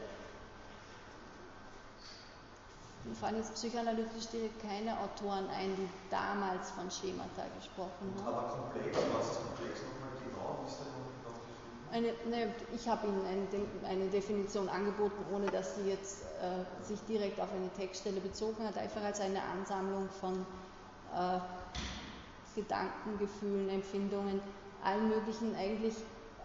mir 3.05 3.15
fallen 3.15 3.37
jetzt 3.37 3.53
psychoanalytisch 3.53 4.27
direkt 4.27 4.61
keine 4.61 4.99
Autoren 4.99 5.47
ein, 5.49 5.75
die 5.75 5.87
damals 6.09 6.71
von 6.71 6.89
Schemata 6.89 7.45
gesprochen 7.55 8.13
haben. 8.17 8.27
Aber 8.27 8.49
komplex, 8.49 8.97
was 9.13 9.31
ist 9.31 9.41
komplex 9.45 9.79
nochmal 9.85 10.13
genau? 10.21 10.59
Wie 10.63 10.69
ist 10.69 10.79
der 10.79 11.05
eine, 11.95 12.07
ne, 12.29 12.53
ich 12.73 12.87
habe 12.89 13.07
Ihnen 13.07 13.25
eine, 13.25 13.89
eine, 13.89 14.09
Definition 14.09 14.67
angeboten, 14.67 15.23
ohne 15.33 15.47
dass 15.47 15.75
sie 15.75 15.89
jetzt 15.89 16.23
äh, 16.41 16.83
sich 16.83 16.99
direkt 17.05 17.39
auf 17.39 17.47
eine 17.53 17.69
Textstelle 17.69 18.19
bezogen 18.19 18.65
hat, 18.65 18.77
einfach 18.77 19.01
als 19.01 19.21
eine 19.21 19.41
Ansammlung 19.41 20.09
von 20.19 20.45
äh, 21.13 21.39
Gedanken, 22.53 23.17
Gefühlen, 23.17 23.69
Empfindungen, 23.69 24.41
allen 24.83 25.07
möglichen 25.07 25.55
eigentlich, 25.55 25.95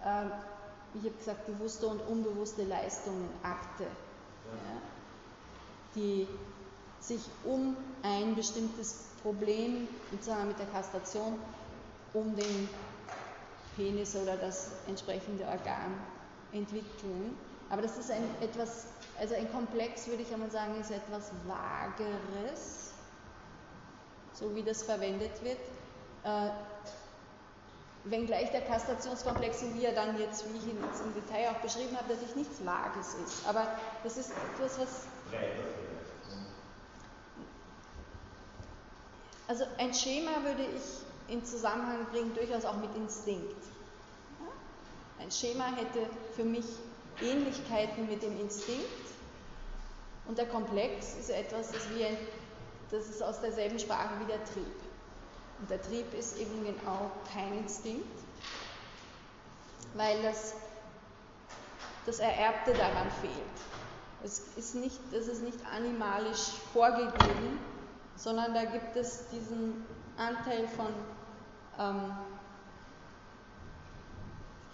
äh, 0.04 0.26
ich 0.94 1.04
habe 1.04 1.16
gesagt, 1.18 1.46
bewusste 1.46 1.88
und 1.88 2.00
unbewusste 2.02 2.62
Leistungen, 2.64 3.28
Akte, 3.42 3.84
ja, 3.84 4.82
die 5.96 6.28
sich 7.00 7.20
um 7.44 7.76
ein 8.02 8.34
bestimmtes 8.34 9.04
Problem, 9.22 9.88
und 10.12 10.22
zwar 10.22 10.44
mit 10.44 10.58
der 10.58 10.66
Kastration, 10.66 11.38
um 12.12 12.34
den 12.36 12.68
Penis 13.76 14.16
oder 14.16 14.36
das 14.36 14.70
entsprechende 14.86 15.44
Organ 15.44 15.94
entwickeln. 16.52 17.36
Aber 17.70 17.82
das 17.82 17.96
ist 17.96 18.10
ein 18.10 18.24
etwas, 18.40 18.86
also 19.18 19.34
ein 19.34 19.50
Komplex, 19.52 20.08
würde 20.08 20.22
ich 20.22 20.32
einmal 20.32 20.50
sagen, 20.50 20.78
ist 20.80 20.90
etwas 20.90 21.30
Vageres, 21.46 22.90
so 24.32 24.54
wie 24.54 24.62
das 24.62 24.82
verwendet 24.82 25.42
wird. 25.42 25.58
Äh, 26.24 26.50
wenngleich 28.04 28.50
der 28.50 28.62
Kastrationskomplex, 28.62 29.62
wie 29.74 29.84
er 29.84 29.94
dann 29.94 30.18
jetzt, 30.18 30.44
wie 30.52 30.58
ich 30.58 30.64
ihn 30.64 30.78
jetzt 30.90 31.02
im 31.02 31.14
Detail 31.14 31.50
auch 31.50 31.60
beschrieben 31.60 31.96
habe, 31.96 32.12
natürlich 32.12 32.36
nichts 32.36 32.64
Vages 32.64 33.14
ist. 33.14 33.46
Aber 33.46 33.66
das 34.02 34.16
ist 34.16 34.30
etwas, 34.30 34.78
was. 34.78 34.88
Also 39.50 39.64
ein 39.78 39.92
Schema 39.92 40.44
würde 40.44 40.62
ich 40.62 41.34
in 41.34 41.44
Zusammenhang 41.44 42.06
bringen, 42.12 42.32
durchaus 42.34 42.64
auch 42.64 42.76
mit 42.76 42.94
Instinkt. 42.94 43.56
Ein 45.18 45.28
Schema 45.32 45.74
hätte 45.74 46.08
für 46.36 46.44
mich 46.44 46.66
Ähnlichkeiten 47.20 48.06
mit 48.06 48.22
dem 48.22 48.38
Instinkt 48.38 48.86
und 50.28 50.38
der 50.38 50.46
Komplex 50.46 51.16
ist 51.16 51.30
etwas, 51.30 51.72
das, 51.72 51.86
ein, 51.86 52.16
das 52.92 53.08
ist 53.08 53.24
aus 53.24 53.40
derselben 53.40 53.80
Sprache 53.80 54.20
wie 54.20 54.26
der 54.26 54.44
Trieb. 54.44 54.76
Und 55.58 55.68
der 55.68 55.82
Trieb 55.82 56.14
ist 56.14 56.38
eben 56.38 56.64
genau 56.64 57.10
kein 57.34 57.58
Instinkt, 57.58 58.20
weil 59.94 60.22
das, 60.22 60.54
das 62.06 62.20
Ererbte 62.20 62.74
daran 62.74 63.10
fehlt. 63.20 63.34
Es 64.22 64.38
ist 64.56 64.76
nicht, 64.76 65.00
das 65.10 65.26
ist 65.26 65.42
nicht 65.42 65.58
animalisch 65.74 66.52
vorgegeben, 66.72 67.58
sondern 68.20 68.52
da 68.52 68.64
gibt 68.66 68.94
es 68.96 69.28
diesen 69.28 69.86
Anteil 70.18 70.68
von 70.68 70.92
ähm, 71.78 72.12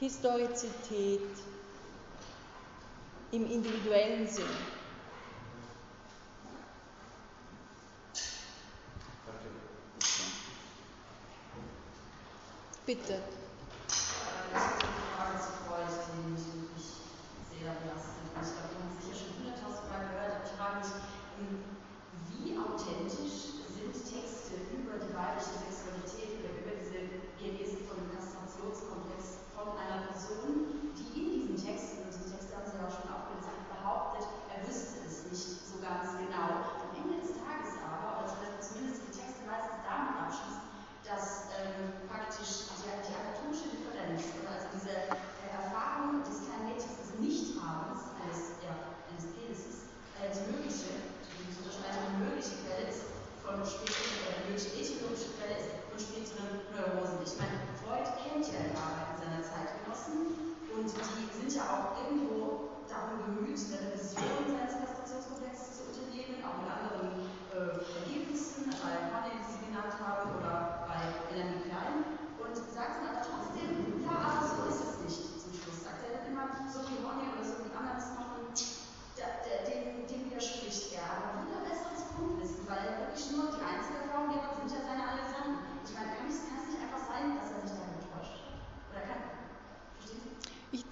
Historizität 0.01 1.21
im 3.31 3.49
individuellen 3.49 4.27
Sinn. 4.27 4.45
Bitte. 12.85 13.21
Das 13.87 13.97
ist 13.97 14.13
eine 14.53 14.93
Frage 15.17 15.39
zu 15.41 15.51
Freud, 15.67 15.91
die 16.07 16.31
mich 16.31 16.47
wirklich 16.47 16.89
sehr 17.51 17.75
belastet. 17.83 18.27
Ich 18.27 18.33
glaube, 18.33 18.75
man 18.79 18.91
sicher 19.01 19.15
schon 19.15 19.31
hunderttausendmal 19.39 20.07
gehört. 20.07 20.43
Ich 20.45 20.53
frage 20.53 20.79
mich, 20.79 20.91
wie 22.31 22.57
authentisch 22.59 23.37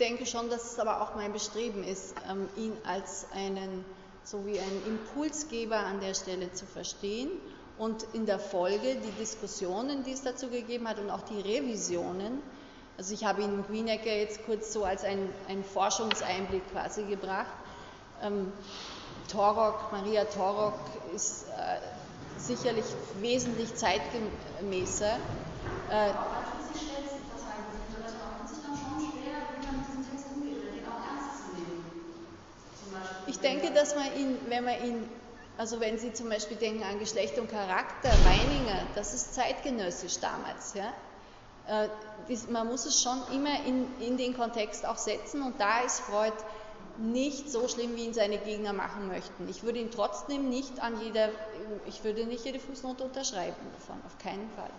denke 0.04 0.22
schon, 0.34 0.50
dass 0.50 0.72
es 0.72 0.78
aber 0.80 1.00
auch 1.00 1.14
mein 1.14 1.32
Bestreben 1.32 1.84
ist, 1.84 2.16
ähm, 2.28 2.48
ihn 2.56 2.72
als 2.84 3.26
einen, 3.32 3.84
so 4.24 4.44
wie 4.44 4.58
einen 4.58 4.84
Impulsgeber 4.84 5.76
an 5.76 6.00
der 6.00 6.14
Stelle 6.14 6.52
zu 6.52 6.66
verstehen 6.66 7.30
und 7.78 8.04
in 8.14 8.26
der 8.26 8.40
Folge 8.40 8.96
die 8.96 9.12
Diskussionen, 9.12 10.02
die 10.02 10.10
es 10.10 10.22
dazu 10.22 10.48
gegeben 10.48 10.88
hat 10.88 10.98
und 10.98 11.08
auch 11.08 11.22
die 11.22 11.40
Revisionen. 11.40 12.42
Also 12.98 13.14
ich 13.14 13.24
habe 13.24 13.42
Ihnen 13.42 13.64
Greenecker 13.64 14.10
jetzt 14.10 14.44
kurz 14.44 14.72
so 14.72 14.84
als 14.84 15.04
einen 15.04 15.64
Forschungseinblick 15.72 16.68
quasi 16.72 17.04
gebracht. 17.04 17.54
Ähm, 18.20 18.52
Torok, 19.30 19.92
Maria 19.92 20.24
Torok 20.24 20.78
ist 21.14 21.46
äh, 21.50 21.78
sicherlich 22.38 22.86
wesentlich 23.20 23.72
zeitgemäßer. 23.76 25.16
Äh, 25.90 26.10
ich 33.34 33.40
denke, 33.40 33.72
dass 33.72 33.96
man 33.96 34.06
ihn, 34.16 34.38
wenn 34.48 34.64
man 34.64 34.84
ihn, 34.84 35.08
also 35.58 35.80
wenn 35.80 35.98
Sie 35.98 36.12
zum 36.12 36.28
Beispiel 36.28 36.56
denken 36.56 36.84
an 36.84 37.00
Geschlecht 37.00 37.36
und 37.36 37.50
Charakter, 37.50 38.10
Weininger, 38.10 38.86
das 38.94 39.12
ist 39.12 39.34
zeitgenössisch 39.34 40.20
damals, 40.20 40.74
ja. 40.74 40.92
Äh, 41.66 41.88
man 42.50 42.68
muss 42.68 42.86
es 42.86 43.02
schon 43.02 43.20
immer 43.32 43.64
in, 43.66 43.88
in 44.00 44.16
den 44.18 44.36
Kontext 44.36 44.86
auch 44.86 44.98
setzen 44.98 45.42
und 45.42 45.60
da 45.60 45.80
ist 45.80 46.00
Freud 46.00 46.36
nicht 46.98 47.50
so 47.50 47.66
schlimm, 47.66 47.96
wie 47.96 48.04
ihn 48.04 48.14
seine 48.14 48.38
Gegner 48.38 48.72
machen 48.72 49.08
möchten. 49.08 49.48
Ich 49.48 49.64
würde 49.64 49.80
ihn 49.80 49.90
trotzdem 49.90 50.48
nicht 50.48 50.80
an 50.80 51.00
jeder, 51.00 51.30
ich 51.86 52.04
würde 52.04 52.26
nicht 52.26 52.44
jede 52.44 52.60
Fußnote 52.60 53.02
unterschreiben 53.02 53.56
davon, 53.80 54.00
auf 54.06 54.16
keinen 54.18 54.48
Fall. 54.50 54.70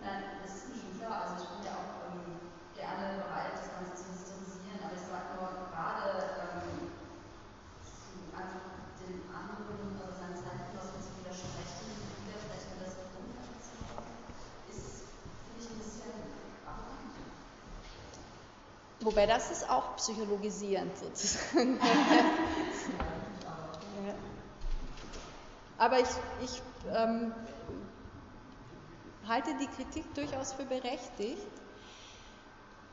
Nein, 0.00 0.22
das 0.44 0.54
ist 0.54 0.78
schon 0.78 1.00
klar. 1.00 1.22
Also 1.26 1.42
ich 1.42 1.50
bin 1.50 1.66
ja 1.66 1.72
auch 1.72 2.14
ähm, 2.14 2.38
gerne 2.78 3.24
bereit, 3.26 3.58
das 3.58 3.74
Ganze 3.74 3.90
zu 3.98 4.06
historisieren, 4.14 4.78
aber 4.86 4.94
ich 4.94 5.02
sage 5.02 5.34
nur 5.34 5.50
gerade 5.74 6.30
ähm, 6.46 6.92
einfach 8.32 8.72
den 9.02 9.22
anderen, 9.28 9.98
also 10.00 10.14
seinen 10.16 10.36
Zeitgenossen 10.38 10.98
zu 11.04 11.10
widersprechen, 11.20 11.90
widersprechen, 12.26 12.74
das 12.80 12.96
ist, 14.72 15.04
finde 15.46 15.60
ich, 15.60 15.68
ein 15.68 15.78
bisschen 15.78 16.16
arrogant. 16.64 17.14
Wobei 19.02 19.26
das 19.26 19.50
ist 19.50 19.68
auch 19.68 19.96
psychologisierend 19.96 20.96
sozusagen. 20.96 21.78
Aber 25.78 25.98
ich, 25.98 26.08
ich 26.44 26.62
ähm, 26.94 27.32
halte 29.26 29.50
die 29.60 29.66
Kritik 29.66 30.14
durchaus 30.14 30.52
für 30.52 30.64
berechtigt, 30.64 31.42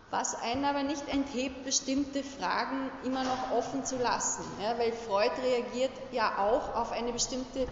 was 0.10 0.34
einen 0.42 0.66
aber 0.66 0.82
nicht 0.82 1.08
enthebt, 1.08 1.64
bestimmte 1.66 2.24
Fragen 2.24 2.90
immer 3.04 3.24
noch 3.24 3.52
offen 3.52 3.86
zu 3.86 3.98
lassen. 3.98 4.44
Ja, 4.60 4.80
weil 4.80 4.92
Freud 4.92 5.32
reagiert 5.44 5.92
ja 6.12 6.40
auch 6.40 6.74
auf 6.76 6.92
eine 6.92 7.14
bestimmte 7.14 7.68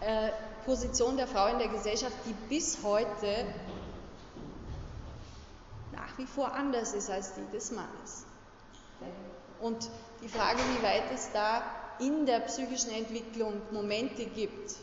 äh, 0.00 0.30
Position 0.64 1.16
der 1.16 1.26
Frau 1.26 1.48
in 1.48 1.58
der 1.58 1.68
Gesellschaft, 1.68 2.14
die 2.26 2.34
bis 2.48 2.78
heute 2.84 3.46
wie 6.16 6.26
vor 6.26 6.52
anders 6.52 6.92
ist 6.92 7.10
als 7.10 7.34
die 7.34 7.46
des 7.50 7.70
Mannes. 7.70 8.26
Und 9.60 9.88
die 10.22 10.28
Frage, 10.28 10.58
wie 10.58 10.82
weit 10.82 11.04
es 11.12 11.30
da 11.32 11.62
in 11.98 12.26
der 12.26 12.40
psychischen 12.40 12.90
Entwicklung 12.90 13.60
Momente 13.70 14.26
gibt, 14.26 14.74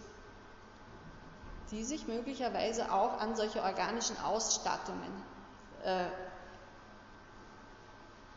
die 1.72 1.84
sich 1.84 2.08
möglicherweise 2.08 2.92
auch 2.92 3.20
an 3.20 3.36
solche 3.36 3.62
organischen 3.62 4.20
Ausstattungen, 4.22 5.24
äh, 5.84 6.06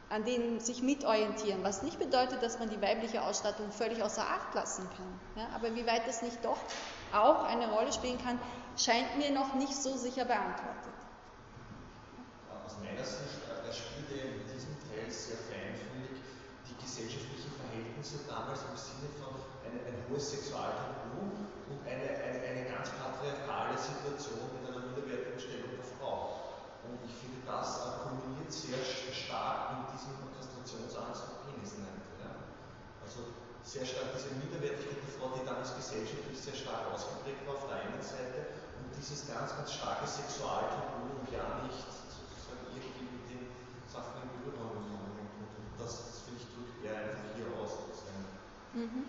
an 0.09 0.25
denen 0.25 0.61
sich 0.61 0.83
mitorientieren, 0.83 1.65
was 1.65 1.83
nicht 1.83 1.99
bedeutet, 1.99 2.43
dass 2.43 2.59
man 2.59 2.71
die 2.71 2.81
weibliche 2.81 3.23
Ausstattung 3.23 3.73
völlig 3.73 4.03
außer 4.03 4.23
Acht 4.23 4.55
lassen 4.55 4.89
kann. 4.97 5.21
Ja, 5.43 5.49
aber 5.55 5.75
wie 5.75 5.87
weit 5.87 6.07
das 6.07 6.23
nicht 6.23 6.45
doch 6.45 6.59
auch 7.13 7.45
eine 7.45 7.73
Rolle 7.73 7.93
spielen 7.93 8.19
kann, 8.23 8.39
scheint 8.77 9.17
mir 9.19 9.33
noch 9.33 9.55
nicht 9.55 9.75
so 9.75 9.97
sicher 9.97 10.25
beantwortet. 10.25 10.94
Aus 12.95 13.19
meiner 13.19 13.27
Sicht 13.27 13.43
äh, 13.51 13.75
spielt 13.75 14.07
er 14.15 14.39
in 14.39 14.47
diesem 14.47 14.79
Teil 14.87 15.11
sehr 15.11 15.35
feinfühlig 15.51 16.15
die 16.63 16.79
gesellschaftlichen 16.79 17.51
Verhältnisse 17.59 18.23
damals 18.31 18.63
im 18.71 18.79
Sinne 18.79 19.11
von 19.19 19.35
ein, 19.67 19.83
ein 19.83 19.99
hohes 20.07 20.31
Sexualtabu 20.31 21.27
und 21.75 21.81
eine, 21.83 22.07
eine, 22.07 22.39
eine 22.39 22.65
ganz 22.71 22.95
patriarchale 22.95 23.75
Situation 23.75 24.47
mit 24.55 24.63
einer 24.71 24.79
minderwertigen 24.79 25.43
Stellung 25.43 25.75
der 25.75 25.83
Frau. 25.99 26.55
Und 26.87 27.03
ich 27.03 27.19
finde, 27.19 27.43
das 27.43 27.83
äh, 27.83 28.07
kombiniert 28.07 28.55
sehr 28.55 28.79
stark 28.79 29.75
mit 29.75 29.99
diesem 29.99 30.15
Kastrationsanzug 30.39 31.51
Penis 31.51 31.75
nennt. 31.83 31.99
Ja? 32.23 32.47
Also 33.03 33.27
sehr 33.67 33.83
stark 33.83 34.15
diese 34.15 34.39
Minderwertigkeit 34.39 35.03
der 35.03 35.15
Frau, 35.19 35.35
die 35.35 35.43
damals 35.43 35.75
gesellschaftlich 35.75 36.39
sehr 36.39 36.55
stark 36.55 36.95
ausgeprägt 36.95 37.43
war 37.43 37.59
auf 37.59 37.67
der 37.67 37.91
einen 37.91 37.99
Seite 37.99 38.55
und 38.79 38.95
dieses 38.95 39.27
ganz, 39.27 39.51
ganz 39.51 39.83
starke 39.83 40.07
Sexualtabu 40.07 41.11
und 41.11 41.27
ja 41.35 41.59
nicht 41.67 42.04
Mhm. 48.75 49.05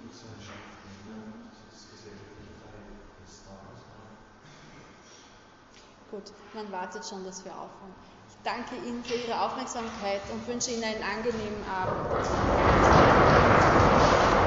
Gut, 6.11 6.31
man 6.53 6.71
wartet 6.71 7.05
schon, 7.05 7.25
dass 7.25 7.43
wir 7.43 7.51
aufhören. 7.51 7.95
Ich 8.29 8.35
danke 8.43 8.75
Ihnen 8.87 9.03
für 9.03 9.15
Ihre 9.15 9.41
Aufmerksamkeit 9.41 10.21
und 10.31 10.47
wünsche 10.47 10.71
Ihnen 10.71 10.83
einen 10.83 11.03
angenehmen 11.03 11.63
Abend. 11.67 12.05
Applaus 12.67 14.44